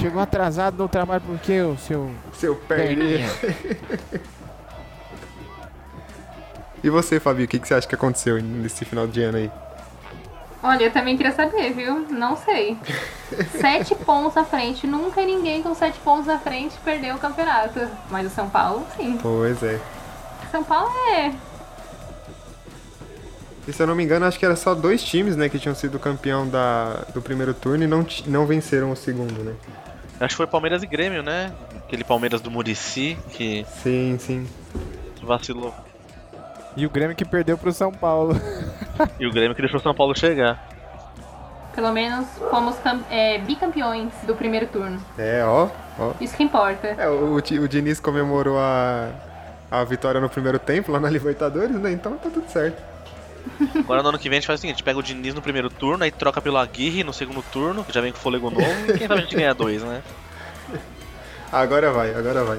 Chegou 0.00 0.22
atrasado 0.22 0.78
no 0.78 0.88
trabalho 0.88 1.22
porque 1.26 1.60
o 1.60 1.76
seu. 1.76 2.10
Seu 2.32 2.54
perninha. 2.54 3.28
E 6.84 6.90
você, 6.90 7.20
Fabio, 7.20 7.44
o 7.44 7.48
que, 7.48 7.60
que 7.60 7.68
você 7.68 7.74
acha 7.74 7.86
que 7.86 7.94
aconteceu 7.94 8.42
nesse 8.42 8.84
final 8.84 9.06
de 9.06 9.22
ano 9.22 9.38
aí? 9.38 9.50
Olha, 10.62 10.84
eu 10.84 10.92
também 10.92 11.16
queria 11.16 11.32
saber, 11.32 11.72
viu? 11.72 12.06
Não 12.08 12.36
sei. 12.36 12.76
sete 13.60 13.94
pontos 13.96 14.36
à 14.36 14.44
frente. 14.44 14.86
Nunca 14.86 15.20
ninguém 15.24 15.62
com 15.62 15.74
sete 15.74 15.98
pontos 15.98 16.28
à 16.28 16.38
frente 16.38 16.76
perdeu 16.84 17.16
o 17.16 17.18
campeonato. 17.18 17.80
Mas 18.10 18.26
o 18.26 18.30
São 18.30 18.48
Paulo, 18.48 18.86
sim. 18.96 19.18
Pois 19.20 19.60
é. 19.62 19.80
São 20.52 20.62
Paulo 20.62 20.92
é. 21.16 21.32
E 23.66 23.72
se 23.72 23.82
eu 23.82 23.86
não 23.86 23.94
me 23.94 24.02
engano, 24.04 24.26
acho 24.26 24.38
que 24.38 24.44
era 24.44 24.56
só 24.56 24.74
dois 24.74 25.02
times, 25.04 25.36
né, 25.36 25.48
que 25.48 25.58
tinham 25.58 25.74
sido 25.74 25.98
campeão 25.98 26.48
da, 26.48 27.04
do 27.14 27.22
primeiro 27.22 27.54
turno 27.54 27.84
e 27.84 27.86
não, 27.86 28.04
não 28.26 28.44
venceram 28.44 28.90
o 28.90 28.96
segundo, 28.96 29.42
né? 29.44 29.54
Acho 30.20 30.34
que 30.34 30.36
foi 30.36 30.46
Palmeiras 30.46 30.82
e 30.82 30.86
Grêmio, 30.86 31.22
né? 31.22 31.52
Aquele 31.76 32.04
Palmeiras 32.04 32.40
do 32.40 32.50
Murici 32.50 33.16
que 33.30 33.64
Sim, 33.82 34.16
sim. 34.20 34.48
vacilou. 35.22 35.74
E 36.76 36.86
o 36.86 36.90
Grêmio 36.90 37.14
que 37.14 37.24
perdeu 37.24 37.56
pro 37.58 37.72
São 37.72 37.92
Paulo. 37.92 38.34
E 39.18 39.26
o 39.26 39.32
Grêmio 39.32 39.54
que 39.54 39.62
deixou 39.62 39.80
o 39.80 39.82
São 39.82 39.94
Paulo 39.94 40.16
chegar. 40.16 40.68
Pelo 41.74 41.90
menos 41.92 42.26
fomos 42.50 42.76
é, 43.10 43.38
bicampeões 43.38 44.12
do 44.24 44.34
primeiro 44.34 44.66
turno. 44.66 45.00
É, 45.18 45.42
ó, 45.44 45.68
ó. 45.98 46.12
Isso 46.20 46.36
que 46.36 46.42
importa. 46.42 46.88
É, 46.88 47.08
o, 47.08 47.34
o, 47.34 47.36
o 47.36 47.68
Diniz 47.68 47.98
comemorou 47.98 48.58
a, 48.58 49.08
a 49.70 49.82
vitória 49.82 50.20
no 50.20 50.28
primeiro 50.28 50.58
tempo 50.58 50.92
lá 50.92 51.00
na 51.00 51.08
Libertadores, 51.08 51.74
né? 51.76 51.90
Então 51.90 52.16
tá 52.18 52.28
tudo 52.28 52.48
certo. 52.48 52.80
Agora 53.74 54.02
no 54.02 54.10
ano 54.10 54.18
que 54.18 54.28
vem 54.28 54.36
a 54.36 54.40
gente 54.40 54.46
faz 54.46 54.60
o 54.60 54.62
seguinte, 54.62 54.82
pega 54.82 54.98
o 54.98 55.02
Diniz 55.02 55.34
no 55.34 55.42
primeiro 55.42 55.70
turno, 55.70 56.04
aí 56.04 56.10
troca 56.10 56.40
pelo 56.40 56.58
Aguirre 56.58 57.02
no 57.02 57.12
segundo 57.12 57.42
turno, 57.42 57.82
que 57.82 57.92
já 57.92 58.00
vem 58.00 58.12
com 58.12 58.18
fôlego 58.18 58.50
novo, 58.50 58.66
e 58.88 58.98
quem 58.98 59.08
sabe 59.08 59.20
a 59.20 59.24
gente 59.24 59.34
ganha 59.34 59.54
dois, 59.54 59.82
né? 59.82 60.02
Agora 61.50 61.90
vai, 61.90 62.14
agora 62.14 62.44
vai. 62.44 62.58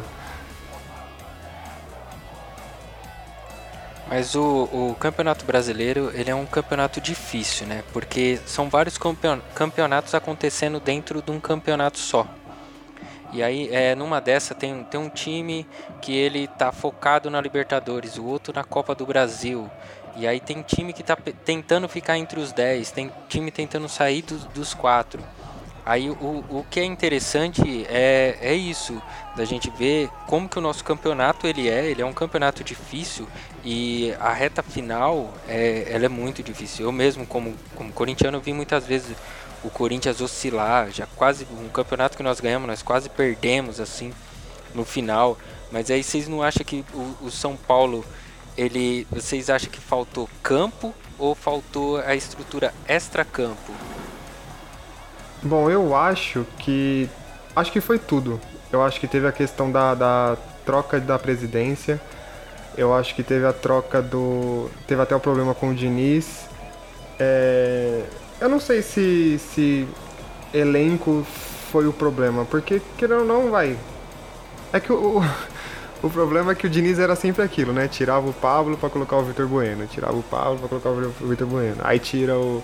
Mas 4.07 4.35
o, 4.35 4.63
o 4.71 4.95
campeonato 4.99 5.45
brasileiro 5.45 6.11
ele 6.13 6.29
é 6.29 6.35
um 6.35 6.45
campeonato 6.45 6.99
difícil, 7.01 7.65
né? 7.65 7.83
Porque 7.93 8.39
são 8.45 8.69
vários 8.69 8.97
campeon- 8.97 9.41
campeonatos 9.55 10.13
acontecendo 10.13 10.79
dentro 10.79 11.21
de 11.21 11.31
um 11.31 11.39
campeonato 11.39 11.97
só. 11.97 12.27
E 13.31 13.41
aí, 13.41 13.67
é, 13.71 13.95
numa 13.95 14.21
dessa 14.21 14.53
tem, 14.53 14.83
tem 14.83 14.99
um 14.99 15.09
time 15.09 15.65
que 15.99 16.15
ele 16.15 16.47
tá 16.47 16.71
focado 16.71 17.31
na 17.31 17.41
Libertadores, 17.41 18.17
o 18.17 18.25
outro 18.25 18.53
na 18.53 18.63
Copa 18.63 18.93
do 18.93 19.07
Brasil. 19.07 19.69
E 20.15 20.27
aí 20.27 20.39
tem 20.39 20.61
time 20.61 20.93
que 20.93 21.01
tá 21.01 21.17
tentando 21.43 21.89
ficar 21.89 22.15
entre 22.19 22.39
os 22.39 22.51
10, 22.51 22.91
tem 22.91 23.11
time 23.27 23.49
tentando 23.49 23.89
sair 23.89 24.21
dos, 24.21 24.43
dos 24.45 24.73
quatro. 24.75 25.23
Aí 25.85 26.09
o, 26.09 26.43
o 26.49 26.65
que 26.69 26.79
é 26.79 26.85
interessante 26.85 27.85
é, 27.89 28.37
é 28.39 28.53
isso, 28.53 29.01
da 29.35 29.43
gente 29.43 29.69
ver 29.69 30.09
como 30.27 30.47
que 30.47 30.57
o 30.57 30.61
nosso 30.61 30.83
campeonato 30.83 31.45
ele 31.45 31.67
é, 31.69 31.85
ele 31.85 32.01
é 32.01 32.05
um 32.05 32.13
campeonato 32.13 32.63
difícil 32.63 33.27
e 33.65 34.13
a 34.19 34.31
reta 34.31 34.63
final 34.63 35.33
é, 35.47 35.85
ela 35.89 36.05
é 36.05 36.09
muito 36.09 36.41
difícil. 36.41 36.85
Eu 36.85 36.91
mesmo 36.91 37.25
como, 37.25 37.53
como 37.75 37.91
corintiano 37.91 38.39
vi 38.39 38.53
muitas 38.53 38.85
vezes 38.85 39.15
o 39.61 39.69
Corinthians 39.69 40.21
oscilar, 40.21 40.89
já 40.91 41.05
quase 41.05 41.47
um 41.51 41.69
campeonato 41.69 42.15
que 42.15 42.23
nós 42.23 42.39
ganhamos, 42.39 42.67
nós 42.67 42.81
quase 42.81 43.09
perdemos 43.09 43.79
assim 43.79 44.13
no 44.73 44.85
final. 44.85 45.37
Mas 45.71 45.89
aí 45.91 46.03
vocês 46.03 46.27
não 46.27 46.41
acham 46.41 46.63
que 46.63 46.85
o, 46.93 47.25
o 47.25 47.31
São 47.31 47.57
Paulo 47.57 48.05
ele, 48.57 49.07
vocês 49.11 49.49
acham 49.49 49.69
que 49.69 49.79
faltou 49.79 50.29
campo 50.41 50.93
ou 51.17 51.35
faltou 51.35 51.97
a 51.97 52.15
estrutura 52.15 52.73
extra-campo? 52.87 53.73
Bom, 55.43 55.69
eu 55.69 55.95
acho 55.95 56.45
que. 56.57 57.09
Acho 57.55 57.71
que 57.71 57.81
foi 57.81 57.99
tudo. 57.99 58.39
Eu 58.71 58.81
acho 58.81 58.99
que 58.99 59.07
teve 59.07 59.27
a 59.27 59.31
questão 59.31 59.71
da, 59.71 59.93
da 59.93 60.37
troca 60.65 60.99
da 60.99 61.19
presidência. 61.19 62.01
Eu 62.77 62.93
acho 62.93 63.15
que 63.15 63.23
teve 63.23 63.45
a 63.45 63.53
troca 63.53 64.01
do. 64.01 64.69
Teve 64.87 65.01
até 65.01 65.15
o 65.15 65.19
problema 65.19 65.53
com 65.55 65.69
o 65.69 65.75
Diniz. 65.75 66.49
É, 67.19 68.03
Eu 68.39 68.49
não 68.49 68.59
sei 68.59 68.81
se, 68.81 69.39
se 69.39 69.87
elenco 70.53 71.25
foi 71.71 71.87
o 71.87 71.93
problema, 71.93 72.45
porque 72.45 72.81
querendo 72.97 73.21
ou 73.21 73.25
não, 73.25 73.51
vai. 73.51 73.77
É 74.71 74.79
que 74.79 74.91
o, 74.91 75.21
o 76.03 76.09
problema 76.11 76.51
é 76.51 76.55
que 76.55 76.67
o 76.67 76.69
Diniz 76.69 76.99
era 76.99 77.15
sempre 77.15 77.43
aquilo, 77.43 77.73
né? 77.73 77.87
Tirava 77.87 78.27
o 78.29 78.33
Pablo 78.33 78.77
pra 78.77 78.89
colocar 78.89 79.17
o 79.17 79.23
Vitor 79.23 79.47
Bueno, 79.47 79.87
tirava 79.87 80.17
o 80.17 80.23
Pablo 80.23 80.59
pra 80.59 80.69
colocar 80.69 80.89
o 80.89 81.27
Vitor 81.27 81.47
Bueno. 81.47 81.77
Aí 81.83 81.99
tira 81.99 82.37
o, 82.37 82.63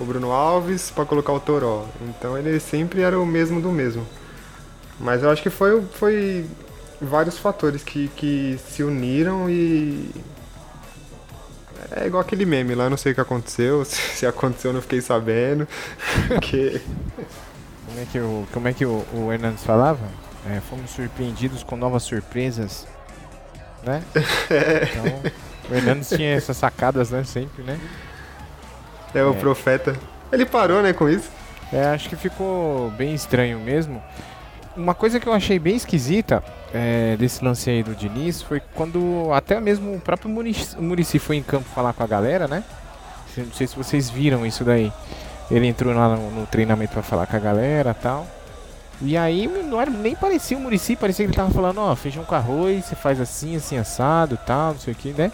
o 0.00 0.04
Bruno 0.04 0.32
Alves 0.32 0.90
pra 0.90 1.04
colocar 1.04 1.32
o 1.32 1.40
Toró. 1.40 1.86
Então 2.08 2.36
ele 2.36 2.58
sempre 2.58 3.02
era 3.02 3.18
o 3.20 3.26
mesmo 3.26 3.60
do 3.60 3.70
mesmo. 3.70 4.06
Mas 4.98 5.22
eu 5.22 5.30
acho 5.30 5.42
que 5.42 5.50
foi, 5.50 5.82
foi 5.92 6.46
vários 7.00 7.38
fatores 7.38 7.82
que, 7.82 8.08
que 8.16 8.58
se 8.68 8.82
uniram 8.82 9.48
e. 9.48 10.10
É 11.92 12.06
igual 12.06 12.20
aquele 12.20 12.44
meme 12.44 12.74
lá, 12.74 12.84
eu 12.84 12.90
não 12.90 12.96
sei 12.96 13.12
o 13.12 13.14
que 13.14 13.20
aconteceu, 13.20 13.84
se 13.86 14.26
aconteceu 14.26 14.70
eu 14.70 14.74
não 14.74 14.82
fiquei 14.82 15.00
sabendo. 15.00 15.66
Porque. 16.28 16.80
Como 17.86 18.00
é 18.00 18.04
que 18.04 18.18
o, 18.18 18.46
como 18.52 18.68
é 18.68 18.72
que 18.72 18.86
o, 18.86 19.04
o 19.12 19.32
Hernandes 19.32 19.64
falava? 19.64 20.06
É, 20.48 20.60
fomos 20.60 20.90
surpreendidos 20.90 21.62
com 21.62 21.76
novas 21.76 22.02
surpresas, 22.04 22.86
né? 23.82 24.02
Então, 24.50 25.32
o 25.68 25.74
Hernandes 25.74 26.08
tinha 26.08 26.34
essas 26.34 26.56
sacadas, 26.56 27.10
né? 27.10 27.24
Sempre, 27.24 27.62
né? 27.62 27.78
É 29.14 29.22
o 29.24 29.30
É. 29.30 29.34
profeta. 29.34 29.96
Ele 30.32 30.46
parou, 30.46 30.82
né, 30.82 30.92
com 30.92 31.08
isso? 31.08 31.28
É, 31.72 31.84
acho 31.86 32.08
que 32.08 32.16
ficou 32.16 32.90
bem 32.90 33.14
estranho 33.14 33.58
mesmo. 33.60 34.02
Uma 34.76 34.94
coisa 34.94 35.18
que 35.18 35.26
eu 35.26 35.32
achei 35.32 35.58
bem 35.58 35.76
esquisita 35.76 36.42
é, 36.72 37.16
desse 37.16 37.44
lance 37.44 37.68
aí 37.68 37.82
do 37.82 37.94
Diniz 37.94 38.40
foi 38.42 38.60
quando 38.74 39.28
até 39.32 39.60
mesmo 39.60 39.94
o 39.94 40.00
próprio 40.00 40.30
Murici, 40.30 41.18
foi 41.18 41.36
em 41.36 41.42
campo 41.42 41.66
falar 41.74 41.92
com 41.92 42.02
a 42.02 42.06
galera, 42.06 42.46
né? 42.46 42.62
Não 43.36 43.52
sei 43.52 43.66
se 43.66 43.76
vocês 43.76 44.08
viram 44.10 44.44
isso 44.46 44.64
daí. 44.64 44.92
Ele 45.50 45.66
entrou 45.66 45.92
lá 45.94 46.16
no, 46.16 46.30
no 46.30 46.46
treinamento 46.46 46.92
pra 46.92 47.02
falar 47.02 47.26
com 47.26 47.36
a 47.36 47.40
galera 47.40 47.96
e 47.98 48.02
tal. 48.02 48.26
E 49.02 49.16
aí 49.16 49.48
não 49.48 49.80
era, 49.80 49.90
nem 49.90 50.14
parecia 50.14 50.56
o 50.56 50.60
Murici, 50.60 50.94
parecia 50.94 51.24
que 51.24 51.30
ele 51.30 51.36
tava 51.36 51.50
falando, 51.50 51.78
ó, 51.80 51.94
feijão 51.96 52.22
com 52.24 52.34
arroz, 52.34 52.84
você 52.84 52.94
faz 52.94 53.20
assim, 53.20 53.56
assim, 53.56 53.78
assado 53.78 54.34
e 54.34 54.46
tal, 54.46 54.72
não 54.72 54.78
sei 54.80 54.92
o 54.92 54.96
que, 54.96 55.12
né? 55.12 55.32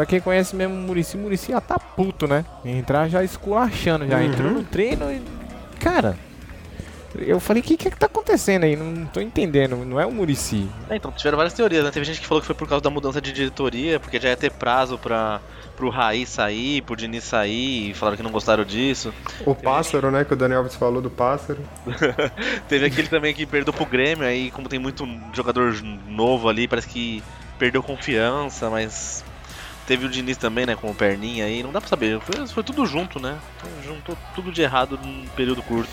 Pra 0.00 0.06
quem 0.06 0.18
conhece 0.18 0.56
mesmo 0.56 0.74
o 0.76 0.78
Murici, 0.78 1.14
o 1.14 1.20
Murici 1.20 1.52
já 1.52 1.60
tá 1.60 1.78
puto, 1.78 2.26
né? 2.26 2.42
Entrar 2.64 3.06
já 3.06 3.22
esculachando, 3.22 4.06
já 4.08 4.16
Uhum. 4.16 4.22
entrou 4.24 4.50
no 4.50 4.62
treino 4.64 5.12
e. 5.12 5.20
Cara, 5.78 6.16
eu 7.18 7.38
falei, 7.38 7.60
o 7.60 7.62
que, 7.62 7.76
que 7.76 7.88
é 7.88 7.90
que 7.90 7.98
tá 7.98 8.06
acontecendo 8.06 8.64
aí? 8.64 8.76
Não 8.76 9.04
tô 9.04 9.20
entendendo, 9.20 9.76
não 9.76 10.00
é 10.00 10.06
o 10.06 10.10
Murici. 10.10 10.66
É, 10.88 10.96
então, 10.96 11.12
tiveram 11.12 11.36
várias 11.36 11.52
teorias, 11.52 11.84
né? 11.84 11.90
Teve 11.90 12.06
gente 12.06 12.18
que 12.18 12.26
falou 12.26 12.40
que 12.40 12.46
foi 12.46 12.54
por 12.56 12.66
causa 12.66 12.82
da 12.82 12.88
mudança 12.88 13.20
de 13.20 13.30
diretoria, 13.30 14.00
porque 14.00 14.18
já 14.18 14.30
ia 14.30 14.36
ter 14.38 14.50
prazo 14.52 14.96
pra, 14.96 15.38
pro 15.76 15.90
Raí 15.90 16.24
sair, 16.24 16.80
pro 16.80 16.96
Diniz 16.96 17.24
sair, 17.24 17.90
e 17.90 17.92
falaram 17.94 18.16
que 18.16 18.22
não 18.22 18.30
gostaram 18.30 18.64
disso. 18.64 19.12
O 19.44 19.54
pássaro, 19.54 20.10
né, 20.10 20.24
que 20.24 20.32
o 20.32 20.36
Daniel 20.36 20.60
Alves 20.60 20.76
falou 20.76 21.02
do 21.02 21.10
pássaro. 21.10 21.58
Teve 22.70 22.86
aquele 22.86 23.08
também 23.08 23.34
que 23.34 23.44
perdeu 23.44 23.74
pro 23.74 23.84
Grêmio, 23.84 24.24
aí 24.26 24.50
como 24.50 24.66
tem 24.66 24.78
muito 24.78 25.06
jogador 25.34 25.74
novo 26.08 26.48
ali, 26.48 26.66
parece 26.66 26.88
que 26.88 27.22
perdeu 27.58 27.82
confiança, 27.82 28.70
mas 28.70 29.22
teve 29.90 30.06
o 30.06 30.08
Diniz 30.08 30.36
também, 30.36 30.64
né, 30.64 30.76
com 30.76 30.88
o 30.88 30.94
perninha 30.94 31.46
aí, 31.46 31.64
não 31.64 31.72
dá 31.72 31.80
pra 31.80 31.90
saber, 31.90 32.20
foi, 32.20 32.46
foi 32.46 32.62
tudo 32.62 32.86
junto, 32.86 33.18
né? 33.18 33.36
Juntou 33.84 34.16
tudo 34.36 34.52
de 34.52 34.62
errado 34.62 34.96
num 35.02 35.26
período 35.34 35.60
curto. 35.64 35.90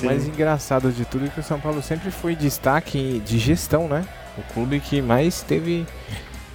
O 0.00 0.06
mais 0.06 0.26
engraçado 0.26 0.90
de 0.90 1.04
tudo 1.04 1.26
é 1.26 1.28
que 1.28 1.40
o 1.40 1.42
São 1.42 1.60
Paulo 1.60 1.82
sempre 1.82 2.10
foi 2.10 2.34
destaque 2.34 3.20
de 3.26 3.38
gestão, 3.38 3.88
né? 3.88 4.06
O 4.38 4.54
clube 4.54 4.80
que 4.80 5.02
mais 5.02 5.42
teve 5.42 5.86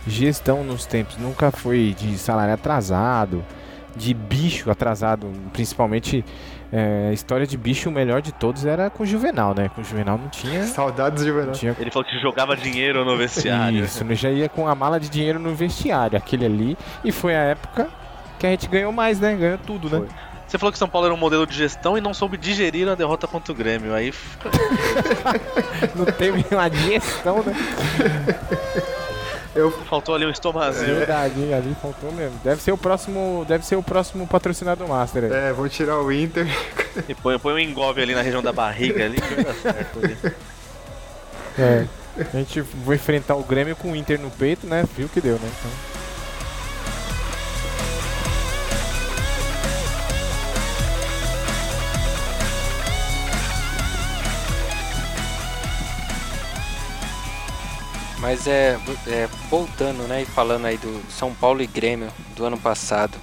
gestão 0.08 0.64
nos 0.64 0.88
tempos. 0.88 1.18
Nunca 1.18 1.52
foi 1.52 1.96
de 1.96 2.18
salário 2.18 2.56
atrasado, 2.56 3.46
de 3.96 4.12
bicho 4.16 4.72
atrasado. 4.72 5.32
Principalmente 5.54 6.26
é, 6.72 7.10
a 7.10 7.14
história 7.14 7.46
de 7.46 7.58
bicho, 7.58 7.90
o 7.90 7.92
melhor 7.92 8.22
de 8.22 8.32
todos 8.32 8.66
era 8.66 8.90
com 8.90 9.04
o 9.04 9.06
Juvenal, 9.06 9.54
né? 9.54 9.70
Com 9.76 9.82
o 9.82 9.84
Juvenal 9.84 10.18
não 10.18 10.30
tinha. 10.30 10.64
Saudades 10.64 11.24
de 11.24 11.30
Não 11.30 11.40
verão. 11.40 11.52
tinha 11.52 11.76
Ele 11.78 11.92
falou 11.92 12.08
que 12.08 12.18
jogava 12.20 12.56
dinheiro 12.56 13.04
no 13.04 13.18
vestiário. 13.18 13.84
Isso, 13.84 14.06
já 14.16 14.30
ia 14.30 14.48
com 14.48 14.68
a 14.68 14.74
mala 14.74 15.00
de 15.00 15.10
dinheiro 15.10 15.38
no 15.38 15.54
vestiário, 15.54 16.18
aquele 16.18 16.46
ali. 16.46 16.78
E 17.04 17.12
foi 17.12 17.36
a 17.36 17.42
época 17.42 17.90
que 18.40 18.48
a 18.48 18.50
gente 18.52 18.68
ganhou 18.68 18.92
mais, 18.92 19.20
né? 19.20 19.36
Ganhou 19.36 19.58
tudo, 19.58 19.90
né? 19.90 20.08
Você 20.48 20.58
falou 20.58 20.72
que 20.72 20.78
São 20.78 20.88
Paulo 20.90 21.08
era 21.08 21.14
um 21.14 21.18
modelo 21.18 21.46
de 21.48 21.56
gestão 21.56 21.98
e 21.98 22.02
não 22.02 22.14
soube 22.14 22.36
digerir 22.38 22.88
a 22.90 22.96
derrota 22.96 23.26
contra 23.28 23.54
o 23.54 23.56
Grêmio. 23.56 23.94
Aí 23.94 24.14
Não 25.96 26.06
teve 26.06 26.46
uma 26.54 26.70
digestão, 26.70 27.44
né? 27.44 27.54
faltou 29.90 30.16
ali 30.16 30.26
um 30.26 30.30
estomazinho. 30.30 30.96
Verdade, 30.96 31.40
hein? 31.42 31.54
ali 31.54 31.76
faltou 31.82 32.12
mesmo. 32.12 32.40
Deve 32.44 32.62
ser 32.62 32.72
o 32.72 32.78
próximo, 32.78 33.46
deve 33.48 33.66
ser 33.66 33.76
o 33.76 33.84
próximo 33.84 34.26
patrocinador 34.28 34.88
Master 34.88 35.26
aí. 35.26 35.32
É, 35.32 35.54
vou 35.54 35.68
tirar 35.68 36.00
o 36.00 36.12
Inter. 36.12 36.48
E 37.08 37.16
põe, 37.16 37.38
põe 37.40 37.54
um 37.54 37.60
engove 37.60 38.02
ali 38.02 38.14
na 38.14 38.22
região 38.22 38.42
da 38.42 38.52
barriga 38.52 39.06
ali 39.06 39.20
que 39.20 39.34
vai 39.36 39.44
dar 39.44 39.54
certo 39.54 40.00
ali. 40.00 40.18
É. 41.58 41.86
A 42.18 42.38
gente 42.38 42.62
vai 42.62 42.96
enfrentar 42.96 43.36
o 43.36 43.44
Grêmio 43.44 43.76
com 43.76 43.92
o 43.92 43.96
Inter 43.96 44.20
no 44.20 44.30
peito, 44.30 44.68
né? 44.68 44.86
Viu 44.96 45.08
que 45.10 45.22
deu, 45.22 45.36
né? 45.36 45.50
Então... 45.60 45.91
Mas 58.22 58.46
é, 58.46 58.80
é, 59.08 59.28
voltando, 59.50 60.08
né, 60.08 60.22
e 60.22 60.26
falando 60.26 60.66
aí 60.68 60.78
do 60.78 61.02
São 61.12 61.34
Paulo 61.34 61.62
e 61.62 61.68
Grêmio 61.68 62.12
do 62.36 62.46
ano 62.46 62.58
passado, 62.58 63.18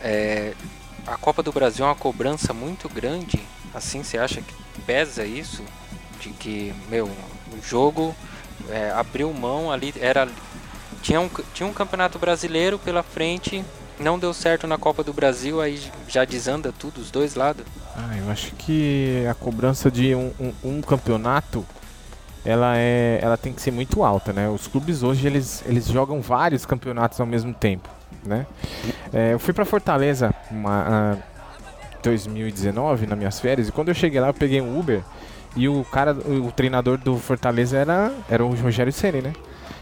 é, 0.00 0.54
a 1.06 1.16
Copa 1.18 1.42
do 1.42 1.52
Brasil 1.52 1.84
é 1.84 1.88
uma 1.88 1.94
cobrança 1.94 2.54
muito 2.54 2.88
grande. 2.88 3.38
Assim, 3.74 4.02
você 4.02 4.16
acha 4.16 4.40
que 4.40 4.54
pesa 4.86 5.26
isso? 5.26 5.62
De 6.18 6.30
que, 6.30 6.74
meu, 6.88 7.04
o 7.06 7.62
jogo 7.62 8.14
é, 8.70 8.90
abriu 8.90 9.30
mão 9.32 9.70
ali, 9.70 9.92
era 10.00 10.26
tinha 11.02 11.20
um, 11.20 11.28
tinha 11.52 11.68
um 11.68 11.72
campeonato 11.72 12.18
brasileiro 12.18 12.78
pela 12.78 13.02
frente, 13.02 13.62
não 13.98 14.18
deu 14.18 14.32
certo 14.32 14.66
na 14.66 14.78
Copa 14.78 15.04
do 15.04 15.12
Brasil, 15.12 15.60
aí 15.60 15.80
já 16.08 16.24
desanda 16.24 16.72
tudo, 16.72 17.00
os 17.00 17.10
dois 17.10 17.34
lados. 17.34 17.64
Ah, 17.94 18.16
eu 18.16 18.30
acho 18.30 18.52
que 18.54 19.24
a 19.30 19.34
cobrança 19.34 19.90
de 19.90 20.14
um, 20.14 20.32
um, 20.40 20.52
um 20.64 20.80
campeonato 20.80 21.64
ela 22.44 22.76
é 22.76 23.18
ela 23.22 23.36
tem 23.36 23.52
que 23.52 23.60
ser 23.60 23.70
muito 23.70 24.02
alta 24.02 24.32
né? 24.32 24.48
Os 24.48 24.66
clubes 24.66 25.02
hoje 25.02 25.26
eles, 25.26 25.62
eles 25.66 25.86
jogam 25.86 26.20
vários 26.20 26.64
campeonatos 26.64 27.20
ao 27.20 27.26
mesmo 27.26 27.52
tempo 27.52 27.88
né? 28.24 28.46
É, 29.12 29.32
eu 29.32 29.38
fui 29.38 29.52
para 29.52 29.64
Fortaleza 29.64 30.34
uma, 30.50 31.18
2019 32.02 33.06
nas 33.06 33.18
minhas 33.18 33.40
férias 33.40 33.68
e 33.68 33.72
quando 33.72 33.88
eu 33.88 33.94
cheguei 33.94 34.20
lá 34.20 34.28
eu 34.28 34.34
peguei 34.34 34.60
um 34.60 34.78
Uber 34.78 35.02
e 35.56 35.68
o 35.68 35.84
cara 35.84 36.12
o 36.12 36.52
treinador 36.52 36.98
do 36.98 37.16
Fortaleza 37.16 37.76
era 37.76 38.12
era 38.28 38.44
o 38.44 38.54
Rogério 38.54 38.92
Ceni 38.92 39.20
né? 39.20 39.32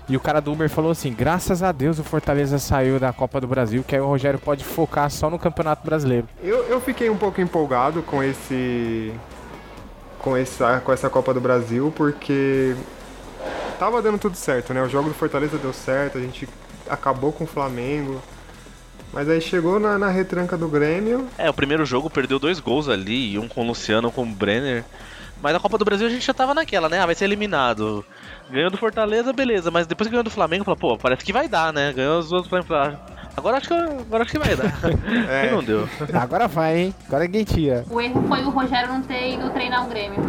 E 0.09 0.17
o 0.17 0.21
cara 0.21 0.41
do 0.41 0.51
Uber 0.51 0.71
falou 0.71 0.91
assim 0.91 1.13
graças 1.13 1.63
a 1.63 1.71
Deus 1.71 1.99
o 1.99 2.05
Fortaleza 2.05 2.59
saiu 2.59 2.99
da 2.99 3.13
Copa 3.13 3.41
do 3.41 3.47
Brasil 3.47 3.85
que 3.87 3.95
aí 3.95 4.01
o 4.01 4.07
Rogério 4.07 4.39
pode 4.39 4.65
focar 4.65 5.11
só 5.11 5.29
no 5.29 5.39
Campeonato 5.39 5.85
Brasileiro. 5.85 6.27
Eu, 6.43 6.65
eu 6.65 6.81
fiquei 6.81 7.11
um 7.11 7.17
pouco 7.17 7.41
empolgado 7.41 8.03
com 8.03 8.23
esse. 8.23 9.13
Com 10.19 10.37
essa, 10.37 10.81
com 10.81 10.93
essa 10.93 11.09
Copa 11.09 11.33
do 11.33 11.41
Brasil, 11.41 11.93
porque 11.97 12.75
tava 13.79 14.03
dando 14.03 14.19
tudo 14.19 14.37
certo, 14.37 14.75
né? 14.75 14.83
O 14.83 14.89
jogo 14.89 15.09
do 15.09 15.15
Fortaleza 15.15 15.57
deu 15.57 15.73
certo, 15.73 16.19
a 16.19 16.21
gente 16.21 16.49
acabou 16.89 17.33
com 17.33 17.45
o 17.45 17.47
Flamengo. 17.47 18.21
Mas 19.13 19.29
aí 19.29 19.41
chegou 19.41 19.81
na, 19.81 19.99
na 19.99 20.09
retranca 20.09 20.57
do 20.57 20.69
Grêmio. 20.69 21.27
É, 21.39 21.49
o 21.49 21.55
primeiro 21.55 21.85
jogo 21.85 22.11
perdeu 22.11 22.39
dois 22.39 22.61
gols 22.61 22.89
ali, 22.89 23.39
um 23.39 23.49
com 23.49 23.63
o 23.63 23.67
Luciano, 23.67 24.13
com 24.13 24.23
o 24.23 24.27
Brenner. 24.27 24.85
Mas 25.41 25.53
na 25.53 25.61
Copa 25.61 25.79
do 25.79 25.85
Brasil 25.85 26.07
a 26.07 26.11
gente 26.11 26.27
já 26.27 26.35
tava 26.35 26.53
naquela, 26.53 26.89
né? 26.89 27.01
Ah, 27.01 27.07
vai 27.07 27.15
ser 27.15 27.25
eliminado. 27.25 28.05
Ganhou 28.51 28.71
do 28.71 28.77
Fortaleza, 28.77 29.33
beleza. 29.33 29.71
Mas 29.71 29.87
depois 29.87 30.09
que 30.09 30.11
ganhou 30.11 30.25
do 30.25 30.31
Flamengo, 30.31 30.65
falou, 30.65 30.79
pô, 30.79 30.99
parece 30.99 31.25
que 31.25 31.33
vai 31.33 31.49
dar, 31.49 31.73
né? 31.73 31.93
Ganhou 31.93 32.19
os 32.19 32.33
outros 32.33 32.49
Flamengo. 32.49 32.75
ah, 32.75 33.18
Agora 33.39 33.57
acho 33.59 33.69
que, 33.69 33.75
agora 33.75 34.23
acho 34.25 34.33
que 34.33 34.39
vai 34.39 34.57
dar. 34.57 34.75
É. 35.31 35.51
Não 35.51 35.63
deu. 35.63 35.89
agora 36.13 36.49
vai 36.49 36.77
hein 36.79 36.95
agora 37.07 37.25
ninguém 37.25 37.45
tira 37.45 37.85
O 37.91 38.01
erro 38.01 38.23
foi 38.27 38.43
o 38.45 38.51
Rogério 38.51 38.89
não 38.89 39.03
ter 39.03 39.35
ido 39.35 39.49
treinar 39.51 39.85
o 39.87 39.89
Grêmio. 39.89 40.19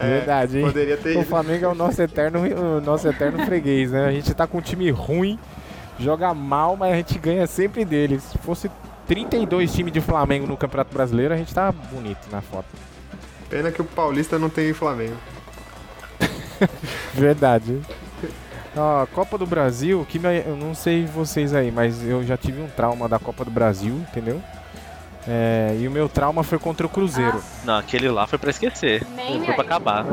É, 0.00 0.18
Verdade, 0.18 0.58
hein? 0.58 0.64
Poderia 0.66 0.96
ter 0.96 1.16
O 1.16 1.20
ido. 1.22 1.28
Flamengo 1.28 1.64
é 1.64 1.68
o 1.68 1.74
nosso 1.74 2.00
eterno, 2.00 2.38
o 2.40 2.80
nosso 2.80 3.08
eterno 3.08 3.44
freguês, 3.44 3.90
né? 3.90 4.06
A 4.06 4.12
gente 4.12 4.32
tá 4.32 4.46
com 4.46 4.58
um 4.58 4.60
time 4.60 4.88
ruim, 4.92 5.36
joga 5.98 6.32
mal, 6.32 6.76
mas 6.76 6.92
a 6.92 6.96
gente 6.96 7.18
ganha 7.18 7.48
sempre 7.48 7.84
deles. 7.84 8.22
Se 8.22 8.38
fosse 8.38 8.70
32 9.08 9.72
times 9.74 9.92
de 9.92 10.00
Flamengo 10.00 10.46
no 10.46 10.56
Campeonato 10.56 10.94
Brasileiro, 10.94 11.34
a 11.34 11.36
gente 11.36 11.52
tá 11.52 11.72
bonito 11.72 12.28
na 12.30 12.40
foto. 12.40 12.68
Pena 13.50 13.72
que 13.72 13.82
o 13.82 13.84
Paulista 13.84 14.38
não 14.38 14.48
tem 14.48 14.72
Flamengo. 14.72 15.16
Verdade. 17.12 17.80
Ó, 18.76 19.06
Copa 19.06 19.36
do 19.38 19.46
Brasil, 19.46 20.06
que 20.08 20.18
me- 20.18 20.42
eu 20.46 20.56
não 20.56 20.74
sei 20.74 21.04
vocês 21.04 21.52
aí, 21.54 21.70
mas 21.70 22.06
eu 22.06 22.24
já 22.24 22.36
tive 22.36 22.60
um 22.60 22.68
trauma 22.68 23.08
da 23.08 23.18
Copa 23.18 23.44
do 23.44 23.50
Brasil, 23.50 23.94
entendeu? 24.10 24.40
É, 25.26 25.76
e 25.78 25.86
o 25.86 25.90
meu 25.90 26.08
trauma 26.08 26.42
foi 26.42 26.58
contra 26.58 26.86
o 26.86 26.88
Cruzeiro. 26.88 27.42
Não, 27.64 27.76
aquele 27.76 28.08
lá 28.08 28.26
foi 28.26 28.38
pra 28.38 28.50
esquecer. 28.50 29.04
Nem 29.16 29.44
foi 29.44 29.54
pra 29.54 29.64
acabar. 29.64 30.04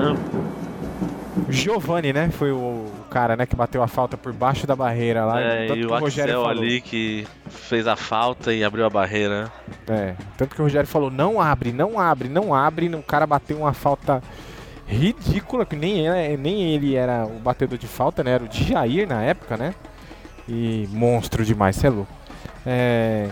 O 1.48 1.52
Giovani, 1.52 2.12
né? 2.12 2.30
Foi 2.32 2.52
o 2.52 2.86
cara, 3.10 3.36
né, 3.36 3.46
que 3.46 3.56
bateu 3.56 3.82
a 3.84 3.88
falta 3.88 4.18
por 4.18 4.34
baixo 4.34 4.66
da 4.66 4.76
barreira 4.76 5.24
lá. 5.26 5.40
É, 5.40 5.68
tanto 5.68 5.80
e 5.80 5.86
que 5.86 5.94
o 5.94 5.98
Rogério 6.00 6.34
Axel 6.34 6.44
falou. 6.46 6.64
ali 6.64 6.82
que 6.82 7.28
fez 7.50 7.88
a 7.88 7.96
falta 7.96 8.52
e 8.54 8.64
abriu 8.64 8.86
a 8.86 8.90
barreira. 8.90 9.52
É, 9.88 10.16
tanto 10.38 10.56
que 10.56 10.62
o 10.62 10.64
Rogério 10.66 10.88
falou, 10.88 11.12
não 11.12 11.40
abre, 11.40 11.72
não 11.72 12.00
abre, 12.00 12.28
não 12.28 12.54
abre. 12.54 12.88
O 12.94 13.04
cara 13.04 13.28
bateu 13.28 13.58
uma 13.58 13.74
falta 13.74 14.22
ridícula, 14.88 15.66
que 15.66 15.76
nem 15.76 16.06
ele, 16.06 16.38
nem 16.38 16.74
ele 16.74 16.96
era 16.96 17.26
o 17.26 17.40
batedor 17.40 17.78
de 17.78 17.88
falta, 17.88 18.24
né? 18.24 18.32
Era 18.32 18.44
o 18.44 18.48
Jair 18.52 19.08
na 19.08 19.22
época, 19.24 19.58
né? 19.58 19.74
E 20.48 20.88
monstro 20.92 21.44
demais, 21.44 21.76
cê 21.76 21.88
é 21.88 21.90
louco. 21.90 22.12
É, 22.66 23.30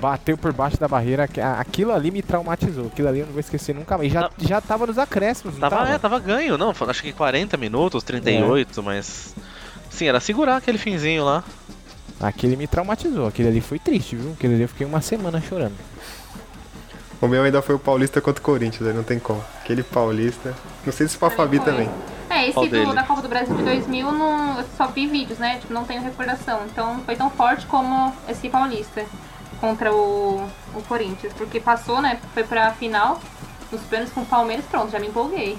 bateu 0.00 0.36
por 0.36 0.52
baixo 0.52 0.78
da 0.78 0.88
barreira, 0.88 1.28
aquilo 1.58 1.92
ali 1.92 2.10
me 2.10 2.22
traumatizou. 2.22 2.86
Aquilo 2.88 3.08
ali 3.08 3.20
eu 3.20 3.26
não 3.26 3.32
vou 3.32 3.40
esquecer 3.40 3.74
nunca 3.74 3.96
mais. 3.96 4.12
Já, 4.12 4.30
já 4.38 4.60
tava 4.60 4.86
nos 4.86 4.98
acréscimos, 4.98 5.56
Tava, 5.56 5.76
tava? 5.76 5.90
é, 5.90 5.98
tava 5.98 6.18
ganho, 6.18 6.58
não. 6.58 6.72
Acho 6.88 7.02
que 7.02 7.12
40 7.12 7.56
minutos, 7.56 8.02
38, 8.02 8.82
mas. 8.82 9.34
Sim, 9.90 10.06
era 10.08 10.20
segurar 10.20 10.56
aquele 10.56 10.78
finzinho 10.78 11.24
lá. 11.24 11.42
Aquele 12.20 12.56
me 12.56 12.66
traumatizou. 12.66 13.26
Aquele 13.26 13.48
ali 13.48 13.60
foi 13.60 13.78
triste, 13.78 14.16
viu? 14.16 14.32
Aquele 14.32 14.54
ali 14.54 14.62
eu 14.62 14.68
fiquei 14.68 14.86
uma 14.86 15.00
semana 15.00 15.40
chorando. 15.40 15.74
O 17.20 17.26
meu 17.26 17.42
ainda 17.42 17.62
foi 17.62 17.74
o 17.74 17.78
Paulista 17.78 18.20
contra 18.20 18.40
o 18.40 18.44
Corinthians, 18.44 18.86
aí 18.86 18.94
não 18.94 19.02
tem 19.02 19.18
como. 19.18 19.42
Aquele 19.62 19.82
Paulista. 19.82 20.54
Não 20.84 20.92
sei 20.92 21.08
se 21.08 21.16
pra 21.16 21.30
Fabi 21.30 21.56
Foi. 21.58 21.66
também. 21.66 21.90
É, 22.28 22.48
esse 22.48 22.68
do, 22.68 22.92
da 22.92 23.02
Copa 23.04 23.22
do 23.22 23.28
Brasil 23.28 23.54
de 23.56 23.62
2000 23.62 24.12
não, 24.12 24.58
eu 24.58 24.64
só 24.76 24.88
vi 24.88 25.06
vídeos, 25.06 25.38
né? 25.38 25.58
Tipo, 25.58 25.72
não 25.72 25.84
tenho 25.84 26.02
recordação. 26.02 26.60
Então 26.66 26.94
não 26.94 27.04
foi 27.04 27.16
tão 27.16 27.30
forte 27.30 27.66
como 27.66 28.12
esse 28.28 28.48
paulista 28.50 29.04
contra 29.60 29.92
o, 29.92 30.46
o 30.74 30.82
Corinthians. 30.86 31.32
Porque 31.32 31.58
passou, 31.60 32.02
né? 32.02 32.20
Foi 32.34 32.44
pra 32.44 32.72
final, 32.72 33.20
nos 33.72 33.80
pênaltis 33.82 34.12
com 34.12 34.20
o 34.20 34.26
Palmeiras, 34.26 34.66
pronto, 34.66 34.90
já 34.90 34.98
me 34.98 35.06
empolguei. 35.06 35.56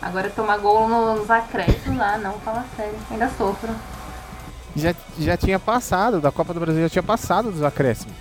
Agora 0.00 0.30
tomar 0.30 0.58
gol 0.58 0.88
nos 0.88 1.30
acréscimos 1.30 1.98
lá, 1.98 2.18
não, 2.18 2.34
fala 2.40 2.64
sério. 2.76 2.94
Ainda 3.10 3.28
sofro. 3.36 3.74
Já, 4.74 4.94
já 5.18 5.36
tinha 5.36 5.58
passado, 5.58 6.20
da 6.20 6.32
Copa 6.32 6.54
do 6.54 6.60
Brasil 6.60 6.82
já 6.82 6.88
tinha 6.88 7.02
passado 7.02 7.50
dos 7.50 7.62
acréscimos. 7.62 8.14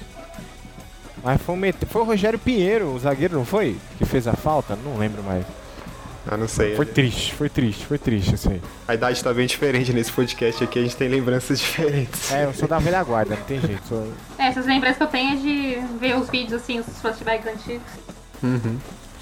Mas 1.24 1.42
foi, 1.42 1.56
o 1.56 1.58
met- 1.58 1.86
foi 1.86 2.02
o 2.02 2.06
Rogério 2.06 2.40
Pinheiro, 2.40 2.88
o 2.94 3.00
zagueiro, 3.00 3.36
não 3.38 3.46
foi? 3.46 3.78
Que 3.98 4.06
fez 4.06 4.28
a 4.28 4.34
falta? 4.34 4.78
Não 4.84 4.98
lembro 4.98 5.22
mais. 5.24 5.46
Ah, 6.30 6.38
não 6.38 6.48
sei. 6.48 6.76
Foi 6.76 6.86
triste, 6.86 7.34
foi 7.34 7.50
triste, 7.50 7.86
foi 7.86 7.98
triste 7.98 8.36
isso 8.36 8.50
aí. 8.50 8.62
A 8.88 8.94
idade 8.94 9.24
tá 9.24 9.34
bem 9.34 9.48
diferente 9.48 9.92
nesse 9.92 10.12
podcast 10.12 10.64
aqui, 10.64 10.78
a 10.80 10.82
gente 10.84 10.96
tem 10.96 11.08
lembranças 11.10 11.58
diferentes. 11.62 12.32
É, 12.32 12.46
eu 12.46 12.54
sou 12.54 12.68
da 12.68 12.78
velha 12.80 13.04
guarda, 13.04 13.36
não 13.36 13.44
tem 13.44 13.60
jeito. 13.60 13.82
Sou, 13.88 14.08
É, 14.38 14.48
essas 14.48 14.66
lembranças 14.68 14.98
que 14.98 15.04
eu 15.04 15.08
tenho 15.08 15.34
é 15.34 15.36
de 15.36 15.98
ver 16.00 16.16
os 16.18 16.30
vídeos 16.30 16.62
assim, 16.62 16.80
os 16.80 16.86
flashbacks 17.02 17.48
antigos. 17.48 17.82
Uhum. 18.44 18.78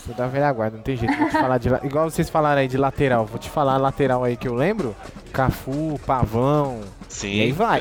sou 0.05 0.13
da 0.15 0.27
velha 0.27 0.51
guarda, 0.51 0.75
não 0.77 0.83
tem 0.83 0.97
jeito. 0.97 1.15
Vou 1.17 1.27
te 1.27 1.33
falar 1.33 1.57
de. 1.57 1.69
la- 1.69 1.79
Igual 1.83 2.09
vocês 2.09 2.29
falaram 2.29 2.61
aí 2.61 2.67
de 2.67 2.77
lateral, 2.77 3.25
vou 3.25 3.39
te 3.39 3.49
falar 3.49 3.77
lateral 3.77 4.23
aí 4.23 4.35
que 4.35 4.47
eu 4.47 4.53
lembro: 4.55 4.93
Cafu, 5.31 5.99
Pavão. 6.05 6.81
E 7.23 7.41
aí 7.41 7.47
Sim. 7.47 7.53
vai. 7.53 7.79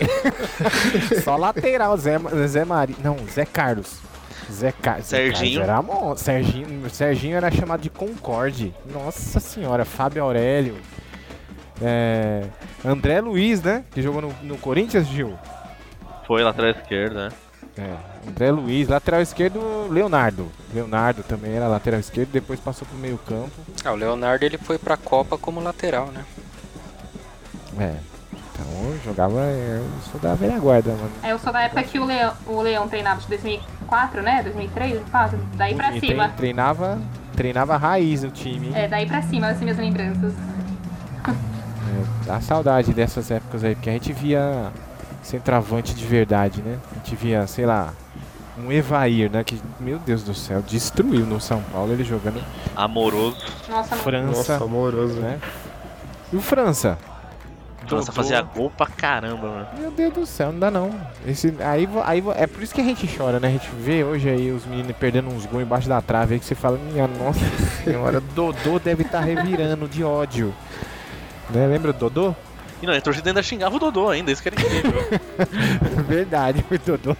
Só 1.24 1.36
lateral, 1.36 1.96
Zé, 1.96 2.18
Zé 2.46 2.64
Mari. 2.64 2.96
Não, 3.02 3.16
Zé 3.32 3.44
Carlos. 3.44 3.98
Zé, 4.50 4.72
Car 4.72 5.00
Zé 5.00 5.16
Serginho. 5.30 5.60
Carlos 5.60 5.68
era 5.68 5.82
mon- 5.82 6.16
Serginho. 6.16 6.90
Serginho 6.90 7.36
era 7.36 7.50
chamado 7.50 7.80
de 7.80 7.90
Concorde. 7.90 8.74
Nossa 8.92 9.40
senhora, 9.40 9.84
Fábio 9.84 10.22
Aurélio. 10.22 10.76
É, 11.80 12.44
André 12.84 13.20
Luiz, 13.20 13.62
né? 13.62 13.84
Que 13.90 14.02
jogou 14.02 14.20
no, 14.22 14.34
no 14.42 14.56
Corinthians, 14.58 15.06
Gil. 15.06 15.38
Foi 16.26 16.42
lateral 16.42 16.70
esquerda, 16.72 17.28
né? 17.28 17.34
É, 17.76 18.28
André 18.28 18.50
Luiz, 18.50 18.88
lateral 18.88 19.22
esquerdo, 19.22 19.86
Leonardo. 19.88 20.48
Leonardo 20.74 21.22
também 21.22 21.52
era 21.54 21.68
lateral 21.68 22.00
esquerdo, 22.00 22.30
depois 22.30 22.58
passou 22.58 22.86
pro 22.88 22.98
meio 22.98 23.16
campo. 23.18 23.52
Ah, 23.84 23.92
o 23.92 23.96
Leonardo 23.96 24.44
ele 24.44 24.58
foi 24.58 24.76
pra 24.78 24.96
Copa 24.96 25.38
como 25.38 25.60
lateral, 25.60 26.06
né? 26.08 26.24
É. 27.78 27.94
Então 28.58 28.90
eu 28.90 28.98
jogava. 29.04 29.40
Eu 29.40 29.86
sou 30.10 30.20
da 30.20 30.34
velha 30.34 30.58
guarda, 30.58 30.90
mano. 30.92 31.10
É, 31.22 31.32
eu 31.32 31.38
sou 31.38 31.52
da 31.52 31.62
época 31.62 31.82
que 31.84 31.98
o 31.98 32.04
Leão, 32.04 32.32
o 32.46 32.60
Leão 32.60 32.88
treinava 32.88 33.20
de 33.20 33.26
2004, 33.28 34.22
né? 34.22 34.42
2003, 34.42 34.90
2004. 34.92 35.38
Daí 35.54 35.74
pra 35.74 35.96
E 35.96 36.00
cima. 36.00 36.24
trein- 36.24 36.36
treinava, 36.36 36.98
treinava 37.36 37.76
raiz 37.76 38.22
no 38.22 38.30
time? 38.30 38.72
É, 38.74 38.88
daí 38.88 39.06
pra 39.06 39.22
cima, 39.22 39.48
assim, 39.48 39.64
minhas 39.64 39.78
lembranças. 39.78 40.32
É, 41.26 42.26
dá 42.26 42.40
saudade 42.40 42.92
dessas 42.92 43.30
épocas 43.30 43.64
aí, 43.64 43.74
porque 43.74 43.88
a 43.90 43.92
gente 43.92 44.12
via 44.12 44.70
centroavante 45.22 45.94
de 45.94 46.04
verdade, 46.04 46.60
né? 46.62 46.78
A 46.92 46.94
gente 46.96 47.16
via, 47.16 47.46
sei 47.46 47.64
lá, 47.66 47.92
um 48.58 48.70
Evair, 48.72 49.30
né? 49.30 49.42
Que, 49.44 49.60
meu 49.80 49.98
Deus 49.98 50.22
do 50.22 50.34
céu, 50.34 50.60
destruiu 50.62 51.24
no 51.24 51.40
São 51.40 51.62
Paulo 51.72 51.92
ele 51.92 52.04
jogando 52.04 52.42
Amoroso. 52.76 53.36
Nossa, 53.68 53.96
França. 53.96 54.52
Nossa, 54.52 54.64
amoroso. 54.64 55.14
né? 55.20 55.38
E 56.32 56.36
o 56.36 56.40
França? 56.40 56.98
Nossa, 57.96 58.12
fazia 58.12 58.42
gol 58.42 58.70
pra 58.70 58.86
caramba, 58.86 59.48
mano. 59.48 59.66
Meu 59.78 59.90
Deus 59.90 60.12
do 60.12 60.26
céu, 60.26 60.52
não 60.52 60.58
dá 60.58 60.70
não. 60.70 60.94
Esse, 61.26 61.54
aí, 61.60 61.88
aí, 62.04 62.22
é 62.36 62.46
por 62.46 62.62
isso 62.62 62.74
que 62.74 62.80
a 62.80 62.84
gente 62.84 63.08
chora, 63.16 63.40
né? 63.40 63.48
A 63.48 63.50
gente 63.50 63.68
vê 63.80 64.04
hoje 64.04 64.28
aí 64.28 64.50
os 64.50 64.66
meninos 64.66 64.96
perdendo 64.96 65.28
uns 65.28 65.46
gols 65.46 65.62
embaixo 65.62 65.88
da 65.88 66.00
trave 66.00 66.34
aí 66.34 66.40
que 66.40 66.46
você 66.46 66.54
fala, 66.54 66.78
minha 66.78 67.06
nossa 67.06 67.40
senhora, 67.84 68.20
Dodô 68.20 68.78
deve 68.78 69.02
estar 69.02 69.20
revirando 69.20 69.88
de 69.88 70.04
ódio. 70.04 70.54
Né? 71.50 71.66
Lembra 71.66 71.92
do 71.92 71.98
Dodô? 71.98 72.34
E 72.80 72.86
não, 72.86 72.94
a 72.94 73.00
torcida 73.00 73.30
ainda 73.30 73.42
xingava 73.42 73.74
o 73.74 73.78
Dodô 73.78 74.08
ainda, 74.08 74.30
isso 74.30 74.40
que 74.40 74.48
era 74.48 74.60
incrível. 74.60 74.92
Verdade, 76.06 76.64
o 76.70 76.78
Dodô. 76.78 77.16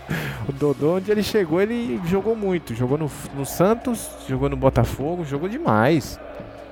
O 0.49 0.53
Dodô, 0.53 0.97
onde 0.97 1.11
ele 1.11 1.23
chegou, 1.23 1.61
ele 1.61 2.01
jogou 2.07 2.37
muito. 2.37 2.75
Jogou 2.75 2.97
no, 2.97 3.11
no 3.35 3.45
Santos, 3.45 4.09
jogou 4.29 4.49
no 4.49 4.57
Botafogo, 4.57 5.25
jogou 5.25 5.49
demais. 5.49 6.19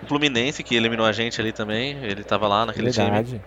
Fluminense, 0.07 0.63
que 0.63 0.77
eliminou 0.77 1.05
a 1.05 1.11
gente 1.11 1.41
ali 1.41 1.53
também, 1.53 1.97
ele 2.05 2.23
tava 2.23 2.47
lá 2.47 2.65
naquele 2.65 2.93
time. 2.93 3.41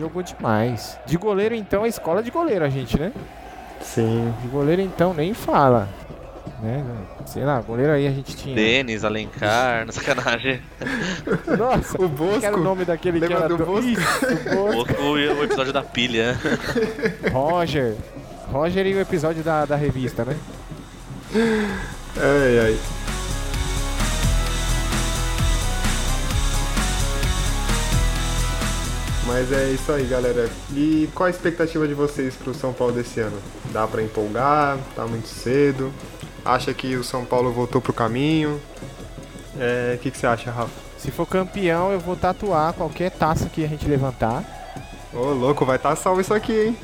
Jogou 0.00 0.22
demais. 0.22 0.98
De 1.06 1.16
goleiro, 1.18 1.54
então, 1.54 1.84
é 1.84 1.88
escola 1.88 2.22
de 2.22 2.30
goleiro 2.30 2.64
a 2.64 2.68
gente, 2.70 2.98
né? 2.98 3.12
Sim. 3.82 4.32
De 4.42 4.48
goleiro, 4.48 4.80
então, 4.80 5.12
nem 5.12 5.34
fala. 5.34 5.86
Né? 6.62 6.84
Sei 7.26 7.44
lá, 7.44 7.60
goleiro 7.60 7.92
aí 7.92 8.06
a 8.06 8.10
gente 8.10 8.34
tinha. 8.34 8.54
Denis, 8.56 9.04
Alencar, 9.04 9.84
na 9.86 9.92
sacanagem. 9.92 10.60
Nossa, 11.58 11.96
O 12.02 12.08
qual 12.08 12.38
que 12.40 12.46
era 12.46 12.54
o 12.54 12.58
Bosco. 12.58 12.58
nome 12.58 12.84
daquele 12.84 13.20
que 13.20 13.26
Lembra 13.26 13.44
era 13.44 13.48
do 13.56 13.64
Bosco? 13.64 13.88
Isso, 13.88 14.26
o 14.26 14.74
Bosco. 14.74 15.02
o, 15.02 15.10
o 15.12 15.44
episódio 15.44 15.72
da 15.72 15.82
pilha. 15.82 16.36
Roger. 17.32 17.94
Roger 18.50 18.86
e 18.86 18.94
o 18.94 19.00
episódio 19.00 19.42
da, 19.42 19.64
da 19.64 19.76
revista, 19.76 20.24
né? 20.24 20.36
Ai, 22.16 22.58
ai. 22.66 22.78
Mas 29.32 29.52
é 29.52 29.70
isso 29.70 29.92
aí, 29.92 30.04
galera. 30.06 30.50
E 30.74 31.08
qual 31.14 31.28
a 31.28 31.30
expectativa 31.30 31.86
de 31.86 31.94
vocês 31.94 32.34
pro 32.34 32.52
São 32.52 32.72
Paulo 32.72 32.92
desse 32.92 33.20
ano? 33.20 33.38
Dá 33.66 33.86
pra 33.86 34.02
empolgar? 34.02 34.76
Tá 34.96 35.06
muito 35.06 35.28
cedo? 35.28 35.92
Acha 36.44 36.74
que 36.74 36.96
o 36.96 37.04
São 37.04 37.24
Paulo 37.24 37.52
voltou 37.52 37.80
pro 37.80 37.92
caminho? 37.92 38.60
É, 39.56 39.94
O 39.94 39.98
que, 40.00 40.10
que 40.10 40.18
você 40.18 40.26
acha, 40.26 40.50
Rafa? 40.50 40.72
Se 40.98 41.12
for 41.12 41.26
campeão, 41.26 41.92
eu 41.92 42.00
vou 42.00 42.16
tatuar 42.16 42.72
qualquer 42.72 43.12
taça 43.12 43.48
que 43.48 43.64
a 43.64 43.68
gente 43.68 43.86
levantar. 43.86 44.42
Ô, 45.14 45.26
louco, 45.26 45.64
vai 45.64 45.76
estar 45.76 45.90
tá 45.90 45.96
salvo 45.96 46.20
isso 46.20 46.34
aqui, 46.34 46.66
hein? 46.66 46.76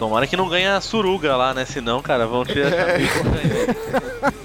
Tomara 0.00 0.26
que 0.26 0.36
não 0.36 0.48
ganhe 0.48 0.66
a 0.66 0.80
suruga 0.80 1.36
lá, 1.36 1.54
né? 1.54 1.64
Senão, 1.64 2.02
cara, 2.02 2.26
vão 2.26 2.44
tirar 2.44 2.72
É. 2.72 2.98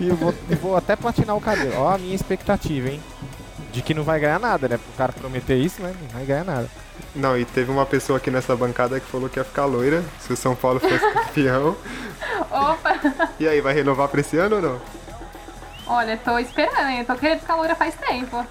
E 0.00 0.08
eu 0.08 0.16
vou, 0.16 0.34
vou 0.60 0.76
até 0.76 0.96
platinar 0.96 1.36
o 1.36 1.40
cabelo. 1.40 1.74
Ó 1.76 1.94
a 1.94 1.98
minha 1.98 2.14
expectativa, 2.14 2.88
hein? 2.88 3.00
De 3.76 3.82
que 3.82 3.92
não 3.92 4.04
vai 4.04 4.18
ganhar 4.18 4.40
nada, 4.40 4.66
né? 4.66 4.78
Pro 4.78 4.92
cara 4.96 5.12
prometer 5.12 5.54
isso, 5.54 5.82
né? 5.82 5.94
Não 6.00 6.08
vai 6.08 6.24
ganhar 6.24 6.44
nada. 6.44 6.66
Não, 7.14 7.36
e 7.36 7.44
teve 7.44 7.70
uma 7.70 7.84
pessoa 7.84 8.16
aqui 8.16 8.30
nessa 8.30 8.56
bancada 8.56 8.98
que 8.98 9.04
falou 9.04 9.28
que 9.28 9.38
ia 9.38 9.44
ficar 9.44 9.66
loira 9.66 10.02
se 10.18 10.32
o 10.32 10.36
São 10.36 10.56
Paulo 10.56 10.80
fosse 10.80 10.98
campeão. 11.12 11.76
Opa! 12.50 12.98
E 13.38 13.46
aí, 13.46 13.60
vai 13.60 13.74
renovar 13.74 14.08
pra 14.08 14.22
esse 14.22 14.38
ano 14.38 14.56
ou 14.56 14.62
não? 14.62 14.80
Olha, 15.86 16.16
tô 16.16 16.38
esperando, 16.38 16.88
hein? 16.88 17.04
Tô 17.04 17.14
querendo 17.16 17.40
ficar 17.40 17.56
loira 17.56 17.74
faz 17.74 17.94
tempo. 17.96 18.46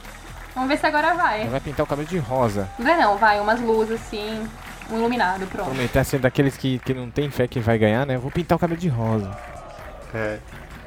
Vamos 0.53 0.69
ver 0.69 0.77
se 0.77 0.85
agora 0.85 1.15
vai. 1.15 1.47
Vai 1.47 1.59
pintar 1.59 1.83
o 1.83 1.89
cabelo 1.89 2.07
de 2.07 2.19
rosa. 2.19 2.69
Não 2.77 2.91
é 2.91 2.95
não, 2.95 3.17
vai, 3.17 3.39
umas 3.39 3.59
luzes 3.59 3.99
assim, 3.99 4.47
um 4.91 4.97
iluminado, 4.99 5.47
pronto. 5.47 5.69
Prometer 5.71 5.97
assim 5.97 6.19
daqueles 6.19 6.55
que, 6.55 6.77
que 6.77 6.93
não 6.93 7.09
tem 7.09 7.31
fé 7.31 7.47
que 7.47 7.59
vai 7.59 7.79
ganhar, 7.79 8.05
né? 8.05 8.15
Eu 8.15 8.21
vou 8.21 8.29
pintar 8.29 8.57
o 8.57 8.59
cabelo 8.59 8.79
de 8.79 8.89
rosa. 8.89 9.35
É. 10.13 10.37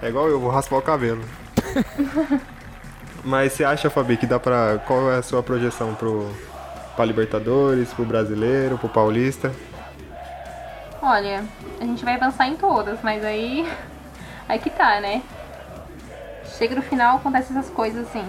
É 0.01 0.09
igual 0.09 0.29
eu, 0.29 0.39
vou 0.39 0.49
raspar 0.49 0.77
o 0.77 0.83
cabelo. 0.83 1.25
Mas 3.25 3.53
você 3.53 3.65
acha, 3.65 3.91
Fabi, 3.91 4.17
que 4.17 4.27
dá 4.27 4.39
pra. 4.39 4.79
Qual 4.87 5.11
é 5.11 5.19
a 5.19 5.23
sua 5.23 5.43
projeção 5.43 5.95
pro. 5.95 6.31
Pra 6.97 7.05
Libertadores, 7.05 7.93
pro 7.93 8.05
brasileiro, 8.05 8.77
pro 8.77 8.89
paulista? 8.89 9.53
Olha, 11.01 11.45
a 11.81 11.85
gente 11.85 12.05
vai 12.05 12.15
avançar 12.15 12.49
em 12.49 12.57
todas, 12.57 12.99
mas 13.03 13.25
aí. 13.25 13.69
Aí 14.49 14.59
que 14.59 14.71
tá, 14.71 14.99
né? 14.99 15.23
Chega 16.57 16.75
no 16.75 16.81
final, 16.81 17.19
acontece 17.19 17.53
essas 17.53 17.69
coisas 17.69 18.09
assim. 18.09 18.27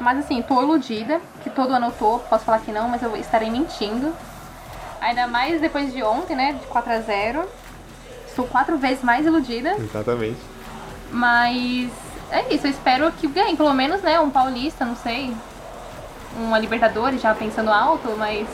Mas 0.00 0.18
assim, 0.18 0.42
tô 0.42 0.60
iludida, 0.60 1.20
que 1.44 1.50
todo 1.50 1.72
ano 1.72 1.86
eu 1.86 1.92
tô, 1.92 2.18
posso 2.18 2.44
falar 2.44 2.58
que 2.58 2.72
não, 2.72 2.88
mas 2.88 3.00
eu 3.00 3.14
estarei 3.14 3.48
mentindo. 3.48 4.12
Ainda 5.00 5.28
mais 5.28 5.60
depois 5.60 5.92
de 5.92 6.02
ontem, 6.02 6.34
né? 6.34 6.54
De 6.54 6.66
4 6.66 6.92
a 6.92 7.00
0 7.00 7.44
Estou 8.26 8.44
quatro 8.46 8.76
vezes 8.76 9.04
mais 9.04 9.24
iludida. 9.24 9.70
Exatamente. 9.78 10.40
Mas 11.12 11.90
é 12.30 12.54
isso, 12.54 12.66
eu 12.66 12.70
espero 12.70 13.10
que 13.12 13.26
ganhe, 13.26 13.56
pelo 13.56 13.72
menos, 13.72 14.02
né, 14.02 14.18
um 14.20 14.30
paulista, 14.30 14.84
não 14.84 14.96
sei. 14.96 15.34
Uma 16.36 16.58
Libertadores, 16.58 17.20
já 17.20 17.34
pensando 17.34 17.70
alto, 17.70 18.14
mas. 18.16 18.46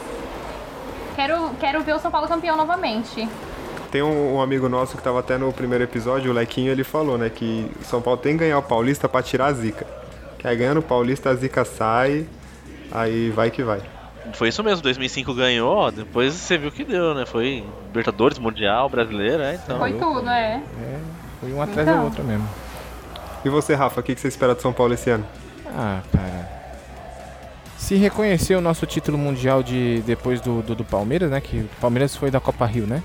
Quero, 1.15 1.51
quero 1.61 1.83
ver 1.83 1.95
o 1.95 1.99
São 1.99 2.11
Paulo 2.11 2.29
campeão 2.29 2.57
novamente. 2.57 3.29
Tem 3.91 4.03
um, 4.03 4.37
um 4.37 4.41
amigo 4.43 4.69
nosso 4.69 4.97
que 4.97 5.03
tava 5.03 5.21
até 5.21 5.39
no 5.39 5.53
primeiro 5.53 5.85
episódio, 5.85 6.31
o 6.31 6.35
Lequinho, 6.35 6.71
ele 6.73 6.85
falou, 6.85 7.17
né, 7.17 7.31
que 7.31 7.71
o 7.81 7.85
São 7.85 8.03
Paulo 8.03 8.19
tem 8.21 8.33
que 8.33 8.41
ganhar 8.45 8.59
o 8.59 8.63
Paulista 8.63 9.09
pra 9.09 9.23
tirar 9.23 9.47
a 9.47 9.53
zica. 9.53 9.87
Que 10.39 10.47
aí 10.49 10.57
ganhando 10.57 10.79
o 10.81 10.83
Paulista, 10.83 11.31
a 11.31 11.35
zica 11.35 11.65
sai, 11.65 12.27
aí 12.93 13.31
vai 13.31 13.51
que 13.51 13.63
vai. 13.63 13.81
Foi 14.35 14.49
isso 14.49 14.63
mesmo, 14.65 14.83
2005 14.83 15.33
ganhou, 15.35 15.75
ó, 15.77 15.91
depois 15.91 16.35
você 16.35 16.59
viu 16.59 16.71
que 16.73 16.85
deu, 16.85 17.15
né? 17.15 17.25
Foi 17.25 17.65
Libertadores, 17.87 18.39
Mundial, 18.39 18.89
Brasileiro, 18.89 19.43
é, 19.43 19.55
então. 19.55 19.79
Foi 19.79 19.93
tudo, 19.93 20.23
né? 20.23 20.63
É, 20.83 20.99
foi 21.41 21.53
um 21.53 21.63
atrás 21.63 21.87
Então. 21.89 21.99
da 21.99 22.05
outra 22.05 22.25
mesmo. 22.25 22.49
E 23.47 23.49
você, 23.49 23.77
Rafa, 23.77 24.01
o 24.01 24.03
que 24.03 24.13
que 24.13 24.21
você 24.21 24.27
espera 24.27 24.57
do 24.57 24.61
São 24.61 24.73
Paulo 24.73 24.93
esse 24.93 25.09
ano? 25.09 25.25
Ah, 25.67 26.01
cara. 26.11 26.51
Se 27.79 27.95
reconhecer 27.95 28.57
o 28.57 28.61
nosso 28.61 28.85
título 28.87 29.17
mundial 29.17 29.63
de 29.63 30.03
depois 30.05 30.41
do, 30.41 30.63
do, 30.63 30.75
do 30.75 30.85
Palmeiras, 30.85 31.31
né? 31.31 31.41
Que 31.41 31.59
o 31.59 31.69
Palmeiras 31.81 32.17
foi 32.17 32.29
da 32.29 32.41
Copa 32.41 32.67
Rio, 32.67 32.89
né? 32.89 33.05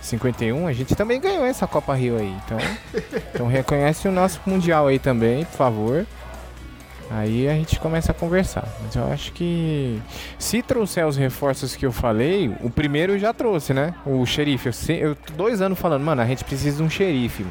51, 0.00 0.66
a 0.66 0.72
gente 0.72 0.94
também 0.94 1.20
ganhou 1.20 1.44
essa 1.44 1.66
Copa 1.66 1.94
Rio 1.94 2.16
aí. 2.16 2.34
Então, 2.46 2.58
então 3.34 3.46
reconhece 3.46 4.08
o 4.08 4.10
nosso 4.10 4.40
mundial 4.46 4.86
aí 4.86 4.98
também, 4.98 5.44
por 5.44 5.58
favor. 5.58 6.06
Aí 7.10 7.46
a 7.46 7.52
gente 7.52 7.78
começa 7.78 8.12
a 8.12 8.14
conversar. 8.14 8.66
Mas 8.82 8.96
eu 8.96 9.04
acho 9.12 9.34
que 9.34 10.00
se 10.38 10.62
trouxer 10.62 11.06
os 11.06 11.18
reforços 11.18 11.76
que 11.76 11.84
eu 11.84 11.92
falei, 11.92 12.50
o 12.62 12.70
primeiro 12.70 13.18
já 13.18 13.34
trouxe, 13.34 13.74
né? 13.74 13.94
O 14.06 14.24
xerife. 14.24 14.70
Eu, 14.88 15.10
eu 15.10 15.14
tô 15.14 15.34
dois 15.34 15.60
anos 15.60 15.78
falando, 15.78 16.04
mano, 16.04 16.22
a 16.22 16.26
gente 16.26 16.42
precisa 16.42 16.78
de 16.78 16.82
um 16.82 16.88
xerife. 16.88 17.44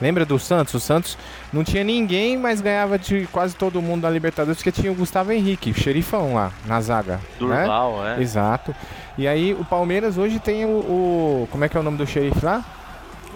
Lembra 0.00 0.24
do 0.26 0.38
Santos? 0.38 0.74
O 0.74 0.80
Santos 0.80 1.16
não 1.52 1.62
tinha 1.62 1.84
ninguém, 1.84 2.36
mas 2.36 2.60
ganhava 2.60 2.98
de 2.98 3.26
quase 3.30 3.54
todo 3.54 3.80
mundo 3.80 4.02
na 4.02 4.10
Libertadores, 4.10 4.58
porque 4.58 4.72
tinha 4.72 4.90
o 4.90 4.94
Gustavo 4.94 5.30
Henrique, 5.32 5.72
xerifão 5.72 6.34
lá, 6.34 6.50
na 6.66 6.80
zaga. 6.80 7.14
né? 7.14 7.20
Durval, 7.38 8.06
é. 8.06 8.20
Exato. 8.20 8.74
E 9.16 9.28
aí 9.28 9.54
o 9.54 9.64
Palmeiras 9.64 10.18
hoje 10.18 10.38
tem 10.40 10.64
o, 10.64 10.68
o- 10.68 11.48
Como 11.50 11.64
é 11.64 11.68
que 11.68 11.76
é 11.76 11.80
o 11.80 11.82
nome 11.82 11.96
do 11.96 12.06
xerife 12.06 12.44
lá? 12.44 12.64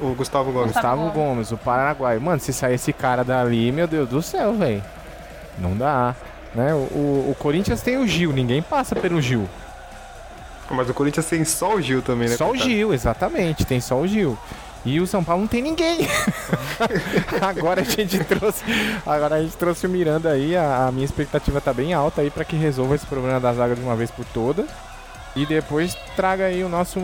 O 0.02 0.14
Gustavo 0.14 0.50
Gomes. 0.52 0.72
Gustavo 0.72 1.02
Gustavo 1.04 1.12
Gomes. 1.18 1.52
O 1.52 1.56
Paraguai. 1.56 2.18
Mano, 2.18 2.40
se 2.40 2.52
sair 2.52 2.74
esse 2.74 2.92
cara 2.92 3.22
dali, 3.24 3.70
meu 3.72 3.86
Deus 3.86 4.08
do 4.08 4.20
céu, 4.20 4.54
velho. 4.54 4.82
Não 5.58 5.76
dá. 5.76 6.14
Né? 6.54 6.74
O, 6.74 6.76
o- 6.78 7.30
o 7.30 7.36
Corinthians 7.38 7.82
tem 7.82 7.96
o 7.98 8.06
Gil, 8.06 8.32
ninguém 8.32 8.60
passa 8.62 8.96
pelo 8.96 9.20
Gil. 9.22 9.48
Mas 10.70 10.88
o 10.90 10.94
Corinthians 10.94 11.26
tem 11.26 11.44
só 11.44 11.74
o 11.76 11.80
Gil 11.80 12.02
também, 12.02 12.28
né? 12.28 12.36
Só 12.36 12.50
o? 12.50 12.56
Gil, 12.56 12.92
exatamente, 12.92 13.64
tem 13.64 13.80
só 13.80 13.96
o 13.98 14.06
Gil. 14.06 14.36
E 14.88 14.98
o 15.02 15.06
São 15.06 15.22
Paulo 15.22 15.42
não 15.42 15.48
tem 15.48 15.60
ninguém. 15.60 16.08
agora 17.42 17.82
a 17.82 17.84
gente 17.84 18.18
trouxe, 18.24 18.64
agora 19.04 19.34
a 19.34 19.42
gente 19.42 19.54
trouxe 19.54 19.86
o 19.86 19.90
Miranda 19.90 20.30
aí, 20.30 20.56
a, 20.56 20.86
a 20.86 20.92
minha 20.92 21.04
expectativa 21.04 21.60
tá 21.60 21.74
bem 21.74 21.92
alta 21.92 22.22
aí 22.22 22.30
para 22.30 22.42
que 22.42 22.56
resolva 22.56 22.94
esse 22.94 23.04
problema 23.04 23.38
da 23.38 23.52
zaga 23.52 23.74
de 23.74 23.82
uma 23.82 23.94
vez 23.94 24.10
por 24.10 24.24
toda. 24.24 24.64
E 25.36 25.44
depois 25.44 25.94
traga 26.16 26.46
aí 26.46 26.64
o 26.64 26.70
nosso 26.70 26.98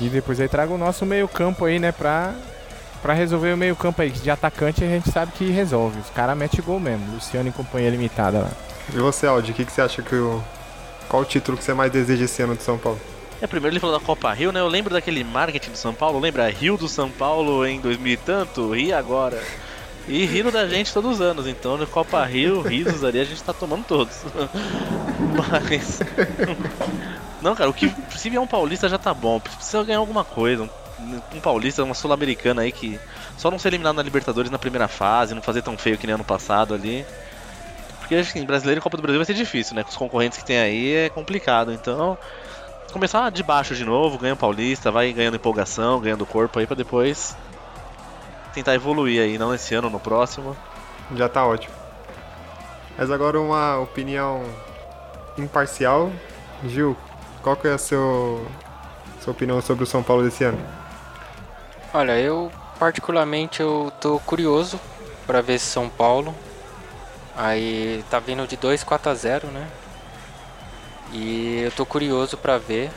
e 0.00 0.08
depois 0.08 0.40
aí 0.40 0.48
traga 0.48 0.72
o 0.72 0.78
nosso 0.78 1.04
meio-campo 1.04 1.66
aí, 1.66 1.78
né, 1.78 1.92
pra 1.92 2.32
para 3.02 3.12
resolver 3.12 3.52
o 3.52 3.56
meio-campo 3.56 4.00
aí, 4.00 4.10
de 4.10 4.30
atacante 4.30 4.82
a 4.82 4.88
gente 4.88 5.12
sabe 5.12 5.30
que 5.32 5.50
resolve. 5.50 6.00
Os 6.00 6.08
caras 6.08 6.36
metem 6.36 6.64
gol 6.64 6.80
mesmo. 6.80 7.12
Luciano 7.12 7.50
em 7.50 7.52
companhia 7.52 7.90
limitada 7.90 8.38
lá. 8.38 8.50
E 8.94 8.96
você, 8.96 9.26
Aldi, 9.26 9.52
o 9.52 9.54
que, 9.54 9.66
que 9.66 9.72
você 9.72 9.82
acha 9.82 10.00
que 10.00 10.14
o. 10.14 10.42
Qual 11.06 11.22
o 11.22 11.24
título 11.24 11.58
que 11.58 11.62
você 11.62 11.74
mais 11.74 11.92
deseja 11.92 12.24
esse 12.24 12.42
ano 12.42 12.56
de 12.56 12.62
São 12.62 12.78
Paulo? 12.78 12.98
É, 13.40 13.46
primeiro 13.46 13.74
ele 13.74 13.80
falou 13.80 13.98
da 13.98 14.04
Copa 14.04 14.32
Rio, 14.32 14.50
né? 14.50 14.60
Eu 14.60 14.68
lembro 14.68 14.94
daquele 14.94 15.22
marketing 15.22 15.70
do 15.70 15.76
São 15.76 15.92
Paulo, 15.92 16.18
lembra? 16.18 16.48
Rio 16.48 16.76
do 16.76 16.88
São 16.88 17.10
Paulo 17.10 17.66
em 17.66 17.80
2000 17.80 18.12
e 18.12 18.16
tanto, 18.16 18.76
e 18.76 18.92
agora? 18.92 19.42
E 20.08 20.24
rindo 20.24 20.52
da 20.52 20.66
gente 20.68 20.92
todos 20.92 21.12
os 21.12 21.20
anos, 21.20 21.46
então 21.46 21.76
no 21.76 21.86
Copa 21.86 22.24
Rio, 22.24 22.62
risos 22.62 23.02
ali 23.02 23.20
a 23.20 23.24
gente 23.24 23.42
tá 23.42 23.52
tomando 23.52 23.84
todos. 23.84 24.22
Mas. 25.50 26.00
Não, 27.42 27.54
cara, 27.54 27.68
o 27.68 27.74
que 27.74 27.92
se 28.16 28.30
vier 28.30 28.40
um 28.40 28.46
paulista 28.46 28.88
já 28.88 28.98
tá 28.98 29.12
bom. 29.12 29.40
Precisa 29.40 29.82
ganhar 29.84 29.98
alguma 29.98 30.24
coisa. 30.24 30.70
Um, 31.34 31.40
paulista, 31.40 31.84
uma 31.84 31.94
sul-americana 31.94 32.62
aí 32.62 32.72
que 32.72 32.98
só 33.36 33.50
não 33.50 33.58
ser 33.58 33.68
eliminado 33.68 33.96
na 33.96 34.02
Libertadores 34.02 34.50
na 34.50 34.58
primeira 34.58 34.88
fase, 34.88 35.34
não 35.34 35.42
fazer 35.42 35.60
tão 35.60 35.76
feio 35.76 35.98
que 35.98 36.06
nem 36.06 36.14
ano 36.14 36.24
passado 36.24 36.72
ali. 36.72 37.04
Porque 37.98 38.14
assim, 38.14 38.44
brasileiro 38.46 38.78
e 38.78 38.82
Copa 38.82 38.96
do 38.96 39.02
Brasil 39.02 39.18
vai 39.18 39.26
ser 39.26 39.34
difícil, 39.34 39.74
né? 39.74 39.82
Com 39.82 39.90
os 39.90 39.96
concorrentes 39.96 40.38
que 40.38 40.44
tem 40.44 40.58
aí 40.58 40.94
é 40.94 41.08
complicado. 41.08 41.72
Então, 41.72 42.16
começar 42.92 43.30
de 43.30 43.42
baixo 43.42 43.74
de 43.74 43.84
novo, 43.84 44.18
ganha 44.18 44.34
o 44.34 44.36
Paulista, 44.36 44.90
vai 44.90 45.12
ganhando 45.12 45.36
empolgação, 45.36 46.00
ganhando 46.00 46.26
corpo 46.26 46.58
aí 46.58 46.66
pra 46.66 46.76
depois 46.76 47.36
tentar 48.56 48.74
evoluir 48.74 49.20
aí, 49.20 49.36
não 49.36 49.52
nesse 49.52 49.74
ano, 49.74 49.90
no 49.90 50.00
próximo. 50.00 50.56
Já 51.14 51.28
tá 51.28 51.44
ótimo. 51.44 51.74
Mas 52.96 53.10
agora 53.10 53.38
uma 53.38 53.78
opinião 53.78 54.42
imparcial. 55.36 56.10
Gil, 56.64 56.96
qual 57.42 57.54
que 57.54 57.68
é 57.68 57.74
a 57.74 57.78
seu, 57.78 58.46
sua 59.22 59.32
opinião 59.32 59.60
sobre 59.60 59.84
o 59.84 59.86
São 59.86 60.02
Paulo 60.02 60.22
desse 60.22 60.42
ano? 60.44 60.58
Olha, 61.92 62.18
eu 62.18 62.50
particularmente 62.78 63.60
eu 63.60 63.92
tô 64.00 64.18
curioso 64.20 64.80
para 65.26 65.42
ver 65.42 65.54
esse 65.54 65.66
São 65.66 65.88
Paulo. 65.88 66.34
Aí 67.36 68.02
tá 68.10 68.18
vindo 68.18 68.46
de 68.46 68.56
2 68.56 68.82
4 68.82 69.10
a 69.10 69.14
0, 69.14 69.48
né? 69.48 69.68
E 71.12 71.60
eu 71.64 71.70
tô 71.72 71.86
curioso 71.86 72.36
para 72.36 72.58
ver. 72.58 72.90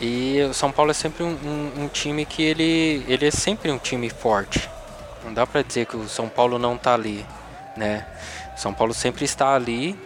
E 0.00 0.42
o 0.50 0.54
São 0.54 0.72
Paulo 0.72 0.90
é 0.90 0.94
sempre 0.94 1.22
um, 1.22 1.28
um, 1.28 1.84
um, 1.84 1.88
time 1.88 2.26
que 2.26 2.42
ele, 2.42 3.04
ele 3.06 3.26
é 3.26 3.30
sempre 3.30 3.70
um 3.70 3.78
time 3.78 4.10
forte. 4.10 4.68
Não 5.24 5.32
dá 5.32 5.46
para 5.46 5.62
dizer 5.62 5.86
que 5.86 5.96
o 5.96 6.08
São 6.08 6.28
Paulo 6.28 6.58
não 6.58 6.76
tá 6.76 6.94
ali, 6.94 7.24
né? 7.76 8.06
São 8.56 8.74
Paulo 8.74 8.92
sempre 8.92 9.24
está 9.24 9.54
ali. 9.54 9.98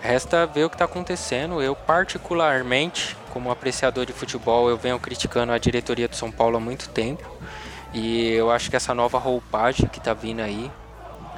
Resta 0.00 0.46
ver 0.46 0.64
o 0.64 0.68
que 0.68 0.74
está 0.74 0.84
acontecendo. 0.84 1.62
Eu 1.62 1.76
particularmente, 1.76 3.16
como 3.30 3.50
apreciador 3.50 4.04
de 4.04 4.12
futebol, 4.12 4.68
eu 4.68 4.76
venho 4.76 4.98
criticando 4.98 5.52
a 5.52 5.58
diretoria 5.58 6.08
do 6.08 6.16
São 6.16 6.30
Paulo 6.30 6.56
há 6.56 6.60
muito 6.60 6.88
tempo. 6.88 7.30
E 7.94 8.32
eu 8.32 8.50
acho 8.50 8.68
que 8.68 8.76
essa 8.76 8.92
nova 8.92 9.18
roupagem 9.18 9.86
que 9.86 9.98
está 9.98 10.12
vindo 10.12 10.40
aí, 10.40 10.70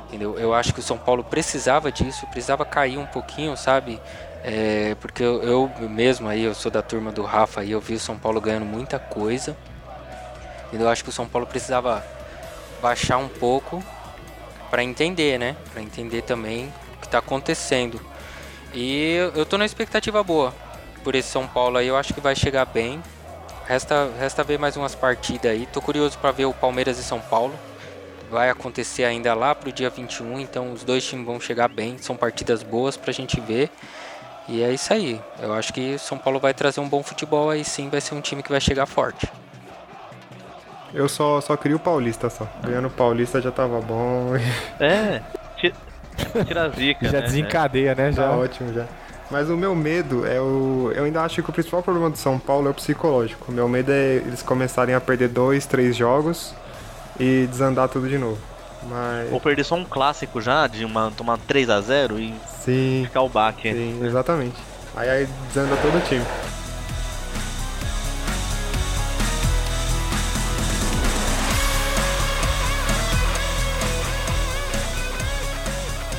entendeu? 0.07 0.39
Eu 0.39 0.55
acho 0.55 0.73
que 0.73 0.81
o 0.81 0.83
São 0.83 0.97
Paulo 0.97 1.23
precisava 1.23 1.93
disso, 1.93 2.27
precisava 2.29 2.65
cair 2.65 2.97
um 2.97 3.07
pouquinho, 3.07 3.57
sabe? 3.57 4.01
É, 4.45 4.95
porque 5.01 5.23
eu, 5.23 5.43
eu, 5.43 5.89
mesmo 5.89 6.29
aí, 6.29 6.45
eu 6.45 6.55
sou 6.55 6.71
da 6.71 6.83
turma 6.83 7.11
do 7.11 7.23
Rafa 7.23 7.63
aí, 7.63 7.71
eu 7.71 7.81
vi 7.81 7.95
o 7.95 7.99
São 7.99 8.19
Paulo 8.19 8.43
ganhando 8.43 8.67
muita 8.67 8.99
coisa. 8.99 9.57
E 10.71 10.77
eu 10.77 10.89
acho 10.89 11.03
que 11.03 11.09
o 11.09 11.13
São 11.13 11.27
Paulo 11.27 11.47
precisava 11.47 12.05
baixar 12.83 13.17
um 13.17 13.29
pouco 13.29 13.83
para 14.71 14.85
entender, 14.85 15.39
né? 15.39 15.57
Para 15.73 15.81
entender 15.81 16.23
também 16.23 16.71
o 16.97 17.01
que 17.01 17.07
está 17.07 17.19
acontecendo. 17.19 17.99
E 18.75 19.15
eu 19.35 19.47
tô 19.47 19.57
na 19.57 19.65
expectativa 19.65 20.23
boa 20.23 20.53
por 21.03 21.15
esse 21.15 21.29
São 21.29 21.47
Paulo 21.47 21.79
aí, 21.79 21.87
eu 21.87 21.97
acho 21.97 22.13
que 22.13 22.21
vai 22.21 22.35
chegar 22.37 22.65
bem. 22.67 23.03
Resta, 23.67 24.11
resta 24.19 24.43
ver 24.45 24.59
mais 24.59 24.77
umas 24.77 24.95
partidas 24.95 25.53
aí. 25.53 25.67
Tô 25.67 25.81
curioso 25.81 26.19
para 26.19 26.33
ver 26.33 26.45
o 26.45 26.53
Palmeiras 26.53 26.99
e 26.99 27.03
São 27.03 27.21
Paulo. 27.21 27.55
Vai 28.31 28.51
acontecer 28.51 29.05
ainda 29.05 29.33
lá 29.33 29.55
pro 29.55 29.71
dia 29.71 29.89
21, 29.89 30.41
então 30.41 30.73
os 30.73 30.83
dois 30.83 31.07
times 31.07 31.25
vão 31.25 31.39
chegar 31.39 31.69
bem. 31.69 31.97
São 31.99 32.17
partidas 32.17 32.63
boas 32.63 32.97
pra 32.97 33.13
gente 33.13 33.41
ver. 33.41 33.71
E 34.49 34.63
é 34.63 34.73
isso 34.73 34.93
aí. 34.93 35.21
Eu 35.41 35.53
acho 35.53 35.73
que 35.73 35.99
São 35.99 36.19
Paulo 36.19 36.39
vai 36.39 36.53
trazer 36.53 36.81
um 36.81 36.89
bom 36.89 37.03
futebol 37.03 37.51
aí 37.51 37.65
sim, 37.65 37.89
vai 37.89 38.01
ser 38.01 38.15
um 38.15 38.21
time 38.21 38.43
que 38.43 38.51
vai 38.51 38.61
chegar 38.61 38.87
forte. 38.87 39.31
Eu 40.93 41.09
só, 41.09 41.41
só 41.41 41.57
queria 41.57 41.77
o 41.77 41.81
Paulista 41.81 42.31
só. 42.31 42.47
Ganhando 42.63 42.87
o 42.89 42.91
Paulista 42.91 43.41
já 43.41 43.51
tava 43.51 43.81
bom. 43.81 44.37
É, 44.79 45.21
tira 46.45 46.65
a 46.65 46.69
zica. 46.69 47.07
já 47.11 47.21
né? 47.21 47.23
desencadeia, 47.23 47.95
né? 47.95 48.13
Já. 48.13 48.29
Tá 48.29 48.37
ótimo 48.37 48.73
já. 48.73 48.87
Mas 49.31 49.49
o 49.51 49.57
meu 49.57 49.75
medo 49.75 50.27
é 50.27 50.41
o. 50.41 50.93
Eu 50.95 51.05
ainda 51.05 51.23
acho 51.23 51.43
que 51.43 51.51
o 51.51 51.53
principal 51.53 51.83
problema 51.83 52.11
do 52.11 52.17
São 52.17 52.39
Paulo 52.39 52.69
é 52.69 52.71
o 52.71 52.75
psicológico. 52.75 53.51
O 53.51 53.53
meu 53.55 53.69
medo 53.69 53.91
é 53.91 54.17
eles 54.17 54.43
começarem 54.43 54.95
a 54.95 55.01
perder 55.01 55.29
dois, 55.29 55.67
três 55.67 55.97
jogos 55.97 56.55
e 57.19 57.47
desandar 57.51 57.89
tudo 57.89 58.09
de 58.09 58.19
novo. 58.19 58.39
Mas... 58.89 59.33
Ou 59.33 59.41
perder 59.41 59.65
só 59.65 59.75
um 59.75 59.85
clássico 59.85 60.41
já, 60.41 60.67
de 60.67 60.85
uma, 60.85 61.11
tomar 61.11 61.39
3 61.39 61.71
a 61.71 61.81
0 61.81 62.19
e 62.19 62.35
sim, 62.63 63.03
ficar 63.07 63.23
o 63.23 63.29
baque. 63.29 63.73
Sim, 63.73 64.05
exatamente. 64.05 64.57
Aí, 64.97 65.09
aí 65.09 65.29
desanda 65.49 65.77
todo 65.77 65.97
o 65.97 66.01
time. 66.03 66.25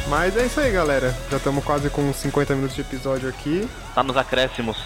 Mas 0.08 0.38
é 0.38 0.46
isso 0.46 0.60
aí, 0.60 0.72
galera. 0.72 1.14
Já 1.30 1.38
estamos 1.38 1.64
quase 1.64 1.90
com 1.90 2.14
50 2.14 2.56
minutos 2.56 2.76
de 2.76 2.82
episódio 2.82 3.28
aqui. 3.28 3.68
Tá 3.94 4.04
nos 4.04 4.16
acréscimos. 4.16 4.78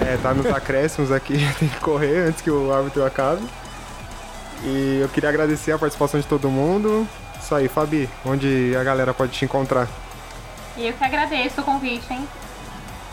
É, 0.00 0.16
tá 0.16 0.32
nos 0.32 0.46
acréscimos 0.46 1.12
aqui. 1.12 1.34
Tem 1.58 1.68
que 1.68 1.80
correr 1.80 2.28
antes 2.28 2.40
que 2.40 2.50
o 2.50 2.72
árbitro 2.72 3.04
acabe. 3.04 3.42
E 4.64 5.00
eu 5.02 5.08
queria 5.08 5.28
agradecer 5.28 5.72
a 5.72 5.78
participação 5.78 6.18
de 6.18 6.26
todo 6.26 6.48
mundo. 6.48 7.06
Isso 7.40 7.54
aí, 7.54 7.68
Fabi, 7.68 8.08
onde 8.24 8.74
a 8.74 8.82
galera 8.82 9.12
pode 9.12 9.32
te 9.32 9.44
encontrar? 9.44 9.86
Eu 10.76 10.92
que 10.94 11.04
agradeço 11.04 11.60
o 11.60 11.64
convite, 11.64 12.10
hein? 12.12 12.26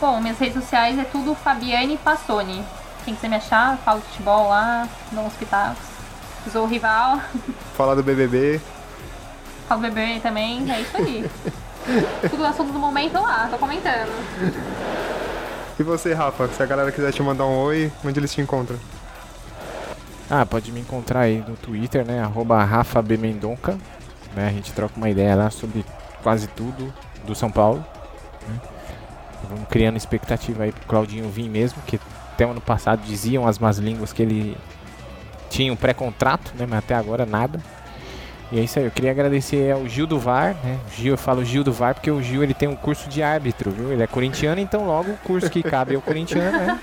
Bom, 0.00 0.20
minhas 0.20 0.38
redes 0.38 0.54
sociais 0.54 0.98
é 0.98 1.04
tudo 1.04 1.34
Fabiane 1.34 1.98
Passoni. 1.98 2.64
Quem 3.04 3.14
quiser 3.14 3.28
me 3.28 3.36
achar, 3.36 3.76
falo 3.78 4.00
de 4.00 4.06
futebol 4.06 4.48
lá, 4.48 4.88
dou 5.12 5.24
uns 5.24 5.34
pitacos. 5.34 5.84
Sou 6.50 6.66
rival. 6.66 7.20
Falar 7.76 7.94
do 7.94 8.02
BBB. 8.02 8.60
Falo 9.68 9.82
do 9.82 9.88
BBB 9.88 10.20
também, 10.20 10.68
é 10.72 10.80
isso 10.80 10.96
aí. 10.96 11.30
tudo 12.30 12.44
assunto 12.46 12.72
do 12.72 12.78
momento 12.78 13.20
lá, 13.20 13.48
tô 13.50 13.58
comentando. 13.58 14.10
E 15.78 15.82
você, 15.82 16.14
Rafa, 16.14 16.48
se 16.48 16.62
a 16.62 16.66
galera 16.66 16.90
quiser 16.90 17.12
te 17.12 17.22
mandar 17.22 17.44
um 17.44 17.58
oi, 17.58 17.92
onde 18.04 18.18
eles 18.18 18.32
te 18.32 18.40
encontram? 18.40 18.78
Ah, 20.34 20.46
pode 20.46 20.72
me 20.72 20.80
encontrar 20.80 21.20
aí 21.20 21.44
no 21.46 21.54
Twitter, 21.56 22.06
né? 22.06 22.18
Arroba 22.18 22.64
Rafa 22.64 23.02
B. 23.02 23.18
Mendonca. 23.18 23.76
Né? 24.34 24.48
A 24.48 24.50
gente 24.50 24.72
troca 24.72 24.96
uma 24.96 25.10
ideia 25.10 25.34
lá 25.34 25.50
sobre 25.50 25.84
quase 26.22 26.46
tudo 26.46 26.90
do 27.26 27.34
São 27.34 27.50
Paulo. 27.50 27.84
Né? 28.48 28.58
Vamos 29.50 29.68
criando 29.68 29.98
expectativa 29.98 30.62
aí 30.62 30.72
pro 30.72 30.86
Claudinho 30.86 31.28
vir 31.28 31.50
mesmo, 31.50 31.82
que 31.82 32.00
até 32.32 32.44
ano 32.44 32.62
passado 32.62 33.02
diziam 33.02 33.46
as 33.46 33.58
más 33.58 33.76
línguas 33.76 34.10
que 34.10 34.22
ele 34.22 34.56
tinha 35.50 35.70
um 35.70 35.76
pré-contrato, 35.76 36.54
né? 36.58 36.64
Mas 36.66 36.78
até 36.78 36.94
agora 36.94 37.26
nada. 37.26 37.60
E 38.50 38.58
é 38.58 38.62
isso 38.62 38.78
aí, 38.78 38.86
eu 38.86 38.90
queria 38.90 39.10
agradecer 39.10 39.70
ao 39.70 39.86
Gil 39.86 40.06
do 40.06 40.18
VAR, 40.18 40.56
né? 40.64 40.78
Gil, 40.96 41.12
eu 41.12 41.18
falo 41.18 41.44
Gil 41.44 41.62
do 41.62 41.74
VAR 41.74 41.92
porque 41.94 42.10
o 42.10 42.22
Gil 42.22 42.42
ele 42.42 42.54
tem 42.54 42.70
um 42.70 42.76
curso 42.76 43.06
de 43.06 43.22
árbitro, 43.22 43.70
viu? 43.70 43.92
Ele 43.92 44.02
é 44.02 44.06
corintiano, 44.06 44.62
então 44.62 44.86
logo 44.86 45.10
o 45.10 45.16
curso 45.18 45.50
que 45.50 45.62
cabe 45.62 45.94
ao 45.94 46.00
corintiano, 46.00 46.56
né? 46.56 46.80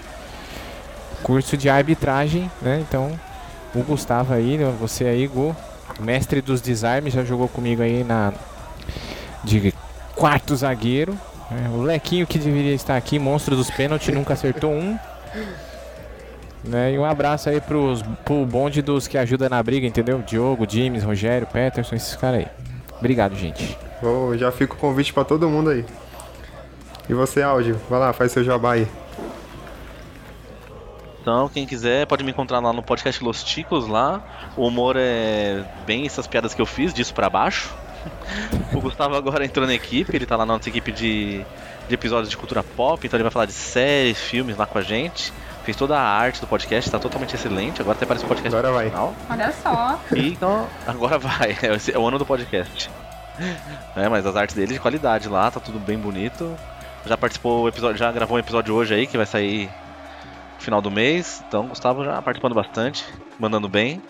Curso 1.24 1.58
de 1.58 1.68
arbitragem, 1.68 2.52
né? 2.62 2.80
Então 2.88 3.20
o 3.76 3.84
Gustavo 3.84 4.34
aí, 4.34 4.57
né? 4.57 4.74
você 4.80 5.05
aí, 5.05 5.28
Gu, 5.28 5.55
mestre 5.99 6.41
dos 6.41 6.61
desarmes, 6.61 7.13
já 7.13 7.24
jogou 7.24 7.47
comigo 7.47 7.82
aí 7.82 8.03
na 8.03 8.34
de 9.43 9.74
quarto 10.15 10.55
zagueiro. 10.55 11.13
Né? 11.49 11.70
O 11.74 11.82
Lequinho 11.82 12.28
que 12.28 12.38
deveria 12.38 12.74
estar 12.74 12.95
aqui, 12.95 13.17
monstro 13.17 13.55
dos 13.55 13.70
pênaltis, 13.70 14.13
nunca 14.13 14.34
acertou 14.34 14.72
um. 14.72 14.97
Né? 16.63 16.93
E 16.93 16.99
um 16.99 17.05
abraço 17.05 17.49
aí 17.49 17.61
pros, 17.61 18.01
pro 18.26 18.45
bonde 18.45 18.82
dos 18.82 19.07
que 19.07 19.17
ajuda 19.17 19.49
na 19.49 19.61
briga, 19.63 19.88
entendeu? 19.88 20.22
Diogo, 20.22 20.65
James, 20.70 21.03
Rogério, 21.03 21.47
Peterson, 21.47 21.95
esses 21.95 22.15
caras 22.15 22.41
aí. 22.41 22.47
Obrigado, 22.97 23.36
gente. 23.36 23.78
Oh, 24.03 24.36
já 24.38 24.51
fica 24.51 24.74
o 24.74 24.78
convite 24.78 25.13
para 25.13 25.24
todo 25.24 25.49
mundo 25.49 25.70
aí. 25.70 25.86
E 27.07 27.13
você, 27.13 27.41
Áudio, 27.41 27.80
vai 27.89 27.99
lá, 27.99 28.13
faz 28.13 28.32
seu 28.32 28.43
jabá 28.43 28.74
aí. 28.74 28.88
Então, 31.30 31.47
quem 31.47 31.63
quiser 31.63 32.07
pode 32.07 32.23
me 32.23 32.32
encontrar 32.32 32.59
lá 32.59 32.73
no 32.73 32.82
podcast 32.82 33.23
Los 33.23 33.43
Ticos 33.43 33.88
lá. 33.88 34.19
O 34.57 34.65
humor 34.65 34.95
é 34.97 35.63
bem 35.86 36.03
essas 36.03 36.25
piadas 36.25 36.55
que 36.55 36.61
eu 36.61 36.65
fiz, 36.65 36.91
disso 36.91 37.13
para 37.13 37.30
baixo. 37.30 37.71
o 38.73 38.82
Gustavo 38.82 39.15
agora 39.15 39.45
entrou 39.45 39.67
na 39.67 39.75
equipe, 39.75 40.15
ele 40.15 40.25
tá 40.25 40.36
lá 40.36 40.43
na 40.43 40.53
nossa 40.53 40.67
equipe 40.69 40.91
de, 40.91 41.45
de 41.88 41.93
episódios 41.93 42.32
de 42.32 42.36
cultura 42.36 42.63
pop, 42.63 43.05
então 43.05 43.15
ele 43.15 43.21
vai 43.21 43.32
falar 43.32 43.45
de 43.45 43.53
séries, 43.53 44.17
filmes 44.17 44.57
lá 44.57 44.65
com 44.65 44.80
a 44.80 44.82
gente. 44.82 45.32
Fez 45.63 45.77
toda 45.77 45.99
a 45.99 46.01
arte 46.01 46.41
do 46.41 46.47
podcast, 46.47 46.89
tá 46.89 46.97
totalmente 46.97 47.36
excelente. 47.36 47.80
Agora 47.80 47.95
até 47.95 48.07
parece 48.07 48.25
um 48.25 48.27
podcast 48.27 48.57
Agora 48.57 48.73
vai. 48.73 48.91
Olha 49.30 49.51
só. 49.51 49.99
E 50.15 50.30
então, 50.30 50.67
agora 50.88 51.19
vai. 51.21 51.55
É 51.93 51.99
o 51.99 52.07
ano 52.07 52.17
do 52.17 52.25
podcast. 52.25 52.89
É, 53.95 54.09
mas 54.09 54.25
as 54.25 54.36
artes 54.36 54.55
dele 54.55 54.73
de 54.73 54.80
qualidade 54.80 55.30
lá, 55.30 55.51
tá 55.51 55.59
tudo 55.59 55.77
bem 55.77 55.99
bonito. 55.99 56.55
Já 57.05 57.15
participou 57.15 57.67
episódio, 57.67 57.99
já 57.99 58.11
gravou 58.11 58.36
um 58.36 58.39
episódio 58.39 58.73
hoje 58.73 58.95
aí 58.95 59.05
que 59.05 59.15
vai 59.15 59.27
sair 59.27 59.69
final 60.60 60.82
do 60.82 60.91
mês. 60.91 61.43
Então, 61.47 61.68
Gustavo 61.68 62.03
já 62.03 62.22
participando 62.22 62.53
bastante, 62.53 63.05
mandando 63.39 63.68
bem. 63.68 64.01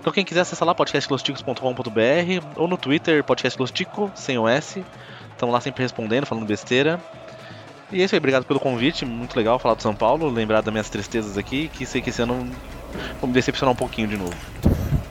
Então, 0.00 0.12
quem 0.12 0.24
quiser 0.24 0.40
acessar 0.40 0.66
lá 0.66 0.74
podcastlosticos.com.br 0.74 2.46
ou 2.56 2.68
no 2.68 2.76
Twitter, 2.76 3.24
podcastlostico, 3.24 4.10
sem 4.14 4.36
o 4.36 4.46
S. 4.46 4.84
Estamos 5.32 5.52
lá 5.52 5.60
sempre 5.60 5.82
respondendo, 5.82 6.26
falando 6.26 6.44
besteira. 6.44 7.00
E 7.90 8.02
é 8.02 8.04
isso 8.04 8.14
aí, 8.14 8.18
obrigado 8.18 8.44
pelo 8.44 8.58
convite, 8.58 9.04
muito 9.04 9.36
legal 9.36 9.58
falar 9.58 9.74
do 9.74 9.82
São 9.82 9.94
Paulo, 9.94 10.28
lembrar 10.28 10.60
das 10.62 10.72
minhas 10.72 10.88
tristezas 10.88 11.38
aqui, 11.38 11.68
que 11.68 11.86
sei 11.86 12.02
que 12.02 12.10
esse 12.10 12.20
ano 12.20 12.50
vou 13.20 13.28
me 13.28 13.32
decepcionar 13.32 13.72
um 13.72 13.76
pouquinho 13.76 14.08
de 14.08 14.16
novo. 14.16 14.34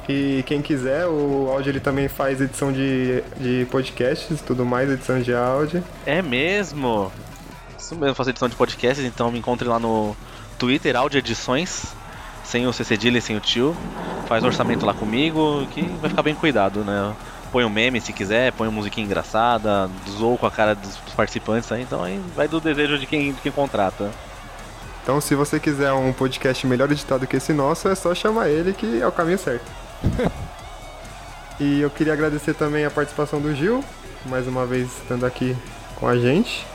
E 0.08 0.44
quem 0.46 0.62
quiser, 0.62 1.06
o 1.08 1.50
áudio 1.50 1.70
ele 1.70 1.80
também 1.80 2.10
faz 2.10 2.42
edição 2.42 2.74
de, 2.74 3.24
de 3.38 3.66
podcasts, 3.72 4.42
tudo 4.42 4.66
mais, 4.66 4.90
edição 4.90 5.22
de 5.22 5.34
áudio. 5.34 5.84
É 6.06 6.22
mesmo? 6.22 7.12
Isso 7.80 7.96
mesmo, 7.96 8.16
faço 8.16 8.32
edição 8.32 8.50
de 8.50 8.56
podcasts, 8.56 9.06
então 9.06 9.32
me 9.32 9.40
encontre 9.40 9.68
lá 9.68 9.80
no 9.80 10.16
Twitter, 10.64 10.96
Áudio 10.96 11.18
Edições, 11.18 11.94
sem 12.42 12.66
o 12.66 12.72
CC 12.72 12.96
e 12.96 13.22
sem 13.22 13.36
o 13.36 13.42
tio. 13.42 13.76
Faz 14.30 14.46
orçamento 14.46 14.86
lá 14.86 14.94
comigo, 14.94 15.68
que 15.72 15.82
vai 16.00 16.10
ficar 16.10 16.24
bem 16.24 16.34
cuidado, 16.34 16.86
né? 16.86 17.14
Põe 17.52 17.66
um 17.66 17.70
meme 17.70 18.00
se 18.00 18.14
quiser, 18.14 18.54
põe 18.54 18.70
uma 18.70 18.78
musiquinha 18.78 19.06
engraçada, 19.06 19.92
zoou 20.10 20.38
com 20.38 20.46
a 20.46 20.52
cara 20.52 20.74
dos 20.74 20.96
participantes 21.18 21.70
aí, 21.70 21.82
então 21.82 22.02
aí 22.02 22.18
vai 22.34 22.48
do 22.48 22.62
desejo 22.62 22.98
de 22.98 23.06
quem, 23.06 23.34
de 23.34 23.42
quem 23.42 23.52
contrata. 23.52 24.10
Então, 25.04 25.20
se 25.20 25.36
você 25.36 25.60
quiser 25.60 25.92
um 25.92 26.14
podcast 26.14 26.66
melhor 26.66 26.90
editado 26.90 27.28
que 27.28 27.36
esse 27.36 27.52
nosso, 27.52 27.90
é 27.90 27.96
só 27.96 28.16
chamar 28.16 28.48
ele 28.48 28.72
que 28.72 29.02
é 29.02 29.06
o 29.06 29.12
caminho 29.12 29.38
certo. 29.38 29.70
e 31.60 31.82
eu 31.82 31.90
queria 31.90 32.14
agradecer 32.14 32.54
também 32.54 32.86
a 32.86 32.90
participação 32.90 33.42
do 33.42 33.54
Gil, 33.54 33.84
mais 34.28 34.48
uma 34.48 34.66
vez 34.66 34.88
estando 35.02 35.26
aqui 35.26 35.58
com 35.98 36.08
a 36.08 36.16
gente. 36.18 36.66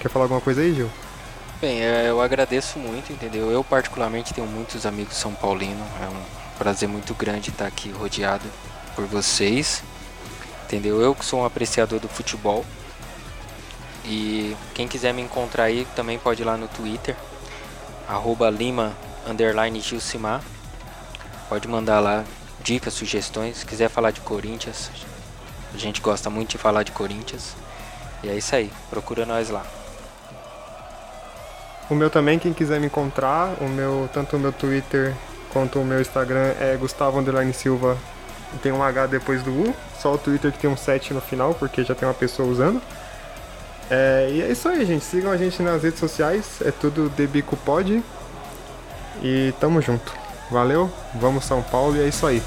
Quer 0.00 0.08
falar 0.08 0.24
alguma 0.24 0.40
coisa 0.40 0.60
aí, 0.60 0.74
Gil? 0.74 0.90
Bem, 1.62 1.78
eu 1.78 2.20
agradeço 2.20 2.76
muito, 2.76 3.12
entendeu? 3.12 3.48
Eu 3.52 3.62
particularmente 3.62 4.34
tenho 4.34 4.48
muitos 4.48 4.84
amigos 4.84 5.16
são 5.16 5.32
paulinos. 5.32 5.86
É 6.02 6.08
um 6.08 6.58
prazer 6.58 6.88
muito 6.88 7.14
grande 7.14 7.50
estar 7.50 7.68
aqui 7.68 7.88
rodeado 7.88 8.44
por 8.96 9.06
vocês. 9.06 9.80
Entendeu? 10.64 11.00
Eu 11.00 11.14
que 11.14 11.24
sou 11.24 11.38
um 11.38 11.44
apreciador 11.44 12.00
do 12.00 12.08
futebol. 12.08 12.66
E 14.04 14.56
quem 14.74 14.88
quiser 14.88 15.14
me 15.14 15.22
encontrar 15.22 15.62
aí 15.62 15.86
também 15.94 16.18
pode 16.18 16.42
ir 16.42 16.44
lá 16.44 16.56
no 16.56 16.66
Twitter, 16.66 17.14
arroba 18.08 18.50
Lima 18.50 18.92
underline 19.24 19.78
Gilcimar. 19.80 20.42
Pode 21.48 21.68
mandar 21.68 22.00
lá 22.00 22.24
dicas, 22.60 22.92
sugestões. 22.92 23.58
Se 23.58 23.66
quiser 23.66 23.88
falar 23.88 24.10
de 24.10 24.20
Corinthians, 24.20 24.90
a 25.72 25.78
gente 25.78 26.00
gosta 26.00 26.28
muito 26.28 26.50
de 26.50 26.58
falar 26.58 26.82
de 26.82 26.90
Corinthians. 26.90 27.54
E 28.20 28.28
é 28.28 28.36
isso 28.36 28.52
aí, 28.52 28.68
procura 28.90 29.24
nós 29.24 29.48
lá. 29.48 29.64
O 31.90 31.94
meu 31.94 32.08
também, 32.08 32.38
quem 32.38 32.52
quiser 32.52 32.80
me 32.80 32.86
encontrar, 32.86 33.54
o 33.60 33.68
meu, 33.68 34.08
tanto 34.12 34.36
o 34.36 34.38
meu 34.38 34.52
Twitter 34.52 35.14
quanto 35.52 35.78
o 35.78 35.84
meu 35.84 36.00
Instagram 36.00 36.54
é 36.58 36.76
Gustavo 36.78 37.18
Underline 37.18 37.52
Silva. 37.52 37.96
Tem 38.62 38.72
um 38.72 38.82
H 38.82 39.06
depois 39.06 39.42
do 39.42 39.50
U, 39.50 39.74
só 39.98 40.14
o 40.14 40.18
Twitter 40.18 40.52
que 40.52 40.58
tem 40.58 40.70
um 40.70 40.76
7 40.76 41.14
no 41.14 41.20
final, 41.20 41.54
porque 41.54 41.84
já 41.84 41.94
tem 41.94 42.06
uma 42.06 42.14
pessoa 42.14 42.48
usando. 42.48 42.80
É, 43.90 44.28
e 44.30 44.42
é 44.42 44.50
isso 44.50 44.68
aí, 44.68 44.84
gente. 44.84 45.04
Sigam 45.04 45.30
a 45.30 45.36
gente 45.36 45.62
nas 45.62 45.82
redes 45.82 46.00
sociais, 46.00 46.60
é 46.64 46.70
tudo 46.70 47.10
Debico 47.10 47.56
Pod. 47.56 48.02
E 49.22 49.52
tamo 49.60 49.80
junto. 49.80 50.12
Valeu, 50.50 50.90
vamos 51.14 51.44
São 51.44 51.62
Paulo 51.62 51.96
e 51.96 52.00
é 52.00 52.08
isso 52.08 52.26
aí. 52.26 52.42